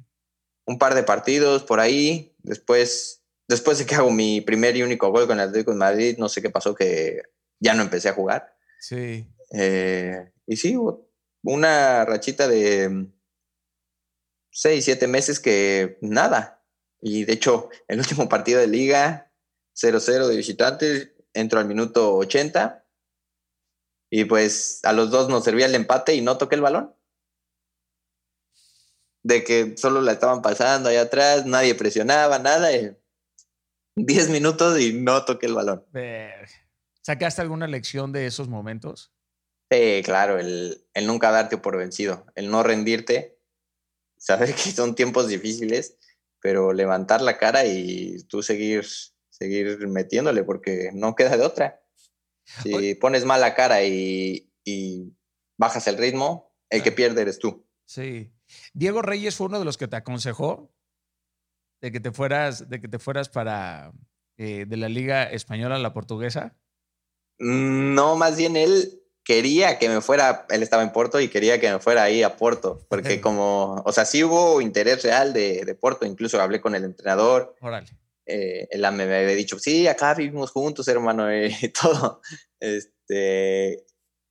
[0.66, 2.34] un par de partidos por ahí.
[2.42, 6.16] Después, después de que hago mi primer y único gol con el Atlético de Madrid,
[6.18, 7.22] no sé qué pasó que
[7.60, 8.56] ya no empecé a jugar.
[8.80, 9.28] Sí.
[9.52, 10.76] Eh, y sí,
[11.44, 13.06] una rachita de
[14.50, 16.64] seis, siete meses que nada.
[17.00, 19.30] Y de hecho, el último partido de liga,
[19.76, 22.86] 0-0 de visitantes, entro al minuto 80
[24.10, 26.94] Y pues a los dos nos servía el empate y no toqué el balón.
[29.22, 32.68] De que solo la estaban pasando allá atrás, nadie presionaba, nada.
[33.96, 35.86] Diez minutos y no toqué el balón.
[37.02, 39.13] ¿Sacaste alguna lección de esos momentos?
[39.70, 43.38] Sí, claro, el, el nunca darte por vencido, el no rendirte,
[44.24, 45.98] saber que son tiempos difíciles,
[46.40, 48.86] pero levantar la cara y tú seguir,
[49.28, 51.80] seguir metiéndole porque no queda de otra.
[52.62, 54.50] Si pones mal la cara y,
[55.56, 57.66] bajas el ritmo, el que pierde eres tú.
[57.86, 58.30] Sí.
[58.74, 60.70] Diego Reyes fue uno de los que te aconsejó
[61.80, 63.92] de que te fueras, de que te fueras para
[64.36, 66.56] eh, de la Liga Española a la Portuguesa.
[67.38, 71.70] No, más bien él quería que me fuera, él estaba en Porto y quería que
[71.70, 75.74] me fuera ahí a Porto, porque como, o sea, sí hubo interés real de, de
[75.74, 77.56] Porto, incluso hablé con el entrenador.
[77.60, 77.88] Órale
[78.26, 82.20] eh, él me había dicho, sí, acá vivimos juntos, hermano, y todo.
[82.60, 83.84] Este,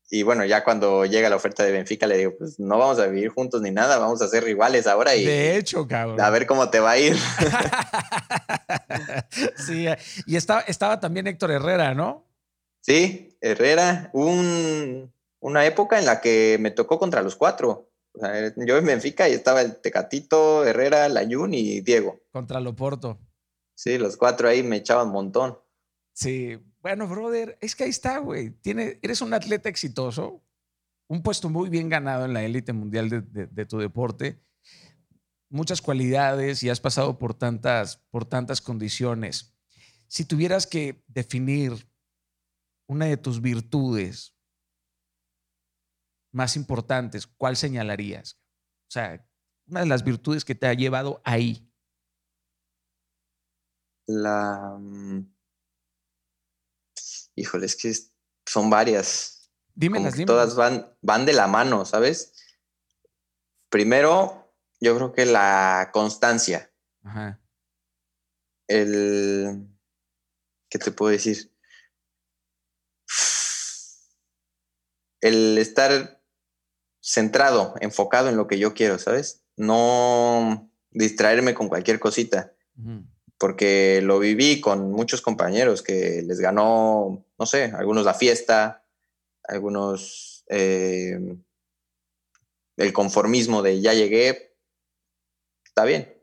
[0.10, 3.08] y bueno, ya cuando llega la oferta de Benfica, le digo, pues no vamos a
[3.08, 5.16] vivir juntos ni nada, vamos a ser rivales ahora.
[5.16, 6.20] Y, de hecho, cabrón.
[6.20, 7.16] A ver cómo te va a ir.
[9.56, 9.88] sí,
[10.26, 12.26] y estaba, estaba también Héctor Herrera, ¿no?
[12.84, 17.90] Sí, Herrera, un, una época en la que me tocó contra los cuatro.
[18.58, 22.20] yo en Benfica y estaba el Tecatito, Herrera, Layun y Diego.
[22.32, 23.18] Contra Loporto.
[23.74, 25.58] Sí, los cuatro ahí me echaban un montón.
[26.12, 28.50] Sí, bueno, brother, es que ahí está, güey.
[28.50, 30.44] Tiene, eres un atleta exitoso,
[31.08, 34.44] un puesto muy bien ganado en la élite mundial de, tu deporte,
[35.48, 39.56] muchas cualidades y has pasado por tantas, por tantas condiciones.
[40.08, 41.88] Si tuvieras que definir
[42.94, 44.34] una de tus virtudes
[46.32, 48.40] más importantes, ¿cuál señalarías?
[48.88, 49.28] O sea,
[49.68, 51.70] una de las virtudes que te ha llevado ahí
[54.06, 54.78] la...
[54.80, 55.34] Mm,
[57.36, 57.94] híjole, es que
[58.46, 59.52] son varias.
[59.74, 60.28] Dímelas, dímelas.
[60.28, 62.34] Todas van, van de la mano, ¿sabes?
[63.70, 66.72] Primero, yo creo que la constancia.
[67.04, 67.42] Ajá.
[68.68, 69.68] El...
[70.70, 71.53] ¿Qué te puedo decir?
[75.24, 76.22] El estar
[77.02, 79.44] centrado, enfocado en lo que yo quiero, ¿sabes?
[79.58, 82.54] No distraerme con cualquier cosita
[83.44, 88.86] porque lo viví con muchos compañeros que les ganó, no sé, algunos la fiesta,
[89.44, 91.20] algunos eh,
[92.78, 94.56] el conformismo de ya llegué,
[95.66, 96.14] está bien,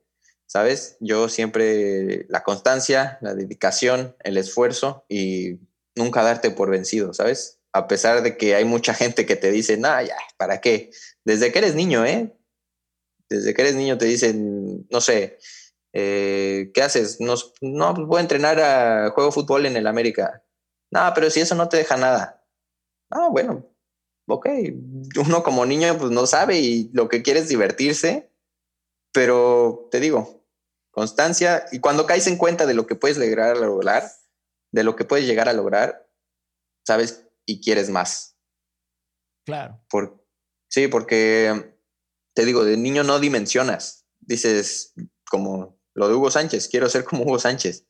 [0.46, 0.96] ¿sabes?
[1.00, 5.58] Yo siempre la constancia, la dedicación, el esfuerzo y
[5.94, 7.59] nunca darte por vencido, ¿sabes?
[7.72, 10.90] A pesar de que hay mucha gente que te dice, nah, ya, ¿para qué?
[11.24, 12.36] Desde que eres niño, ¿eh?
[13.28, 15.38] Desde que eres niño te dicen, no sé,
[15.92, 17.18] eh, ¿qué haces?
[17.20, 17.36] no,
[17.94, 20.44] pues voy a entrenar a juego fútbol en el América.
[20.90, 22.44] No, pero si eso no te deja nada.
[23.10, 23.66] No, bueno,
[24.26, 24.48] ok.
[25.26, 28.30] Uno como niño pues no sabe y lo que quiere es divertirse,
[29.12, 30.44] pero te digo,
[30.90, 33.56] constancia y cuando caes en cuenta de lo que puedes lograr
[34.72, 36.08] de lo que puedes llegar a lograr,
[36.86, 38.36] sabes y quieres más.
[39.44, 39.80] Claro.
[39.88, 40.24] Por,
[40.68, 41.76] sí, porque
[42.34, 44.06] te digo, de niño no dimensionas.
[44.20, 44.94] Dices,
[45.28, 47.86] como lo de Hugo Sánchez, quiero ser como Hugo Sánchez,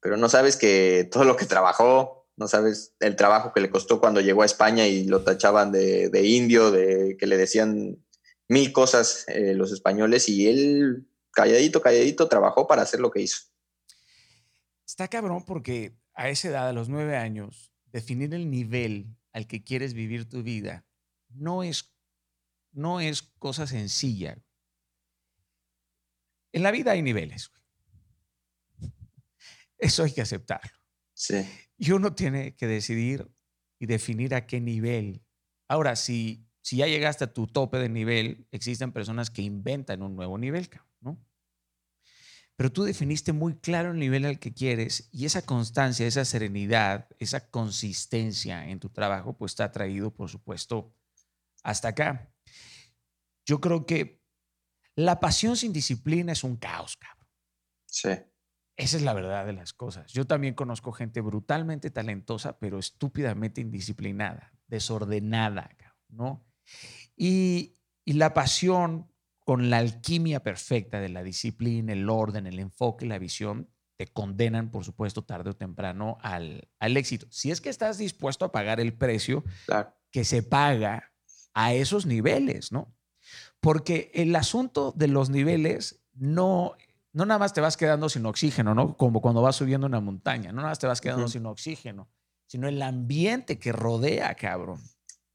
[0.00, 4.00] pero no sabes que todo lo que trabajó, no sabes el trabajo que le costó
[4.00, 8.02] cuando llegó a España y lo tachaban de, indio, de que le decían
[8.48, 13.42] mil cosas eh, los españoles y él calladito, calladito trabajó para hacer lo que hizo.
[14.86, 19.62] Está cabrón porque a esa edad, a los nueve años, definir el nivel al que
[19.62, 20.86] quieres vivir tu vida
[21.28, 21.94] no es,
[22.72, 24.42] no es cosa sencilla.
[26.52, 27.50] En la vida hay niveles.
[29.78, 30.78] Eso hay que aceptarlo.
[31.14, 31.46] Sí.
[31.78, 33.30] Y uno tiene que decidir
[33.78, 35.24] y definir a qué nivel.
[35.68, 40.16] Ahora, si, si ya llegaste a tu tope de nivel, existen personas que inventan un
[40.16, 40.68] nuevo nivel.
[42.60, 47.08] Pero tú definiste muy claro el nivel al que quieres y esa constancia, esa serenidad,
[47.18, 50.94] esa consistencia en tu trabajo, pues te ha traído, por supuesto,
[51.62, 52.30] hasta acá.
[53.46, 54.22] Yo creo que
[54.94, 57.26] la pasión sin disciplina es un caos, cabrón.
[57.86, 58.10] Sí.
[58.76, 60.12] Esa es la verdad de las cosas.
[60.12, 65.74] Yo también conozco gente brutalmente talentosa, pero estúpidamente indisciplinada, desordenada,
[66.10, 66.44] ¿no?
[67.16, 69.09] Y, y la pasión
[69.50, 74.70] con la alquimia perfecta de la disciplina, el orden, el enfoque, la visión, te condenan,
[74.70, 77.26] por supuesto, tarde o temprano al, al éxito.
[77.30, 79.42] Si es que estás dispuesto a pagar el precio
[80.12, 81.12] que se paga
[81.52, 82.96] a esos niveles, ¿no?
[83.58, 86.74] porque el asunto de los niveles no,
[87.12, 88.96] no nada más te vas quedando sin oxígeno, ¿no?
[88.96, 92.08] Como cuando vas subiendo una montaña, no nada más te vas quedando sin oxígeno,
[92.46, 94.80] sino el ambiente que rodea, cabrón.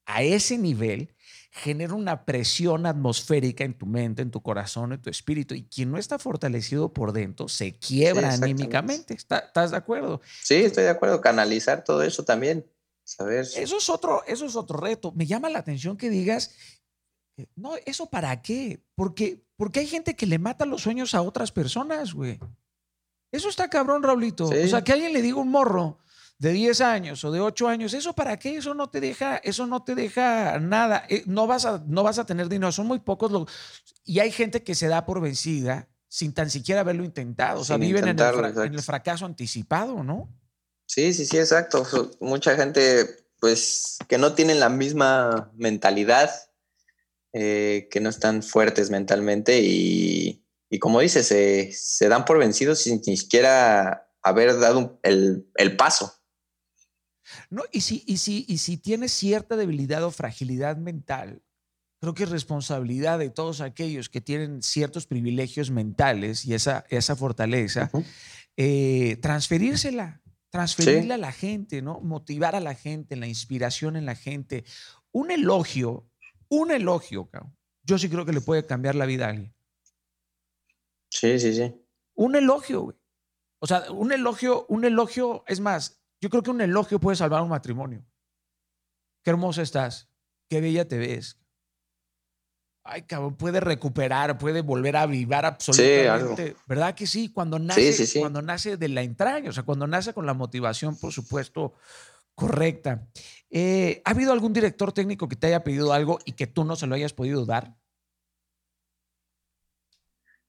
[0.06, 1.15] a ese nivel
[1.56, 5.56] genera una presión atmosférica en tu mente, en tu corazón, en tu espíritu.
[5.56, 9.14] Y quien no está fortalecido por dentro se quiebra anímicamente.
[9.14, 10.20] ¿Estás de acuerdo?
[10.44, 11.22] Sí, estoy de acuerdo.
[11.22, 12.70] Canalizar todo eso también.
[13.06, 13.46] Saber.
[13.56, 15.14] Eso es otro, eso es otro reto.
[15.14, 16.52] Me llama la atención que digas,
[17.56, 18.84] no, ¿eso para qué?
[18.94, 22.38] Porque, porque hay gente que le mata los sueños a otras personas, güey.
[23.32, 24.46] Eso está cabrón, Raulito.
[24.46, 26.00] O sea, que alguien le diga un morro,
[26.38, 28.58] de 10 años o de 8 años, ¿eso para qué?
[28.58, 31.06] Eso no te deja, eso no te deja nada.
[31.10, 33.48] Eh, no vas a, no vas a tener dinero, son muy pocos los...
[34.04, 37.62] Y hay gente que se da por vencida sin tan siquiera haberlo intentado.
[37.62, 40.30] O sea, viven en el, fracaso anticipado, ¿no?
[40.86, 41.86] Sí, sí, sí, exacto.
[42.20, 46.32] Mucha gente, pues, que no tienen la misma mentalidad,
[47.34, 52.80] eh, que no están fuertes mentalmente y, y como dices, se, se, dan por vencidos
[52.80, 56.14] sin ni siquiera haber dado el, el paso.
[57.50, 61.42] No, y si, y, si, y si tienes cierta debilidad o fragilidad mental,
[62.00, 67.16] creo que es responsabilidad de todos aquellos que tienen ciertos privilegios mentales y esa, esa
[67.16, 67.90] fortaleza,
[68.58, 72.00] eh, transferírsela, transferirla a la gente, ¿no?
[72.02, 74.66] Motivar a la gente, la inspiración en la gente.
[75.12, 76.10] Un elogio,
[76.48, 77.30] un elogio,
[77.84, 79.56] yo sí creo que le puede cambiar la vida a alguien.
[81.10, 81.74] Sí, sí, sí.
[82.16, 82.98] Un elogio, güey.
[83.60, 87.44] O sea, un elogio, un elogio, es más, yo creo que un elogio puede salvar
[87.44, 88.04] un matrimonio.
[89.24, 90.10] Qué hermosa estás,
[90.50, 91.38] qué bella te ves.
[92.84, 96.56] Ay, cabrón, puede recuperar, puede volver a avivar absolutamente.
[96.66, 97.32] ¿Verdad que sí?
[97.32, 101.14] Cuando nace, cuando nace de la entraña, o sea, cuando nace con la motivación, por
[101.14, 101.76] supuesto,
[102.34, 103.08] correcta.
[103.52, 106.76] Eh, ¿Ha habido algún director técnico que te haya pedido algo y que tú no
[106.76, 107.76] se lo hayas podido dar?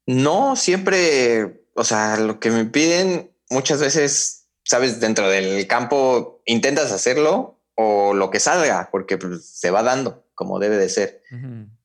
[0.06, 6.92] No, siempre, o sea, lo que me piden muchas veces sabes, dentro del campo intentas
[6.92, 11.22] hacerlo o lo que salga, porque pues, se va dando como debe de ser.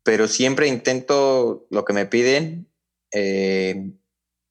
[0.03, 2.69] Pero siempre intento lo que me piden,
[3.13, 3.91] eh,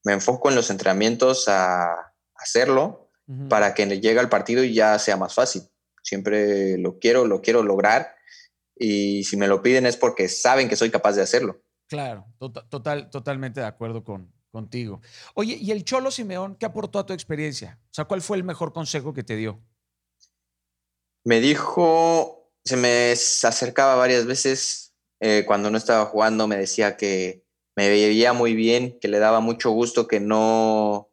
[0.05, 3.11] me enfoco en los entrenamientos a hacerlo
[3.49, 5.63] para que llegue al partido y ya sea más fácil.
[6.03, 8.17] Siempre lo quiero, lo quiero lograr
[8.75, 11.63] y si me lo piden es porque saben que soy capaz de hacerlo.
[11.87, 15.01] Claro, total, totalmente de acuerdo con, contigo.
[15.35, 17.79] Oye, ¿y el Cholo Simeón qué aportó a tu experiencia?
[17.85, 19.61] O sea, ¿cuál fue el mejor consejo que te dio?
[21.25, 27.45] Me dijo, se me acercaba varias veces eh, cuando no estaba jugando, me decía que
[27.77, 31.13] me veía muy bien, que le daba mucho gusto que no,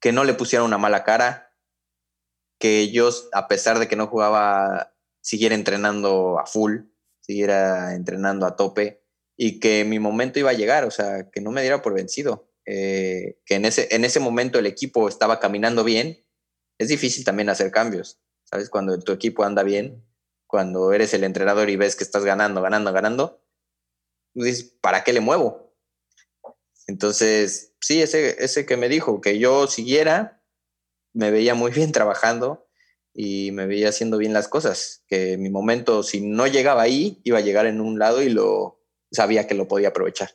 [0.00, 1.54] que no le pusiera una mala cara,
[2.58, 6.80] que yo, a pesar de que no jugaba, siguiera entrenando a full,
[7.20, 8.99] siguiera entrenando a tope
[9.42, 12.52] y que mi momento iba a llegar, o sea, que no me diera por vencido,
[12.66, 16.26] eh, que en ese, en ese momento el equipo estaba caminando bien,
[16.76, 18.68] es difícil también hacer cambios, ¿sabes?
[18.68, 20.04] Cuando tu equipo anda bien,
[20.46, 23.42] cuando eres el entrenador y ves que estás ganando, ganando, ganando,
[24.34, 25.74] dices, ¿para qué le muevo?
[26.86, 30.44] Entonces, sí, ese, ese que me dijo que yo siguiera,
[31.14, 32.68] me veía muy bien trabajando
[33.14, 37.38] y me veía haciendo bien las cosas, que mi momento, si no llegaba ahí, iba
[37.38, 38.79] a llegar en un lado y lo,
[39.10, 40.30] sabía que lo podía aprovechar.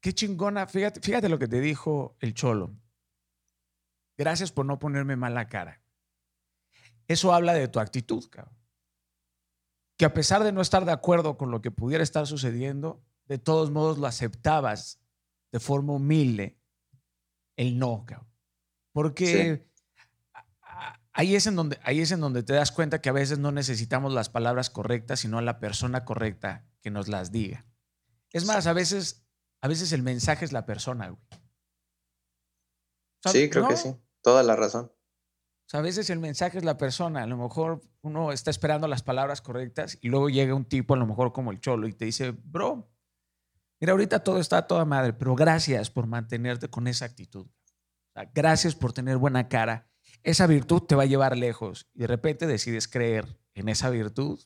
[0.00, 0.66] Qué chingona.
[0.66, 2.76] Fíjate, fíjate lo que te dijo el Cholo.
[4.16, 5.82] Gracias por no ponerme mala cara.
[7.06, 8.56] Eso habla de tu actitud, cabrón.
[9.96, 13.38] Que a pesar de no estar de acuerdo con lo que pudiera estar sucediendo, de
[13.38, 15.00] todos modos lo aceptabas
[15.50, 16.58] de forma humilde
[17.56, 18.28] el no, cabrón.
[18.92, 19.68] Porque
[21.12, 23.52] ahí, es en donde, ahí es en donde te das cuenta que a veces no
[23.52, 27.64] necesitamos las palabras correctas, sino a la persona correcta que nos las diga.
[28.32, 29.26] Es más, a veces,
[29.60, 31.22] a veces el mensaje es la persona, güey.
[33.26, 33.94] Sí, creo que sí.
[34.22, 34.86] Toda la razón.
[34.86, 37.22] O sea, a veces el mensaje es la persona.
[37.22, 40.96] A lo mejor uno está esperando las palabras correctas y luego llega un tipo, a
[40.96, 42.90] lo mejor como el cholo, y te dice, bro,
[43.80, 47.46] mira, ahorita todo está a toda madre, pero gracias por mantenerte con esa actitud.
[48.34, 49.90] gracias por tener buena cara.
[50.22, 54.40] Esa virtud te va a llevar lejos y de repente decides creer en esa virtud.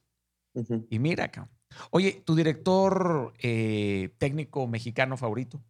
[0.91, 5.61] Y mira, cabrón Oye, ¿tu director eh, técnico mexicano favorito?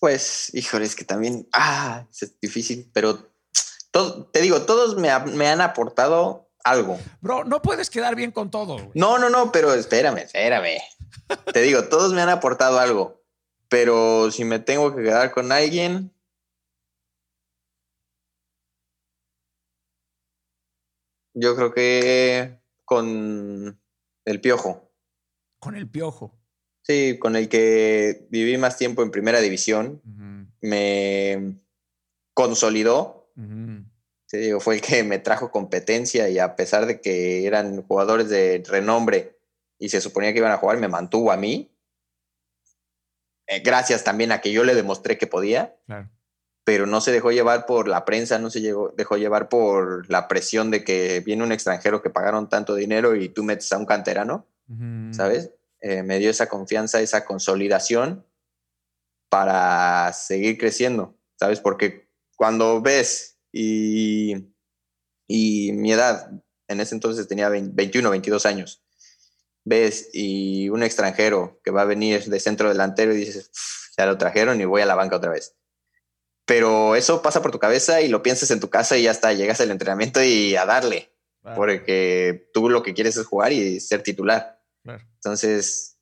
[0.00, 3.30] Pues, híjole, es que también, ah, es difícil, pero
[4.32, 6.98] te digo, todos me, han aportado algo.
[7.20, 8.78] Bro, no puedes quedar bien con todo.
[8.94, 10.80] No, no, no, pero espérame, espérame.
[11.52, 13.22] te digo, todos me han aportado algo,
[13.68, 16.12] pero si me tengo que quedar con alguien,
[21.34, 23.80] Yo creo que con
[24.24, 24.92] el piojo.
[25.58, 26.36] Con el piojo.
[26.82, 30.00] Sí, con el que viví más tiempo en primera división.
[30.60, 31.54] Me
[32.34, 33.32] consolidó.
[34.32, 38.62] digo, fue el que me trajo competencia y a pesar de que eran jugadores de
[38.66, 39.38] renombre
[39.78, 41.70] y se suponía que iban a jugar, me mantuvo a mí.
[43.46, 45.76] Eh, gracias también a que yo le demostré que podía.
[46.64, 50.70] Pero no se dejó llevar por la prensa, no se dejó llevar por la presión
[50.70, 54.46] de que viene un extranjero que pagaron tanto dinero y tú metes a un canterano,
[55.12, 55.50] ¿sabes?
[55.80, 58.24] Eh, me dio esa confianza, esa consolidación
[59.30, 61.60] para seguir creciendo, ¿sabes?
[61.60, 64.52] Porque cuando ves y,
[65.26, 66.30] y mi edad,
[66.68, 68.82] en ese entonces tenía 21, 22 años,
[69.64, 73.50] ves y un extranjero que va a venir de centro delantero y dices,
[73.96, 75.56] ya lo trajeron y voy a la banca otra vez.
[76.50, 79.32] Pero eso pasa por tu cabeza y lo piensas en tu casa y ya está,
[79.32, 81.14] llegas al entrenamiento y a darle,
[81.54, 84.60] porque tú lo que quieres es jugar y ser titular.
[85.14, 85.96] Entonces,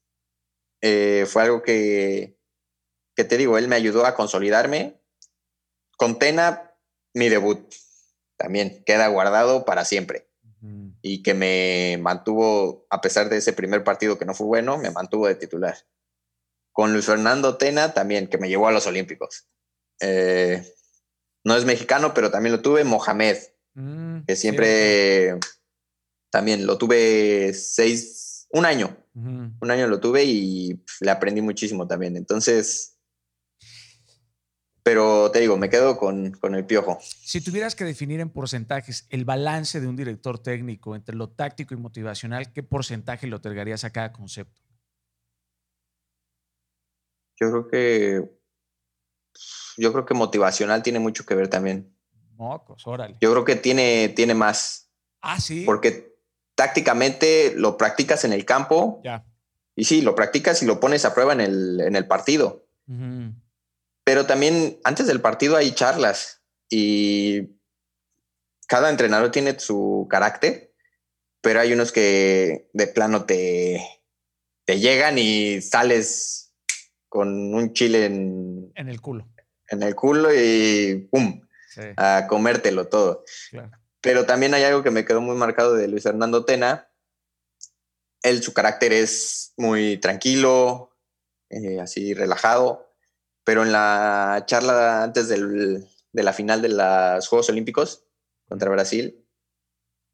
[0.81, 2.41] eh, fue algo que,
[3.15, 4.99] que te digo, él me ayudó a consolidarme.
[5.99, 6.75] Con Tena
[7.13, 7.71] mi debut
[8.39, 10.31] también queda guardado para siempre.
[11.03, 14.91] Y que me mantuvo, a pesar de ese primer partido que no fue bueno, me
[14.91, 15.77] mantuvo de titular.
[16.73, 19.47] Con Luis Fernando Tena también, que me llevó a los Olímpicos.
[20.01, 20.75] Eh,
[21.45, 22.85] no es mexicano, pero también lo tuve.
[22.85, 23.39] Mohamed,
[23.75, 25.39] mm, que siempre
[26.31, 28.97] también lo tuve seis, un año.
[29.15, 32.17] Un año lo tuve y le aprendí muchísimo también.
[32.17, 32.99] Entonces,
[34.89, 36.99] pero te digo, me quedo con, el piojo.
[37.03, 41.75] Si tuvieras que definir en porcentajes el balance de un director técnico entre lo táctico
[41.75, 44.63] y motivacional, ¿qué porcentaje le otorgarías a cada concepto?
[47.39, 48.38] Yo creo que
[49.77, 51.95] yo creo que motivacional tiene mucho que ver también.
[52.37, 53.17] Mocos, órale.
[53.21, 54.91] Yo creo que tiene, tiene más.
[55.21, 55.65] Ah, sí.
[55.65, 56.17] Porque
[56.55, 59.01] tácticamente lo practicas en el campo.
[59.05, 59.25] Ya.
[59.77, 62.67] Y sí, lo practicas y lo pones a prueba en el, en el partido.
[64.05, 67.59] Pero también antes del partido hay charlas y
[68.67, 70.73] cada entrenador tiene su carácter,
[71.41, 73.87] pero hay unos que de plano te,
[74.65, 76.48] te llegan y sales
[77.09, 79.27] con un chile en, en el culo.
[79.69, 81.41] En el culo y ¡pum!
[81.97, 83.25] A comértelo todo.
[84.01, 86.89] Pero también hay algo que me quedó muy marcado de Luis Hernando Tena.
[88.23, 90.97] Él, su carácter es muy tranquilo,
[91.51, 92.89] eh, así relajado
[93.49, 95.83] pero en la charla antes de
[96.13, 98.05] la final de los Juegos Olímpicos
[98.47, 99.27] contra Brasil,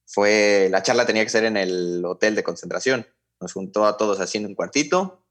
[0.06, 3.08] fue, la charla tenía que ser en el hotel de concentración.
[3.40, 5.23] Nos juntó a todos así en un cuartito,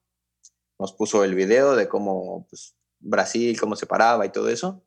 [0.80, 4.86] nos puso el video de cómo pues, Brasil, cómo se paraba y todo eso.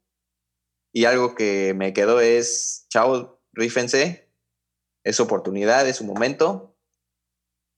[0.92, 4.30] Y algo que me quedó es, chao, rífense,
[5.04, 6.76] es oportunidad, es un momento.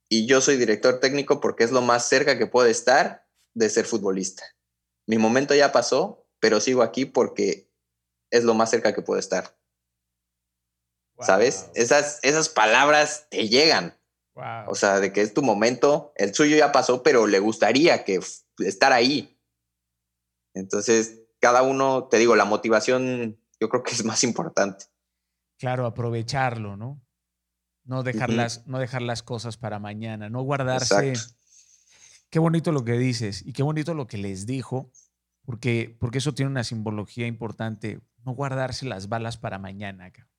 [0.08, 3.84] Y yo soy director técnico porque es lo más cerca que puede estar de ser
[3.84, 4.44] futbolista
[5.08, 7.72] mi momento ya pasó, pero sigo aquí porque
[8.30, 9.58] es lo más cerca que puedo estar.
[11.20, 11.70] ¿Sabes?
[11.74, 13.97] Esas, esas palabras te llegan.
[14.68, 18.20] O sea, de que es tu momento, el suyo ya pasó, pero le gustaría que
[18.58, 19.40] estar ahí.
[20.54, 24.86] Entonces, cada uno, te digo, la motivación yo creo que es más importante.
[25.58, 27.02] Claro, aprovecharlo, ¿no?
[27.84, 31.14] No dejar, las, no dejar las cosas para mañana, no guardarse
[32.30, 34.92] Qué bonito lo que dices y qué bonito lo que les dijo,
[35.46, 38.00] porque, porque eso tiene una simbología importante.
[38.24, 40.08] No guardarse las balas para mañana.
[40.08, 40.37] O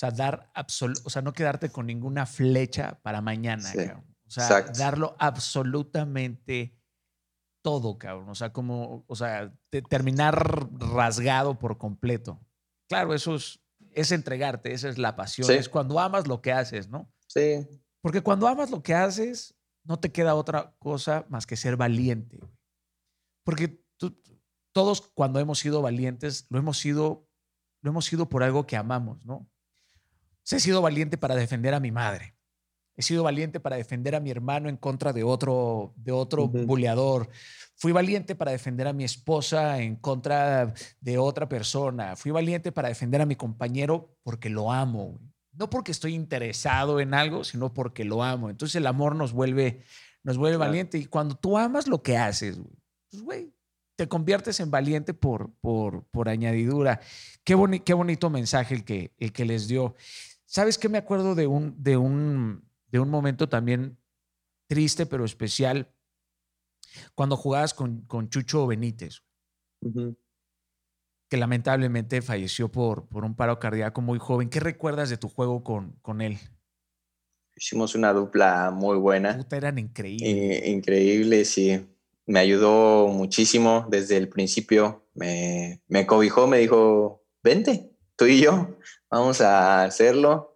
[0.00, 3.70] sea, dar o sea, no quedarte con ninguna flecha para mañana.
[4.26, 6.74] O sea, darlo absolutamente
[7.62, 8.30] todo, cabrón.
[8.30, 9.52] O sea, como, o sea,
[9.90, 12.40] terminar rasgado por completo.
[12.88, 13.60] Claro, eso es,
[13.92, 15.50] es entregarte, esa es la pasión.
[15.50, 17.12] Es cuando amas lo que haces, ¿no?
[17.26, 17.66] Sí.
[18.00, 19.54] Porque cuando amas lo que haces,
[19.84, 22.40] no te queda otra cosa más que ser valiente.
[23.44, 23.84] Porque
[24.72, 27.28] todos cuando hemos sido valientes, lo hemos sido,
[27.82, 29.50] lo hemos sido por algo que amamos, ¿no?
[30.56, 32.34] He sido valiente para defender a mi madre.
[32.96, 37.30] He sido valiente para defender a mi hermano en contra de otro, de otro buleador.
[37.76, 42.14] Fui valiente para defender a mi esposa en contra de otra persona.
[42.16, 45.18] Fui valiente para defender a mi compañero porque lo amo
[45.52, 48.50] no porque estoy interesado en algo, sino porque lo amo.
[48.50, 49.82] Entonces el amor nos vuelve,
[50.22, 50.98] nos vuelve valiente.
[50.98, 52.58] Y cuando tú amas lo que haces,
[53.10, 53.52] pues, güey,
[53.96, 57.00] te conviertes en valiente por, por, por añadidura.
[57.44, 59.94] Qué, qué bonito mensaje el que, el que les dio.
[60.50, 60.88] ¿Sabes qué?
[60.88, 64.00] Me acuerdo de un, de un, de un momento también
[64.66, 65.94] triste, pero especial,
[67.14, 69.22] cuando jugabas con, con Chucho Benítez
[71.28, 74.50] que lamentablemente falleció por, por un paro cardíaco muy joven.
[74.50, 76.38] ¿Qué recuerdas de tu juego con, con él?
[77.54, 79.36] Hicimos una dupla muy buena.
[79.36, 80.28] Puta, eran increíbles.
[80.28, 81.86] Eh, increíble, sí.
[82.26, 85.06] Me ayudó muchísimo desde el principio.
[85.14, 87.89] Me, me cobijó, me dijo, vente,
[88.20, 88.76] tú y yo,
[89.10, 90.54] vamos a hacerlo.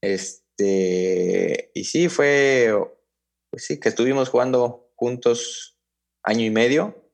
[0.00, 2.74] Este, y sí, fue,
[3.50, 5.78] pues sí, que estuvimos jugando juntos
[6.22, 7.12] año y medio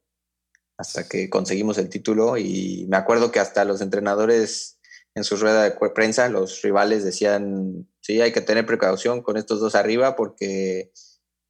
[0.76, 4.78] hasta que conseguimos el título y me acuerdo que hasta los entrenadores
[5.16, 9.58] en su rueda de prensa, los rivales decían, sí, hay que tener precaución con estos
[9.58, 10.92] dos arriba porque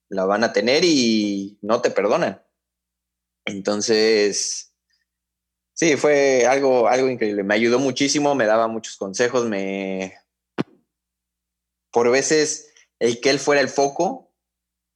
[0.08, 2.42] la van a tener y no te perdonan.
[3.44, 4.67] Entonces,
[5.78, 7.44] sí, fue algo, algo increíble.
[7.44, 10.14] Me ayudó muchísimo, me daba muchos consejos, me...
[11.92, 14.34] Por veces, el que él fuera el foco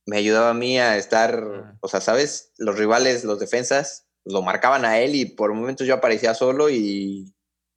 [0.07, 2.53] me ayudaba a mí a estar, o sea, ¿sabes?
[2.59, 7.35] Los rivales, los defensas, lo marcaban a él y por momentos yo aparecía solo y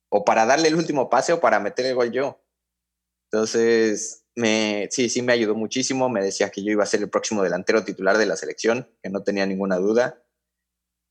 [0.10, 2.42] o para darle el último pase o para meter el gol yo.
[3.32, 7.10] Entonces, me, sí, sí me ayudó muchísimo, me decía que yo iba a ser el
[7.10, 10.25] próximo delantero titular de la selección, que no tenía ninguna duda,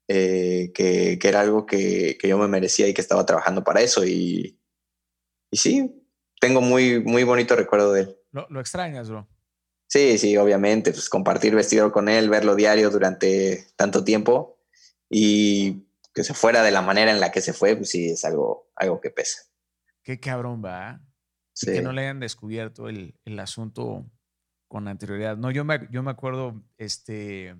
[0.09, 3.81] eh, que, que, era algo que, que, yo me merecía y que estaba trabajando para
[3.81, 4.61] eso y,
[5.51, 6.05] y sí,
[6.41, 8.17] tengo muy, muy bonito recuerdo de él.
[8.33, 9.29] ¿Lo, lo extrañas, bro?
[9.87, 14.59] Sí, sí, obviamente, pues compartir vestido con él, verlo diario durante tanto tiempo,
[15.09, 18.25] y que se fuera de la manera en la que se fue, pues sí, es
[18.25, 19.43] algo, algo que pesa.
[20.03, 21.01] Qué cabrón va.
[21.61, 24.05] Que no le hayan descubierto el, el, asunto
[24.67, 25.37] con anterioridad.
[25.37, 27.55] No, yo me, yo me acuerdo, este,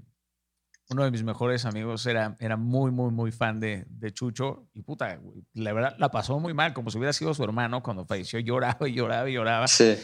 [0.91, 4.83] uno de mis mejores amigos era, era muy, muy, muy fan de, de Chucho y
[4.83, 5.19] puta,
[5.55, 8.89] la verdad la pasó muy mal, como si hubiera sido su hermano cuando falleció, lloraba
[8.89, 9.67] y lloraba y lloraba.
[9.67, 9.97] Sí.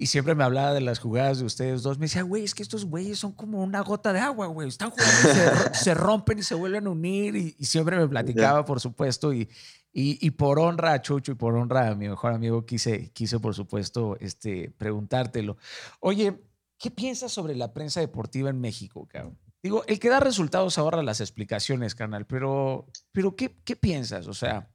[0.00, 1.98] Y siempre me hablaba de las jugadas de ustedes dos.
[1.98, 4.66] Me decía, güey, es que estos güeyes son como una gota de agua, güey.
[4.66, 7.36] Están jugando, se, rompen y se vuelven a unir.
[7.36, 9.34] Y, siempre me platicaba, por supuesto.
[9.34, 9.50] Y,
[9.92, 13.54] y, por honra a Chucho y por honra a mi mejor amigo, quise, quise por
[13.54, 15.58] supuesto, este, preguntártelo.
[16.00, 16.40] Oye,
[16.78, 19.38] ¿qué piensas sobre la prensa deportiva en México, cabrón?
[19.62, 24.26] Digo, el que da resultados ahorra las explicaciones, carnal, pero, pero ¿qué, qué piensas?
[24.26, 24.70] O sea,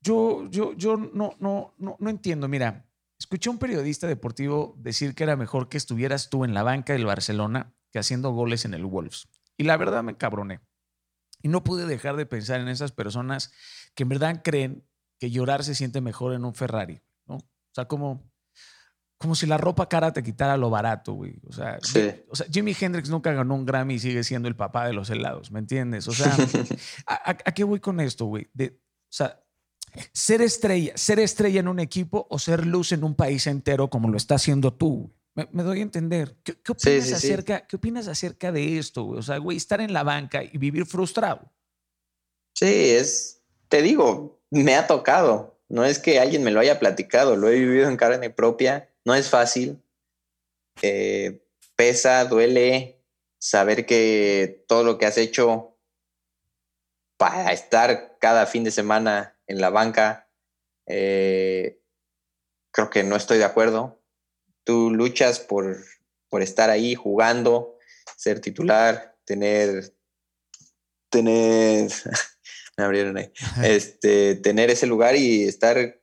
[0.00, 2.46] yo, yo, yo no, no, no, no entiendo.
[2.46, 2.88] Mira,
[3.18, 6.92] Escuché a un periodista deportivo decir que era mejor que estuvieras tú en la banca
[6.92, 9.28] del Barcelona que haciendo goles en el Wolves.
[9.56, 10.60] Y la verdad me cabroné.
[11.42, 13.52] Y no pude dejar de pensar en esas personas
[13.94, 14.86] que en verdad creen
[15.18, 17.36] que llorar se siente mejor en un Ferrari, ¿no?
[17.36, 18.30] O sea, como,
[19.18, 21.34] como si la ropa cara te quitara lo barato, güey.
[21.48, 21.78] O sea,
[22.28, 25.10] o sea, Jimi Hendrix nunca ganó un Grammy y sigue siendo el papá de los
[25.10, 26.06] helados, ¿me entiendes?
[26.08, 26.34] O sea,
[27.06, 28.48] ¿a, a qué voy con esto, güey?
[28.58, 29.42] o sea,
[30.12, 34.08] ser estrella, ser estrella en un equipo o ser luz en un país entero como
[34.08, 35.12] lo está haciendo tú.
[35.52, 36.34] Me, doy a entender.
[36.42, 39.06] ¿Qué, opinas acerca, ¿Qué opinas acerca de esto?
[39.06, 41.52] O sea, güey, estar en la banca y vivir frustrado.
[42.54, 45.60] Sí, es, te digo, me ha tocado.
[45.68, 48.88] No es que alguien me lo haya platicado, lo he vivido en carne propia.
[49.08, 49.82] No es fácil.
[50.82, 51.40] Eh,
[51.76, 53.02] pesa, duele
[53.38, 55.78] saber que todo lo que has hecho
[57.16, 60.28] para estar cada fin de semana en la banca,
[60.84, 61.80] eh,
[62.70, 63.98] creo que no estoy de acuerdo.
[64.62, 65.78] Tú luchas por,
[66.28, 67.78] por estar ahí jugando,
[68.14, 69.94] ser titular, tener,
[71.08, 71.90] tener,
[72.76, 73.32] me abrieron ahí,
[73.64, 75.98] este, tener ese lugar y estar,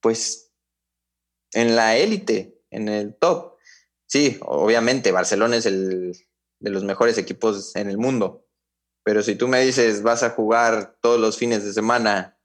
[0.00, 0.49] pues,
[1.52, 3.56] en la élite, en el top.
[4.06, 6.12] Sí, obviamente, Barcelona es el
[6.60, 8.46] de los mejores equipos en el mundo,
[9.04, 12.38] pero si tú me dices, vas a jugar todos los fines de semana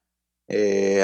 [0.47, 1.03] eh,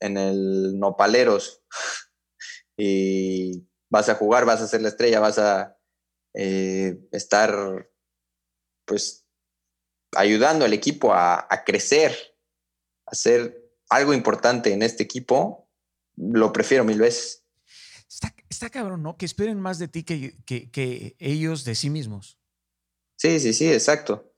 [0.00, 1.62] en el Nopaleros
[2.76, 5.76] y vas a jugar, vas a ser la estrella, vas a
[6.34, 7.90] eh, estar
[8.86, 9.26] pues
[10.14, 12.16] ayudando al equipo a, crecer,
[13.06, 15.65] a ser algo importante en este equipo,
[16.16, 17.44] lo prefiero mil veces.
[18.48, 19.16] Está, cabrón, ¿no?
[19.16, 22.38] Que esperen más de ti que, que ellos de sí mismos.
[23.16, 24.32] Sí, sí, sí, exacto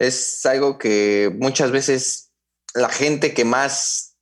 [0.00, 2.32] es algo que muchas veces
[2.74, 4.16] la gente que más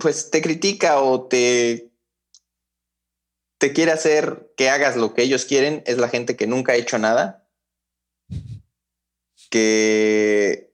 [0.00, 1.92] pues te critica o te
[3.58, 6.76] te quiere hacer que hagas lo que ellos quieren es la gente que nunca ha
[6.76, 7.48] hecho nada
[9.50, 10.72] que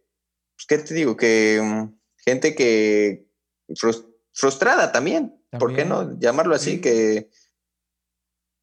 [0.55, 3.27] pues, qué te digo que mm, gente que
[4.33, 7.31] frustrada también, ¿por qué no llamarlo así que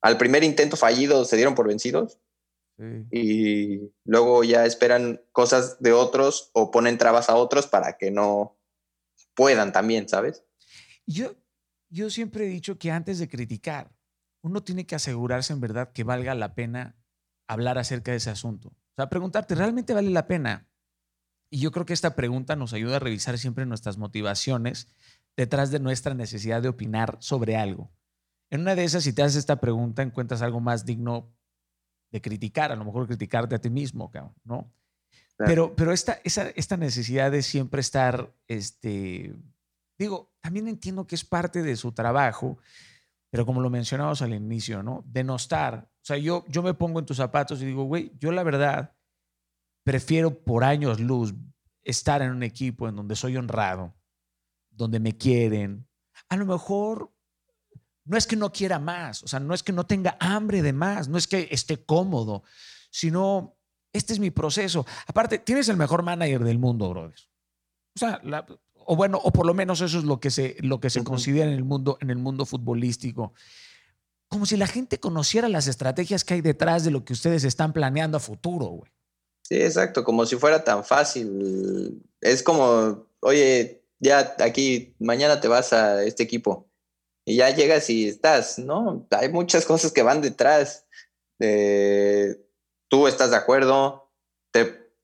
[0.02, 2.20] al primer intento fallido se dieron por vencidos
[3.10, 8.60] y luego ya esperan cosas de otros o ponen trabas a otros para que no
[9.34, 10.44] puedan también, ¿sabes?
[11.06, 11.36] Yo,
[11.90, 13.92] yo siempre he dicho que antes de criticar,
[14.44, 16.96] uno tiene que asegurarse en verdad que valga la pena
[17.48, 18.70] hablar acerca de ese asunto.
[18.70, 20.68] O sea, preguntarte, ¿realmente vale la pena?
[21.56, 24.90] Y yo creo que esta pregunta nos ayuda a revisar siempre nuestras motivaciones
[25.38, 27.94] detrás de nuestra necesidad de opinar sobre algo.
[28.50, 31.34] En una de esas, si te haces esta pregunta, encuentras algo más digno
[32.12, 34.12] de criticar, a lo mejor criticarte a ti mismo,
[34.44, 34.70] ¿no?
[35.38, 39.34] Pero, pero esta, esa, esta necesidad de siempre estar, este,
[39.98, 42.58] digo, también entiendo que es parte de su trabajo,
[43.30, 45.06] pero como lo mencionamos al inicio, ¿no?
[45.08, 45.88] Denostar.
[46.02, 48.95] O sea, yo, yo me pongo en tus zapatos y digo, güey, yo la verdad
[49.86, 51.34] prefiero por años luz
[51.84, 53.96] estar en un equipo en donde soy honrado,
[54.72, 55.88] donde me quieren.
[56.28, 57.14] A lo mejor
[58.04, 60.74] no es que no quiera más, o sea, no es que no tenga hambre de
[60.74, 62.44] más, no es que esté cómodo,
[62.90, 63.56] sino
[63.94, 64.86] este es mi proceso.
[65.08, 67.20] Aparte, tienes el mejor manager del mundo, brother.
[67.96, 68.22] O sea,
[68.74, 71.48] o bueno, o por lo menos eso es lo que se, lo que se considera
[71.48, 73.34] en el mundo, en el mundo futbolístico.
[74.28, 77.72] Como si la gente conociera las estrategias que hay detrás de lo que ustedes están
[77.72, 78.95] planeando a futuro, güey.
[79.48, 82.02] Sí, exacto, como si fuera tan fácil.
[82.20, 86.68] Es como, oye, ya aquí, mañana te vas a este equipo
[87.26, 89.08] y ya llegas y estás, ¿no?
[89.12, 90.88] Hay muchas cosas que van detrás.
[92.90, 94.12] tú estás de acuerdo,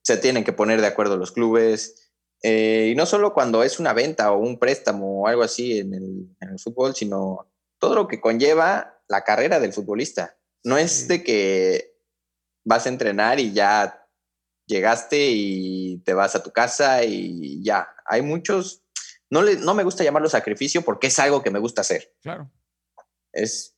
[0.01, 2.11] se tienen que poner de acuerdo los clubes.
[2.41, 5.93] Eh, y no solo cuando es una venta o un préstamo o algo así en
[5.93, 10.35] el, en el, fútbol, sino todo lo que conlleva la carrera del futbolista.
[10.63, 11.95] No es de que
[12.65, 14.00] vas a entrenar y ya
[14.65, 17.87] llegaste y te vas a tu casa y ya.
[18.05, 18.81] Hay muchos
[19.31, 22.13] no, no me gusta llamarlo sacrificio porque es algo que me gusta hacer.
[22.21, 22.51] Claro.
[23.31, 23.77] Es,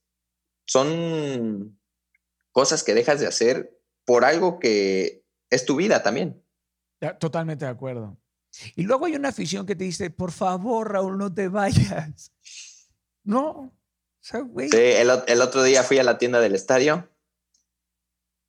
[0.66, 1.80] son
[2.52, 6.44] cosas que dejas de hacer por algo que es tu vida también.
[7.20, 8.18] Totalmente de acuerdo.
[8.76, 12.32] Y luego hay una afición que te dice, por favor, Raúl, no te vayas.
[13.26, 13.74] No.
[14.20, 14.36] Sí,
[14.74, 17.10] el, otro día fui a la tienda del estadio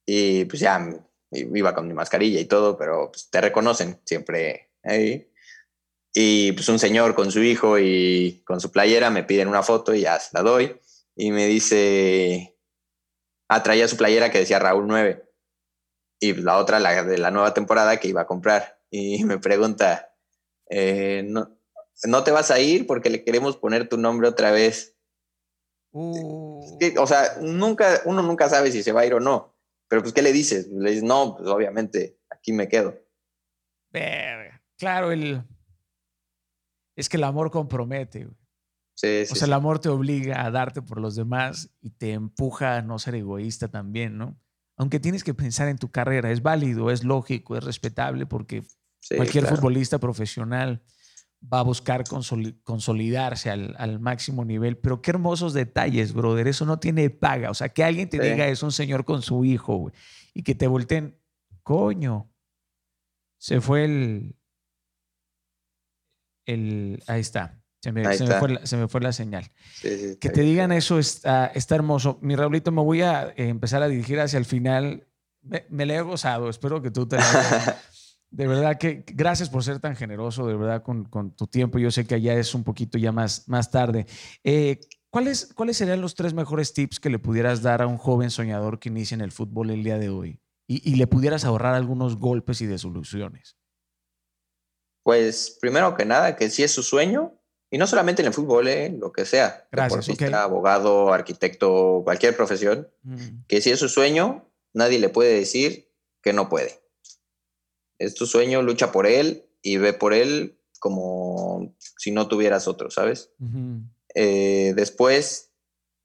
[0.05, 0.85] y pues ya
[1.35, 5.29] iba con mi mascarilla y todo, pero pues, te reconocen siempre ahí.
[6.15, 9.95] Y pues un señor con su hijo y con su playera me piden una foto
[9.95, 10.81] y ya se la doy.
[11.17, 12.57] Y me dice,
[13.49, 15.29] ah, traía su playera que decía Raúl 9.
[16.21, 18.81] Y la otra, la de la nueva temporada que iba a comprar.
[18.91, 20.15] Y me pregunta,
[20.71, 21.59] eh, no,
[22.05, 24.97] no te vas a ir porque le queremos poner tu nombre otra vez.
[25.93, 26.77] Uh.
[26.99, 29.54] o sea, nunca, uno nunca sabe si se va a ir o no.
[29.95, 30.67] Pero pues, ¿qué le dices?
[30.73, 32.99] Le dices, no, pues obviamente, aquí me quedo.
[34.77, 35.45] Claro, el,
[36.97, 38.27] es que el amor compromete.
[38.97, 42.11] Sí, sí, o sea, el amor te obliga a darte por los demás y te
[42.11, 44.37] empuja a no ser egoísta también, ¿no?
[44.77, 48.65] Aunque tienes que pensar en tu carrera, es válido, es lógico, es respetable porque
[49.17, 50.83] cualquier futbolista profesional
[51.53, 52.05] va a buscar
[52.65, 54.77] consolidarse al, máximo nivel.
[54.79, 56.49] Pero qué hermosos detalles, brother.
[56.49, 57.51] Eso no tiene paga.
[57.51, 59.95] O sea, que alguien te diga es un señor con su hijo güey,
[60.33, 61.19] y que te volteen,
[61.63, 62.31] coño,
[63.39, 64.37] se fue el,
[66.47, 67.61] el, ahí está.
[67.83, 68.03] Se me,
[68.89, 69.51] fue, la, señal.
[69.83, 72.19] que te digan eso está, está hermoso.
[72.23, 75.07] Mi Raulito, me voy a eh, empezar a dirigir hacia el final.
[75.43, 76.49] Me, me le he gozado.
[76.49, 77.19] Espero que tú te...
[78.35, 81.79] de verdad que gracias por ser tan generoso, de verdad, con, tu tiempo.
[81.79, 84.07] Yo sé que allá es un poquito ya más, más tarde.
[84.43, 88.31] Eh, ¿cuáles, ¿Cuáles serían los tres mejores tips que le pudieras dar a un joven
[88.31, 90.41] soñador que inicia en el fútbol el día de hoy?
[90.67, 93.57] Y, y le pudieras ahorrar algunos golpes y desoluciones.
[95.05, 97.39] Pues primero que nada, que si es su sueño,
[97.71, 98.93] y no solamente en el fútbol, ¿eh?
[98.99, 102.89] lo que sea, Gracias, abogado, arquitecto, cualquier profesión,
[103.47, 106.84] que si es su sueño, nadie le puede decir que no puede.
[107.99, 112.91] Es tu sueño, lucha por él y ve por él como si no tuvieras otro,
[112.91, 113.33] ¿sabes?
[114.15, 115.53] Eh, después,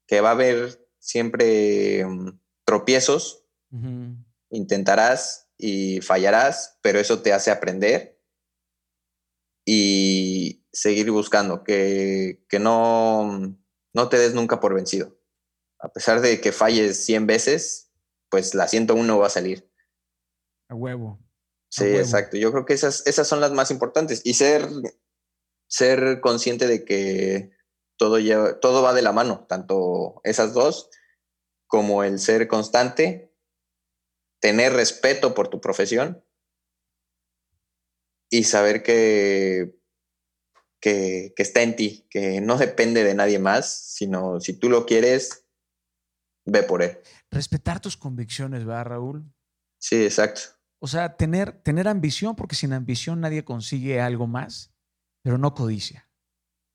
[0.06, 3.44] que va a haber siempre mm, tropiezos,
[4.50, 8.18] intentarás y fallarás, pero eso te hace aprender
[9.66, 13.56] y seguir buscando, que, no,
[13.92, 15.18] no te des nunca por vencido.
[15.78, 17.92] A pesar de que falles 100 veces,
[18.30, 19.70] pues la 101 va a salir.
[20.68, 21.20] A huevo.
[21.70, 22.36] Sí, exacto.
[22.36, 24.20] Yo creo que esas, esas son las más importantes.
[24.24, 24.68] Y ser,
[25.68, 27.50] ser consciente de que
[27.96, 30.90] todo, lleva, todo va de la mano, tanto esas dos
[31.66, 33.32] como el ser constante,
[34.40, 36.24] tener respeto por tu profesión
[38.28, 39.78] y saber que,
[40.80, 45.46] que, está en ti, que no depende de nadie más, sino si tú lo quieres,
[46.44, 46.98] ve por él.
[47.30, 49.32] Respetar tus convicciones, ¿verdad, Raúl?
[49.78, 50.59] Sí, exacto.
[50.80, 54.72] O sea, tener, tener ambición, porque sin ambición nadie consigue algo más,
[55.22, 56.08] pero no codicia.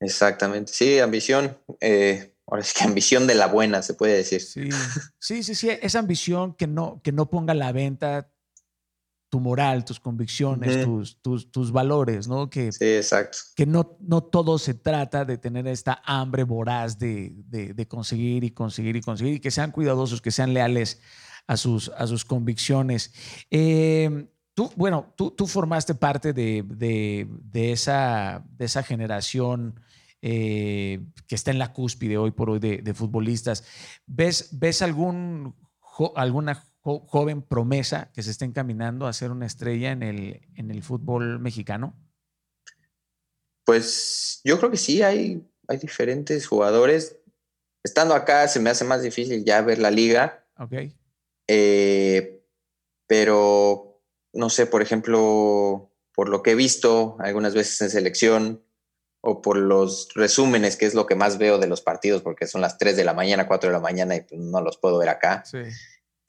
[0.00, 1.58] Exactamente, sí, ambición.
[1.80, 4.40] Eh, ahora es que ambición de la buena, se puede decir.
[4.40, 4.68] Sí,
[5.18, 8.30] sí, sí, sí esa ambición que no, que no ponga la venta
[9.28, 12.48] tu moral, tus convicciones, tus, tus, tus, valores, ¿no?
[12.48, 13.38] Que, sí, exacto.
[13.56, 18.50] Que no, no todo se trata de tener esta hambre voraz de, de, conseguir y
[18.52, 21.00] conseguir y conseguir, y que sean cuidadosos, que sean leales
[21.46, 23.12] a sus, a sus convicciones.
[23.50, 29.78] Em, Tú, bueno, tú, tú formaste parte de, esa, de esa generación
[30.22, 33.64] eh, que está en la cúspide hoy por hoy de, futbolistas.
[34.06, 35.54] ¿Ves, ves algún,
[36.14, 40.82] alguna joven promesa que se esté encaminando a ser una estrella en el, en el
[40.82, 41.94] fútbol mexicano?
[43.66, 47.18] Pues yo creo que sí, hay, hay diferentes jugadores.
[47.84, 50.46] Estando acá se me hace más difícil ya ver la liga.
[50.58, 50.72] Ok.
[51.48, 52.42] Eh,
[53.06, 54.02] pero,
[54.32, 58.64] no sé, por ejemplo, por lo que he visto algunas veces en selección
[59.20, 62.60] o por los resúmenes, que es lo que más veo de los partidos, porque son
[62.60, 65.08] las 3 de la mañana, 4 de la mañana y pues, no los puedo ver
[65.08, 65.44] acá.
[65.44, 65.58] Sí.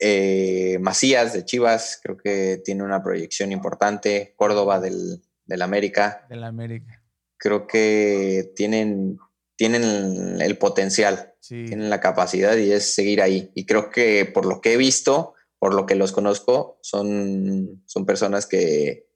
[0.00, 4.34] Eh, Macías de Chivas, creo que tiene una proyección importante.
[4.36, 6.26] Córdoba del, del América.
[6.28, 7.02] Del América.
[7.36, 9.18] Creo que tienen,
[9.56, 13.50] tienen el potencial, tienen la capacidad y es seguir ahí.
[13.54, 18.06] Y creo que por lo que he visto, por lo que los conozco, son, son
[18.06, 19.08] personas que,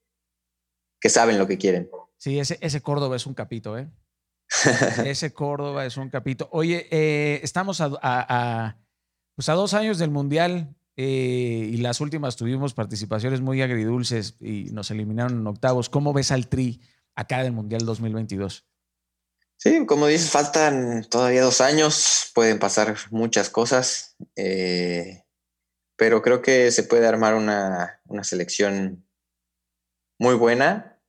[1.00, 1.90] que saben lo que quieren.
[2.18, 3.90] Sí, ese, ese Córdoba es un capito, ¿eh?
[5.04, 6.48] ese Córdoba es un capito.
[6.52, 8.76] Oye, eh, estamos a
[9.34, 14.64] pues a dos años del Mundial eh, y las últimas tuvimos participaciones muy agridulces y
[14.72, 15.88] nos eliminaron en octavos.
[15.88, 16.80] ¿Cómo ves al Tri
[17.14, 18.66] acá del Mundial 2022?
[19.62, 25.22] Sí, como dices, faltan todavía dos años, pueden pasar muchas cosas, eh,
[25.94, 29.06] pero creo que se puede armar una, una selección
[30.18, 31.00] muy buena,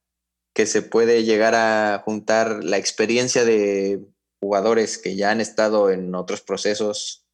[0.54, 4.06] que se puede llegar a juntar la experiencia de
[4.40, 7.26] jugadores que ya han estado en otros procesos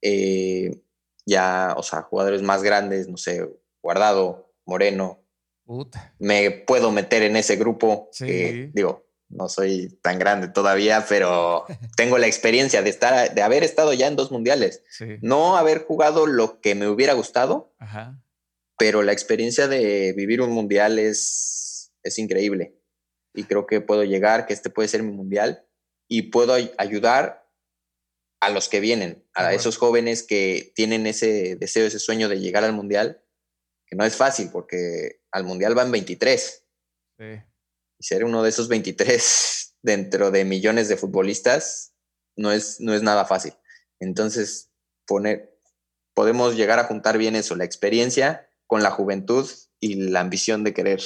[0.00, 0.80] eh,
[1.26, 3.46] ya, o sea, jugadores más grandes, no sé,
[3.82, 5.22] Guardado, Moreno.
[6.18, 8.08] Me puedo meter en ese grupo.
[8.72, 11.64] digo, no soy tan grande todavía, pero
[11.96, 14.82] tengo la experiencia de estar, de haber estado ya en dos mundiales.
[15.22, 17.72] No haber jugado lo que me hubiera gustado,
[18.78, 22.76] pero la experiencia de vivir un mundial es, es increíble.
[23.32, 25.64] Y creo que puedo llegar, que este puede ser mi mundial
[26.08, 27.48] y puedo ayudar
[28.40, 32.64] a los que vienen, a esos jóvenes que tienen ese deseo, ese sueño de llegar
[32.64, 33.22] al Mundial,
[33.86, 36.64] que no es fácil porque al Mundial van 23.
[38.00, 41.94] Y ser uno de esos 23 dentro de millones de futbolistas
[42.34, 43.52] no es, no es nada fácil.
[43.98, 44.72] Entonces,
[45.06, 45.56] poner,
[46.14, 49.48] podemos llegar a juntar bien eso, la experiencia con la juventud
[49.80, 51.00] y la ambición de querer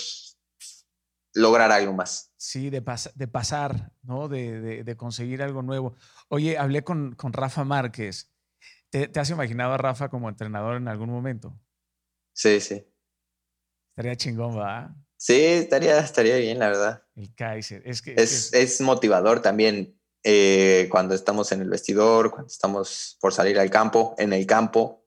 [1.34, 2.32] lograr algo más.
[2.36, 2.82] Sí, de,
[3.14, 4.28] de pasar, ¿no?
[4.28, 5.96] De, de, conseguir algo nuevo.
[6.28, 8.30] Oye, hablé con, con Rafa Márquez.
[8.90, 11.58] ¿Te, has imaginado a Rafa como entrenador en algún momento?
[12.32, 12.86] Sí, sí.
[13.90, 14.94] Estaría chingón, ¿va?
[15.24, 17.02] Sí, estaría, estaría bien, la verdad.
[17.16, 17.80] El Kaiser.
[17.86, 18.82] Es, que, es, es...
[18.82, 24.34] motivador también eh, cuando estamos en el vestidor, cuando estamos por salir al campo, en
[24.34, 25.02] el campo.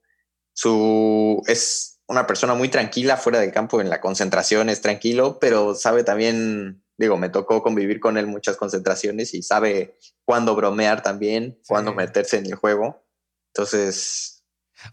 [0.53, 5.76] Su, es, una persona muy tranquila fuera del campo, en la concentración es tranquilo, pero
[5.76, 11.61] sabe también, digo, me tocó convivir con él muchas concentraciones y sabe cuándo bromear también,
[11.68, 13.06] cuándo meterse en el juego.
[13.53, 14.36] Entonces,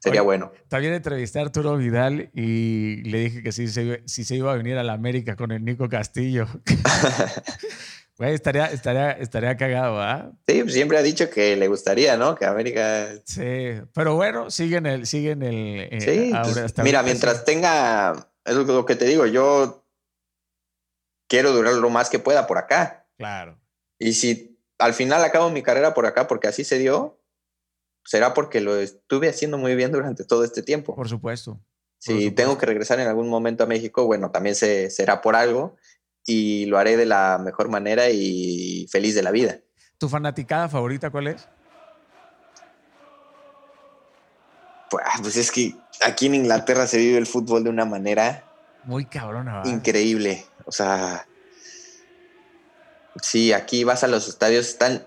[0.00, 0.52] sería bueno.
[0.68, 4.78] También entrevisté a Arturo Vidal y le dije que sí, si se iba a venir
[4.78, 6.46] a la América con el Nico Castillo.
[8.18, 10.32] estaría, estaría, estaría cagado, ¿ah?
[10.46, 12.34] Sí, pues siempre ha dicho que le gustaría, ¿no?
[12.34, 13.08] Que América.
[13.24, 15.06] Sí, pero bueno, siguen el.
[15.06, 18.30] Siguen el eh, sí, pues, mira, mientras tenga.
[18.44, 19.86] Es lo que te digo, yo
[21.28, 23.06] quiero durar lo más que pueda por acá.
[23.16, 23.58] Claro.
[23.98, 27.18] Y si al final acabo mi carrera por acá porque así se dio,
[28.04, 30.94] será porque lo estuve haciendo muy bien durante todo este tiempo.
[30.94, 31.60] Por supuesto.
[31.98, 35.76] si tengo que regresar en algún momento a México, bueno, también se, será por algo
[36.26, 39.60] y lo haré de la mejor manera y feliz de la vida.
[39.98, 41.48] ¿Tu fanaticada favorita cuál es?
[44.90, 48.44] Pues, ah, pues es que aquí en Inglaterra se vive el fútbol de una manera
[48.84, 49.62] muy cabrona.
[49.64, 50.44] Increíble.
[50.66, 51.26] O sea,
[53.22, 55.06] sí, aquí vas a los estadios, están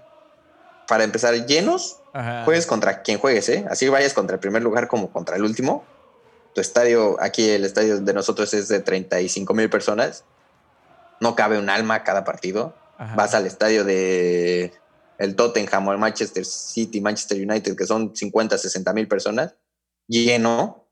[0.87, 1.99] para empezar llenos.
[2.45, 3.65] Juegues contra quien juegues, ¿eh?
[3.69, 5.85] Así vayas contra el primer lugar como contra el último.
[6.55, 10.23] Tu estadio, aquí el estadio de nosotros es de 35 mil personas
[11.19, 12.75] no cabe un alma cada partido.
[13.15, 14.73] Vas al estadio de
[15.19, 19.55] el Tottenham o el Manchester City, Manchester United, que son 50, 60 mil personas,
[20.07, 20.87] lleno.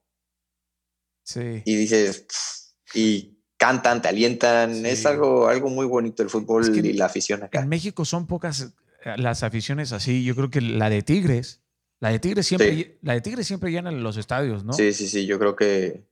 [1.23, 1.63] Sí.
[1.65, 4.85] Y dices, y cantan, te alientan.
[4.85, 7.59] Es algo, algo muy bonito el fútbol y la afición acá.
[7.59, 8.71] En México son pocas
[9.17, 10.23] las aficiones así.
[10.23, 11.61] Yo creo que la de Tigres,
[11.99, 14.73] la de Tigres siempre, la de Tigres siempre llena los estadios, ¿no?
[14.73, 15.25] Sí, sí, sí.
[15.25, 16.05] Yo creo que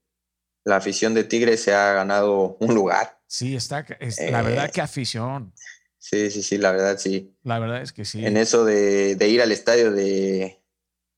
[0.63, 3.19] la afición de Tigres se ha ganado un lugar.
[3.27, 3.85] Sí, está,
[4.29, 5.53] la verdad eh, que afición.
[5.97, 7.35] Sí, sí, sí, la verdad sí.
[7.43, 8.25] La verdad es que sí.
[8.25, 10.59] En eso de, ir al estadio, de,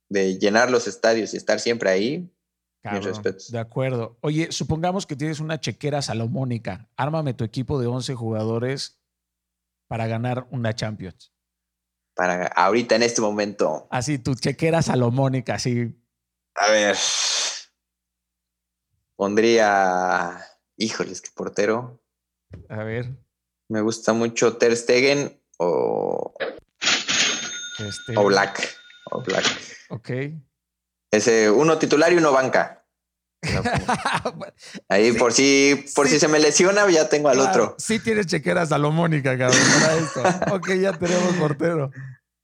[0.10, 2.32] llenar los estadios y estar siempre ahí,
[3.50, 4.18] De acuerdo.
[4.22, 6.90] Oye, supongamos que tienes una chequera salomónica.
[6.96, 9.00] Ármame tu equipo de 11 jugadores
[9.88, 11.35] para ganar una Champions.
[12.16, 13.88] Para ahorita en este momento.
[13.92, 15.94] Así, tu chequera salomónica, así.
[16.56, 16.98] A ver.
[19.16, 20.40] Pondría.
[20.78, 22.02] Híjoles, qué portero.
[22.70, 23.18] A ver.
[23.70, 26.34] Me gusta mucho Ter Stegen o.
[27.80, 28.18] Este...
[28.18, 28.78] O Black.
[29.12, 29.46] O Black.
[29.90, 30.10] Ok.
[31.12, 32.85] Ese, uno titular y uno banca.
[34.90, 37.76] Ahí por si por si se me lesiona ya tengo al otro.
[37.78, 39.60] Sí tienes chequera salomónica, cabrón,
[40.52, 41.92] ok, ya tenemos portero.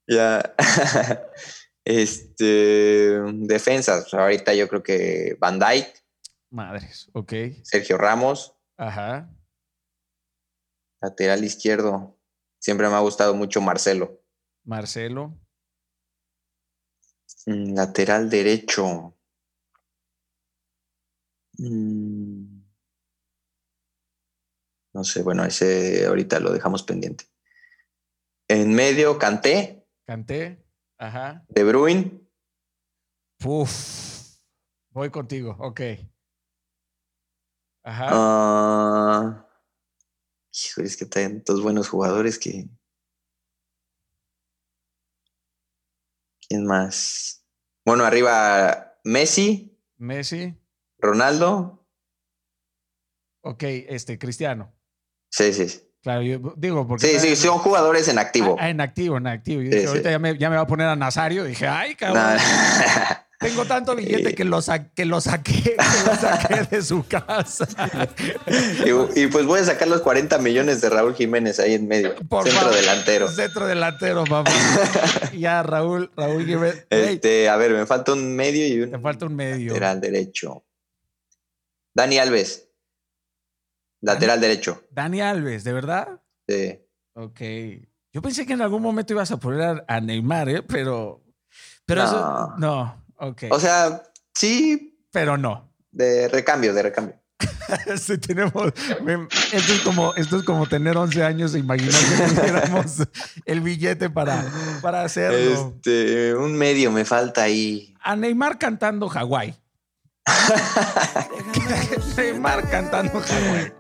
[0.08, 0.54] Ya.
[1.84, 5.94] Este defensas, ahorita yo creo que Van Dyke.
[6.52, 7.34] Madres, ok.
[7.64, 8.56] Sergio Ramos.
[8.78, 9.34] Ajá.
[11.02, 12.20] Lateral izquierdo.
[12.60, 14.22] Siempre me ha gustado mucho Marcelo.
[14.64, 15.36] Marcelo.
[17.48, 19.18] Mm, lateral derecho.
[21.62, 22.64] Mm.
[24.94, 27.26] No sé, bueno, ese ahorita lo dejamos pendiente.
[28.48, 29.88] En medio, Canté.
[30.06, 30.66] Canté,
[30.98, 31.46] ajá.
[31.50, 32.28] De Bruin.
[33.46, 34.40] Uf,
[34.90, 35.82] voy contigo, ok.
[37.84, 39.36] Ajá.
[39.36, 42.68] Uh, es que traen dos buenos jugadores que.
[46.48, 47.46] ¿Quién más?
[47.86, 49.80] Bueno, arriba Messi.
[49.98, 50.61] Messi.
[51.02, 51.86] Ronaldo.
[53.44, 54.74] Ok, este, Cristiano.
[55.30, 55.88] Sí, sí.
[56.02, 57.08] Claro, yo digo porque.
[57.08, 58.56] Sí, sí, son jugadores en activo.
[58.60, 59.62] Ah, en activo, en activo.
[59.62, 61.44] ahorita Ya, me, ya, me, va a poner a Nazario.
[61.44, 62.38] Dije, ay, cabrón.
[63.42, 64.60] Tengo tanto billete que lo,
[64.96, 65.76] que lo saqué,
[66.06, 67.68] lo saqué de su casa.
[69.16, 72.16] Y, pues voy a sacar los 40 millones de Raúl Jiménez ahí en medio.
[72.18, 73.28] centro delantero.
[73.28, 74.52] Centro delantero, papá.
[75.34, 76.86] ya, Raúl, Raúl Jiménez.
[76.90, 78.92] Este, a ver, me falta un medio y un.
[78.92, 79.70] Te falta un medio.
[79.70, 80.64] Lateral derecho.
[81.94, 82.70] Dani Alves.
[84.02, 84.84] Lateral derecho.
[84.92, 86.22] Dani Alves, ¿de verdad?
[86.48, 86.80] Sí.
[87.14, 87.42] Ok.
[88.14, 90.64] Yo pensé que en algún momento ibas a poner a Neymar, ¿eh?
[90.64, 91.24] Pero.
[91.86, 92.54] Pero eso.
[92.58, 93.06] No.
[93.18, 93.44] Ok.
[93.52, 94.04] O sea,
[94.34, 95.06] sí.
[95.12, 95.74] Pero no.
[95.92, 97.22] De recambio, de recambio.
[97.98, 98.74] sí, tenemos.
[99.52, 103.08] Esto es, como, esto es como tener 11 años e imaginar que tuviéramos
[103.46, 104.44] el billete para,
[104.82, 105.74] para hacerlo.
[105.76, 107.94] Este, un medio me falta ahí.
[108.02, 109.56] A Neymar cantando Hawái.
[112.18, 113.74] Neymar cantando Hawái.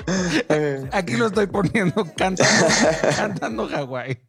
[0.91, 2.65] Aquí lo estoy poniendo cantando,
[3.15, 4.23] cantando Hawái.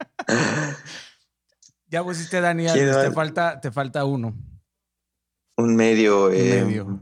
[1.87, 4.35] Ya pusiste Daniel, te falta, te falta uno.
[5.57, 6.31] Un medio.
[6.31, 7.01] Eh, medio.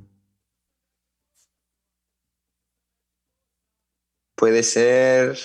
[4.36, 5.38] Puede ser.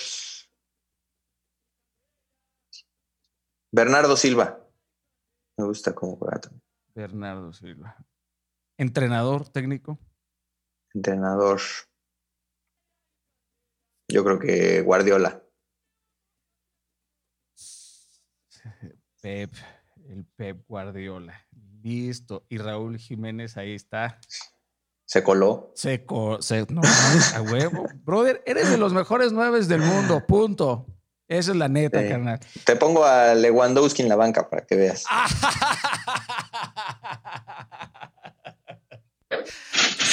[3.72, 4.58] Bernardo Silva.
[5.58, 6.62] Me gusta cómo juega también.
[6.94, 7.96] Bernardo Silva.
[8.78, 9.98] ¿Entrenador técnico?
[10.94, 11.60] Entrenador.
[14.08, 15.42] Yo creo que Guardiola.
[19.20, 19.52] Pep,
[20.08, 21.46] el Pep Guardiola.
[21.82, 22.46] Listo.
[22.48, 24.20] Y Raúl Jiménez ahí está.
[25.04, 25.72] Se coló.
[25.74, 26.38] Se coló.
[26.70, 26.80] no,
[27.34, 27.86] a huevo.
[28.04, 30.24] Brother, eres de los mejores nueve del mundo.
[30.26, 30.86] Punto.
[31.28, 32.38] Esa es la neta, carnal.
[32.64, 35.04] Te pongo a Lewandowski en la banca para que veas.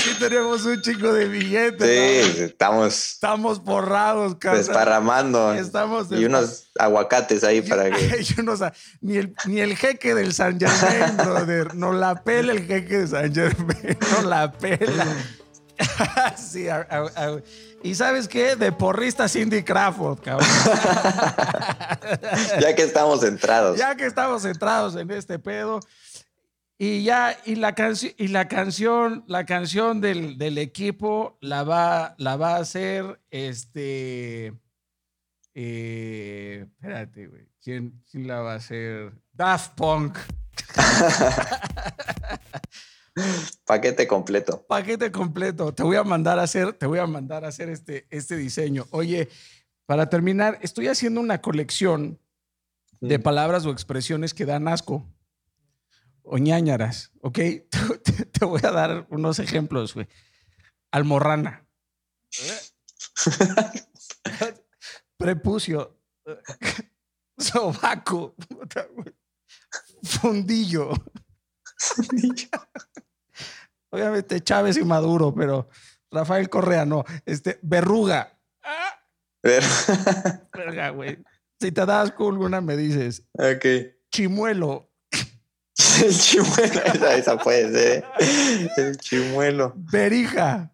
[0.03, 2.35] Sí, tenemos un chico de billetes.
[2.35, 3.13] Sí, estamos.
[3.13, 4.57] Estamos borrados, cara.
[4.57, 5.53] Desparramando.
[5.53, 8.25] Estamos y unos aguacates ahí para que.
[9.01, 11.75] ni, el, ni el jeque del San Germain, brother.
[11.75, 13.97] No la pela el jeque de San Germain.
[14.11, 15.07] No la pela.
[16.37, 16.67] sí,
[17.81, 18.55] y sabes qué?
[18.55, 20.47] De porrista Cindy Crawford, cabrón.
[22.61, 23.77] ya que estamos centrados.
[23.77, 25.79] Ya que estamos centrados en este pedo.
[26.77, 32.15] Y ya, y la, canción y la canción, la canción del, del, equipo la va,
[32.17, 34.53] la va a hacer este.
[35.53, 37.47] Eh, espérate, güey.
[37.61, 39.13] ¿Quién, ¿Quién, la va a hacer?
[39.31, 40.17] Daft Punk.
[43.65, 44.65] Paquete completo.
[44.67, 45.73] Paquete completo.
[45.73, 48.87] Te voy a mandar a hacer, te voy a mandar a hacer este, este diseño.
[48.89, 49.29] Oye,
[49.85, 52.19] para terminar, estoy haciendo una colección
[52.99, 55.07] de palabras o expresiones que dan asco
[56.23, 57.39] o ñañaras, ¿ok?
[58.31, 60.07] Te, voy a dar unos ejemplos, güey.
[60.91, 61.67] Almorrana.
[65.17, 65.99] Prepucio.
[67.37, 68.35] Sobaco.
[70.03, 70.91] Fundillo.
[73.89, 75.69] Obviamente Chávez y Maduro, pero
[76.11, 77.03] Rafael Correa no.
[77.25, 78.39] Este, verruga.
[79.41, 81.17] Verga, güey.
[81.59, 83.25] Si te das con alguna me dices.
[83.33, 83.65] Ok.
[84.11, 84.92] Chimuelo.
[86.03, 88.05] el chimuelo, esa, puede ser.
[88.77, 89.73] El chimuelo.
[89.75, 90.71] Berija.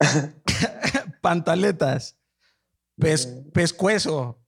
[1.20, 2.16] Pantaletas.
[2.98, 4.38] Pes, pescuezo.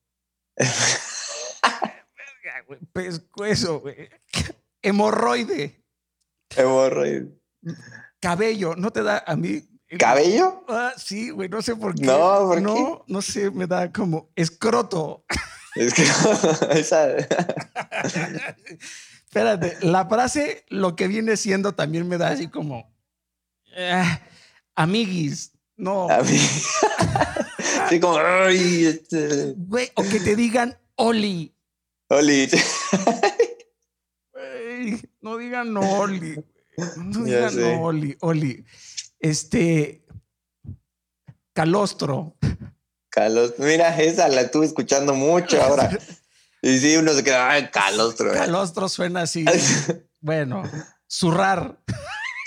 [2.92, 4.08] pescuezo, güey.
[4.82, 5.84] Hemorroide.
[6.56, 7.28] Hemorroide.
[8.20, 8.74] Cabello.
[8.76, 9.68] ¿No te da a mí?
[9.98, 10.64] ¿Cabello?
[10.68, 12.06] Ah, sí, güey, no sé por qué.
[12.06, 13.12] No, ¿por no, qué?
[13.12, 15.24] no sé, me da como escroto.
[15.74, 16.04] Es que
[16.78, 17.08] esa...
[19.32, 22.94] Espérate, la frase lo que viene siendo también me da así como
[23.74, 24.04] eh,
[24.74, 26.06] amiguis, no.
[27.88, 29.54] sí, como este".
[29.56, 31.56] Güey, o que te digan Oli.
[32.08, 32.50] Oli.
[35.22, 36.44] no digan Oli.
[36.98, 38.66] No digan Oli, Oli.
[39.18, 40.04] Este
[41.54, 42.36] Calostro.
[43.08, 43.64] Calostro.
[43.64, 45.90] Mira, esa la estuve escuchando mucho ahora.
[46.62, 48.32] Y sí, uno se queda, ay, calostro.
[48.32, 48.36] Eh".
[48.36, 49.44] Calostro suena así.
[50.20, 50.62] bueno,
[51.08, 51.80] zurrar.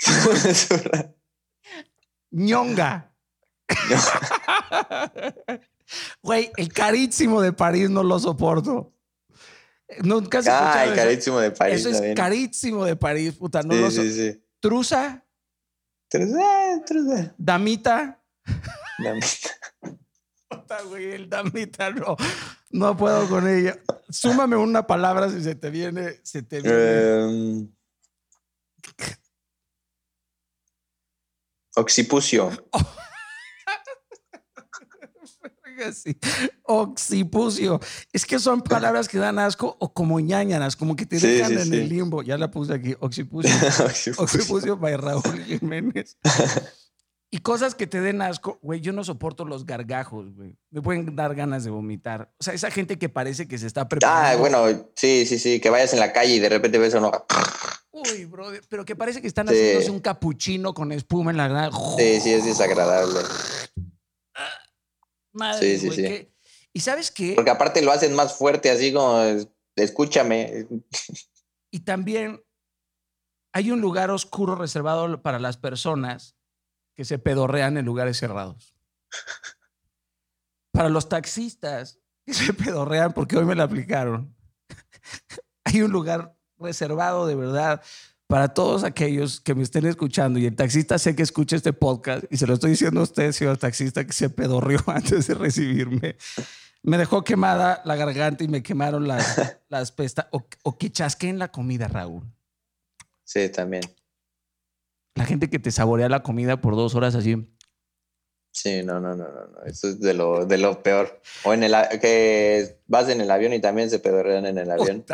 [0.00, 1.14] zurrar.
[2.30, 3.12] ñonga.
[6.22, 8.94] Güey, el carísimo de París no lo soporto.
[10.02, 11.84] Nunca se Ah, el carísimo de París.
[11.84, 13.62] Eso es carísimo de París, puta.
[13.62, 14.42] No sí, lo sí, sí.
[14.60, 15.24] Trusa.
[16.08, 17.34] Trusa, trusa.
[17.36, 18.20] Damita.
[18.98, 19.50] Damita.
[20.88, 22.16] Güey, el damita no.
[22.70, 23.78] No puedo con ella.
[24.08, 26.20] Súmame una palabra si se te viene.
[26.22, 27.24] Se te viene.
[27.24, 27.72] Um,
[31.76, 32.50] occipucio.
[35.92, 36.16] Sí.
[36.62, 37.80] Occipucio.
[38.12, 41.50] Es que son palabras que dan asco o como ñañanas, como que te Sí, dejan
[41.50, 42.22] sí, en el limbo.
[42.22, 42.94] Ya la puse aquí.
[42.98, 43.50] Occipucio.
[43.84, 44.14] Occipucio.
[44.16, 46.16] Occipucio by Raúl Jiménez.
[47.30, 50.56] Y cosas que te den asco, güey, yo no soporto los gargajos, güey.
[50.70, 52.32] Me pueden dar ganas de vomitar.
[52.38, 54.28] O sea, esa gente que parece que se está preparando.
[54.28, 57.10] Ah, bueno, sí, sí, sí, que vayas en la calle y de repente ves uno.
[57.90, 59.54] Uy, brother, pero que parece que están Sí.
[59.54, 61.72] haciéndose un capuchino con espuma en la gran.
[61.98, 63.18] Sí, sí, es desagradable.
[65.32, 66.02] Madre, Sí, sí, sí.
[66.02, 66.32] que-
[66.72, 67.32] Y sabes qué?
[67.34, 69.22] Porque aparte lo hacen más fuerte, así como,
[69.76, 70.66] escúchame.
[71.70, 72.42] Y también
[73.52, 76.36] hay un lugar oscuro reservado para las personas
[76.96, 78.74] que se pedorrean en lugares cerrados.
[80.72, 84.34] Para los taxistas que se pedorrean, porque hoy me la aplicaron.
[85.64, 87.82] Hay un lugar reservado de verdad
[88.26, 90.38] para todos aquellos que me estén escuchando.
[90.38, 93.32] Y el taxista sé que escucha este podcast y se lo estoy diciendo a usted,
[93.32, 96.16] señor taxista, que se pedorreó antes de recibirme.
[96.82, 100.30] Me dejó quemada la garganta y me quemaron las, las pestañas.
[100.32, 102.24] O, o que chasqueen la comida, Raúl.
[103.24, 103.82] Sí, también.
[105.16, 107.52] La gente que te saborea la comida por dos horas así.
[108.52, 109.62] Sí, no, no, no, no, no.
[109.66, 111.20] Eso es de lo, de lo peor.
[111.44, 115.04] O en el que vas en el avión y también se pedorrean en el avión.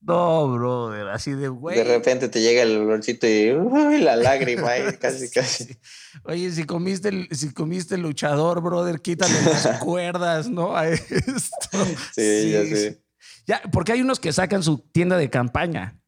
[0.00, 1.76] No, brother, así de güey.
[1.78, 5.64] De repente te llega el olorcito y uy, la lágrima ahí, casi, casi.
[5.64, 5.78] Sí.
[6.24, 10.76] Oye, si comiste, el- si comiste luchador, brother, quítale las cuerdas, ¿no?
[10.76, 11.06] A esto.
[12.14, 13.02] Sí, ya sé.
[13.46, 15.98] Ya, porque hay unos que sacan su tienda de campaña.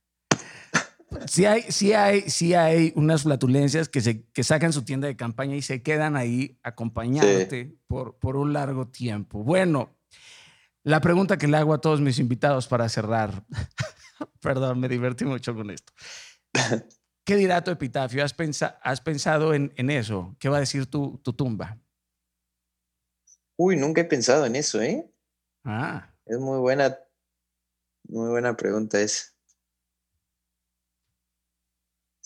[1.26, 5.16] Sí hay, sí hay, sí hay unas flatulencias que, se, que sacan su tienda de
[5.16, 9.42] campaña y se quedan ahí acompañándote por, por un largo tiempo.
[9.42, 9.96] Bueno,
[10.82, 13.44] la pregunta que le hago a todos mis invitados para cerrar.
[14.40, 15.92] Perdón, me divertí mucho con esto.
[17.24, 18.24] ¿Qué dirá tu epitafio?
[18.24, 20.36] ¿Has, pensa- has pensado en, en eso?
[20.38, 21.78] ¿Qué va a decir tu, tu tumba?
[23.58, 25.10] Uy, nunca he pensado en eso, ¿eh?
[25.64, 26.96] Ah, Es muy buena,
[28.08, 29.32] muy buena pregunta esa.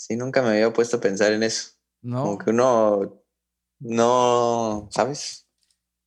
[0.00, 1.72] Sí, nunca me había puesto a pensar en eso.
[2.00, 2.22] no.
[2.22, 3.22] Como que uno
[3.80, 5.46] no, ¿sabes?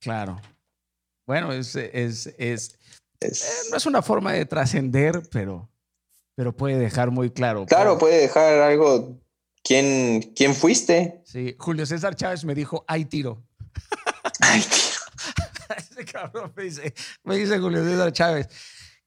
[0.02, 0.42] Claro.
[1.28, 2.70] Bueno, es, es, es,
[3.20, 5.70] eh, Es- no es una forma de trascender, pero,
[6.36, 7.68] pero puede dejar muy claro.
[7.68, 9.20] claro, Puede- dejar algo.
[9.64, 11.22] ¿Quién, quién fuiste?
[11.24, 13.44] Sí, Julio César Chávez me dijo, hay tiro.
[14.42, 15.78] Ay, tío.
[15.78, 16.94] Ese cabrón me dice,
[17.24, 18.48] me dice Julio César Chávez,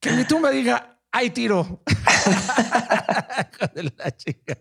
[0.00, 1.82] que mi tumba diga, hay tiro.
[3.96, 4.58] La chica.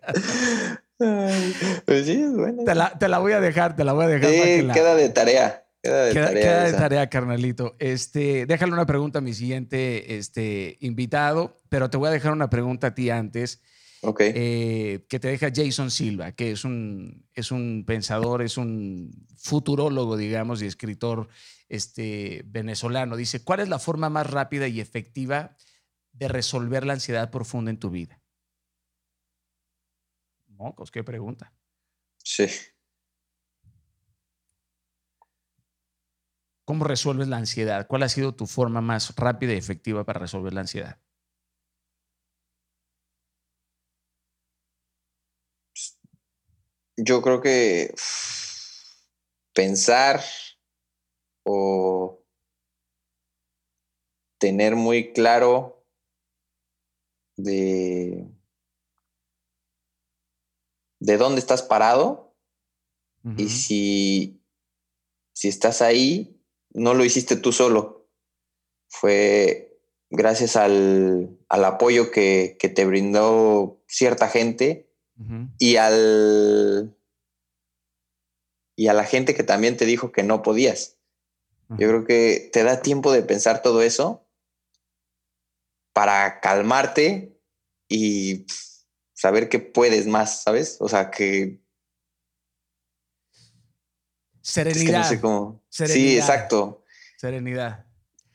[1.85, 2.63] Pues sí, es buena.
[2.63, 4.29] Te la, te la voy a dejar, te la voy a dejar.
[4.31, 5.61] para que Sí, la- queda de tarea.
[5.83, 6.41] Queda de Queda, tarea.
[6.41, 7.75] queda de tarea, carnalito.
[7.79, 12.49] Este, déjale una pregunta a mi siguiente este, invitado, pero te voy a dejar una
[12.49, 13.61] pregunta a ti antes,
[14.01, 14.21] Ok.
[14.21, 20.17] eh, que te deja Jason Silva, que es un, es un pensador, es un futurólogo,
[20.17, 21.27] digamos, y escritor
[21.69, 23.15] este, venezolano.
[23.15, 25.55] Dice, ¿cuál es la forma más rápida y efectiva
[26.17, 28.21] de resolver la ansiedad profunda en tu vida?
[30.47, 31.53] Mocos, qué pregunta.
[32.23, 32.47] Sí.
[36.63, 37.85] ¿Cómo resuelves la ansiedad?
[37.87, 40.99] ¿Cuál ha sido tu forma más rápida y efectiva para resolver la ansiedad?
[46.97, 47.93] Yo creo que
[49.53, 50.21] pensar
[51.43, 52.23] o
[54.39, 55.74] tener muy claro
[57.38, 58.28] de,
[60.99, 62.26] de dónde estás parado
[63.38, 64.40] y si,
[65.34, 66.40] si estás ahí,
[66.70, 68.07] no lo hiciste tú solo.
[68.88, 69.80] Fue
[70.12, 74.91] gracias al, apoyo que, te brindó cierta gente
[75.57, 76.95] y al
[78.78, 80.98] y a la gente que también te dijo que no podías.
[81.70, 84.24] Yo creo que te da tiempo de pensar todo eso
[85.95, 87.39] para calmarte
[87.88, 88.45] y
[89.13, 90.76] saber que puedes más, ¿sabes?
[90.81, 91.61] O sea, que...
[94.41, 95.09] Serenidad.
[95.69, 96.84] Sí, exacto.
[97.17, 97.85] Serenidad.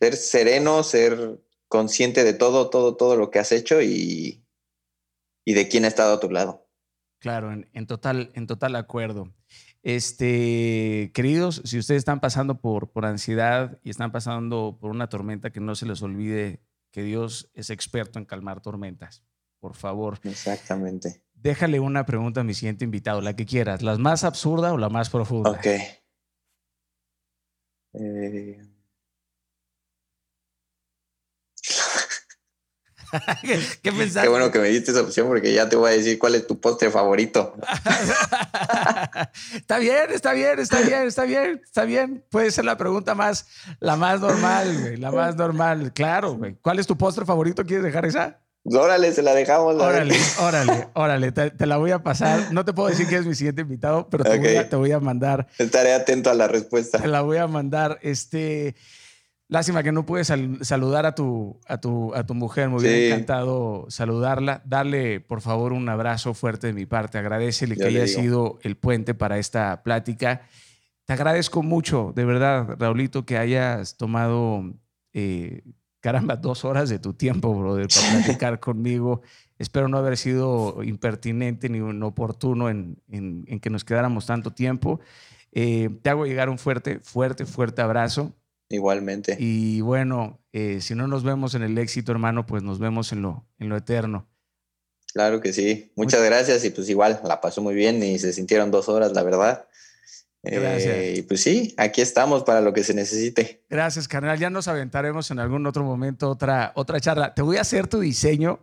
[0.01, 1.39] Ser sereno, ser
[1.69, 4.43] consciente de todo, todo, todo lo que has hecho y,
[5.45, 6.67] y de quién ha estado a tu lado.
[7.19, 9.35] Claro, en, total, en total acuerdo.
[9.83, 15.51] Este, queridos, si ustedes están pasando por, por ansiedad y están pasando por una tormenta,
[15.51, 19.25] que no se les olvide que Dios es experto en calmar tormentas.
[19.59, 20.19] Por favor.
[20.25, 21.25] Exactamente.
[21.35, 24.89] Déjale una pregunta a mi siguiente invitado, la que quieras, la más absurda o la
[24.89, 25.51] más profunda.
[25.51, 25.67] Ok.
[27.93, 28.70] Eh...
[33.83, 34.23] ¿Qué, pensaste?
[34.23, 36.47] Qué bueno que me diste esa opción porque ya te voy a decir cuál es
[36.47, 37.55] tu postre favorito.
[39.55, 42.25] está bien, está bien, está bien, está bien, está bien.
[42.31, 43.47] Puede ser la pregunta más,
[43.81, 45.93] la más normal, güey, la más normal.
[45.93, 46.57] Claro, güey.
[46.61, 47.65] ¿Cuál es tu postre favorito?
[47.65, 48.39] ¿Quieres dejar esa?
[48.65, 49.77] Órale, se la dejamos.
[49.77, 51.33] órale, órale, órale.
[51.33, 52.53] Te, la voy a pasar.
[52.53, 54.93] No te puedo decir que es mi siguiente invitado, pero te, voy, a, te voy
[54.93, 55.49] a mandar.
[55.59, 56.99] Estaré atento a la respuesta.
[57.01, 57.99] Te la voy a mandar.
[58.03, 58.77] Este.
[59.51, 60.33] Lástima que no puedes
[60.63, 62.69] saludar a tu, a tu, a tu mujer.
[62.69, 64.63] Me hubiera encantado saludarla.
[64.65, 67.19] Darle, por favor, un abrazo fuerte de mi parte.
[67.19, 70.43] Agradecele que haya sido el puente para esta plática.
[71.05, 74.73] Te agradezco mucho, de verdad, Raulito, que hayas tomado,
[75.13, 75.65] eh,
[75.99, 79.23] caramba, dos horas de tu tiempo, brother, para platicar conmigo.
[79.59, 85.01] Espero no haber sido impertinente ni inoportuno en, en, en que nos quedáramos tanto tiempo.
[85.51, 88.33] Eh, te hago llegar un fuerte, fuerte, fuerte abrazo.
[88.71, 89.37] Igualmente.
[89.39, 93.21] Y bueno, eh, si no nos vemos en el éxito, hermano, pues nos vemos en
[93.21, 94.29] lo, en lo eterno.
[95.13, 95.93] Claro que sí.
[95.97, 99.25] Muchas gracias y pues igual la pasó muy bien y se sintieron dos horas, la
[99.25, 99.67] verdad.
[100.43, 100.95] Gracias.
[100.95, 103.65] Eh, y pues sí, aquí estamos para lo que se necesite.
[103.69, 104.39] Gracias, carnal.
[104.39, 107.35] Ya nos aventaremos en algún otro momento otra, otra charla.
[107.35, 108.61] Te voy a hacer tu diseño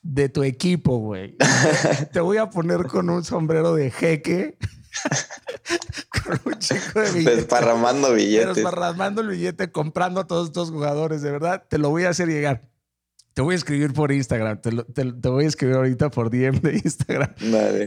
[0.00, 1.36] de tu equipo, güey.
[2.12, 4.56] Te voy a poner con un sombrero de jeque.
[6.24, 7.36] con un chico de billetes.
[7.36, 8.56] Desparramando billetes.
[8.56, 11.64] Desparramando el billete, comprando a todos estos jugadores, de verdad.
[11.68, 12.62] Te lo voy a hacer llegar.
[13.32, 14.60] Te voy a escribir por Instagram.
[14.60, 17.32] Te, te, voy a escribir ahorita por DM de Instagram.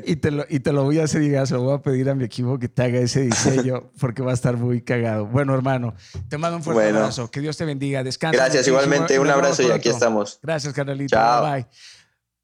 [0.06, 1.48] Y, te lo, y te lo voy a hacer llegar.
[1.48, 4.32] Se lo voy a pedir a mi equipo que te haga ese diseño porque va
[4.32, 5.26] a estar muy cagado.
[5.26, 5.96] Bueno, hermano,
[6.30, 7.30] te mando un fuerte abrazo.
[7.30, 8.04] Que Dios te bendiga.
[8.04, 8.38] Descansa.
[8.38, 9.20] Gracias, igualmente.
[9.20, 10.40] Un abrazo y aquí estamos.
[10.42, 11.18] Gracias, carnalito.
[11.18, 11.68] Bye.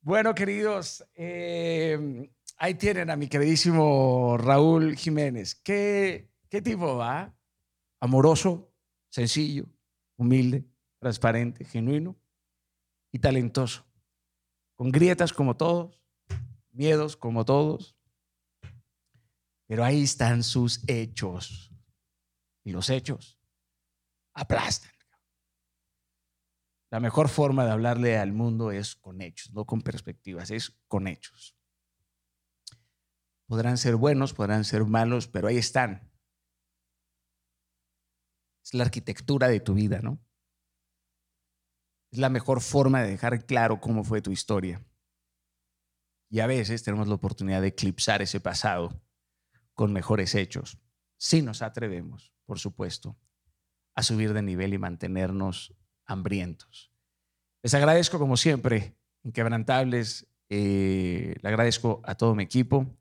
[0.01, 1.05] Bueno, queridos.
[1.15, 2.29] Eh,
[2.61, 5.55] Ahí tienen a mi queridísimo Raúl Jiménez.
[5.55, 7.33] ¿Qué, tipo va?
[8.01, 8.73] Amoroso,
[9.07, 9.65] sencillo,
[10.17, 10.65] humilde,
[10.99, 12.19] transparente, genuino
[13.13, 13.85] y talentoso.
[14.75, 16.03] Con grietas como todos,
[16.71, 17.95] miedos como todos.
[19.65, 21.71] Pero ahí están sus hechos.
[22.65, 23.39] Y los hechos
[24.33, 24.91] aplastan.
[26.91, 31.07] La mejor forma de hablarle al mundo es con hechos, no con perspectivas, es con
[31.07, 31.58] hechos.
[33.49, 36.07] Podrán ser buenos, podrán ser malos, pero ahí están.
[38.63, 40.23] Es la arquitectura de tu vida, ¿no?
[42.11, 44.85] Es la mejor forma de dejar claro cómo fue tu historia.
[46.29, 49.01] Y a veces tenemos la oportunidad de eclipsar ese pasado
[49.73, 50.77] con mejores hechos.
[51.17, 53.17] Si nos atrevemos, por supuesto,
[53.95, 56.91] a subir de nivel y mantenernos hambrientos.
[57.63, 60.27] Les agradezco como siempre, inquebrantables.
[60.49, 62.98] Eh, le agradezco a todo mi equipo,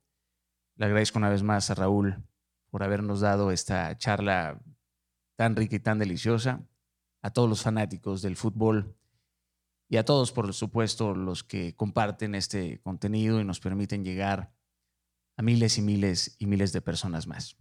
[0.79, 2.25] le agradezco una vez más a Raúl
[2.71, 4.61] por habernos dado esta charla
[5.37, 6.63] tan rica y tan deliciosa,
[7.21, 8.97] a todos los fanáticos del fútbol
[9.89, 14.53] y a todos, por supuesto, los que comparten este contenido y nos permiten llegar
[15.37, 17.57] a miles y miles y miles de personas más.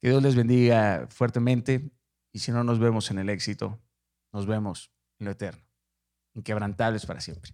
[0.00, 1.90] Que Dios les bendiga fuertemente
[2.32, 3.80] y si no nos vemos en el éxito,
[4.32, 5.64] nos vemos en lo eterno,
[6.34, 7.52] inquebrantables para siempre.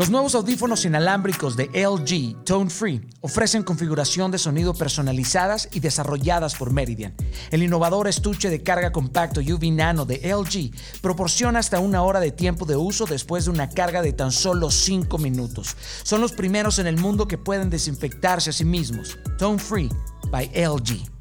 [0.00, 6.54] Los nuevos audífonos inalámbricos de LG Tone Free ofrecen configuración de sonido personalizadas y desarrolladas
[6.54, 7.14] por Meridian.
[7.50, 10.70] El innovador estuche de carga compacto UV Nano de LG
[11.02, 14.70] proporciona hasta una hora de tiempo de uso después de una carga de tan solo
[14.70, 15.76] 5 minutos.
[16.02, 19.18] Son los primeros en el mundo que pueden desinfectarse a sí mismos.
[19.36, 19.90] Tone Free
[20.30, 21.19] by LG.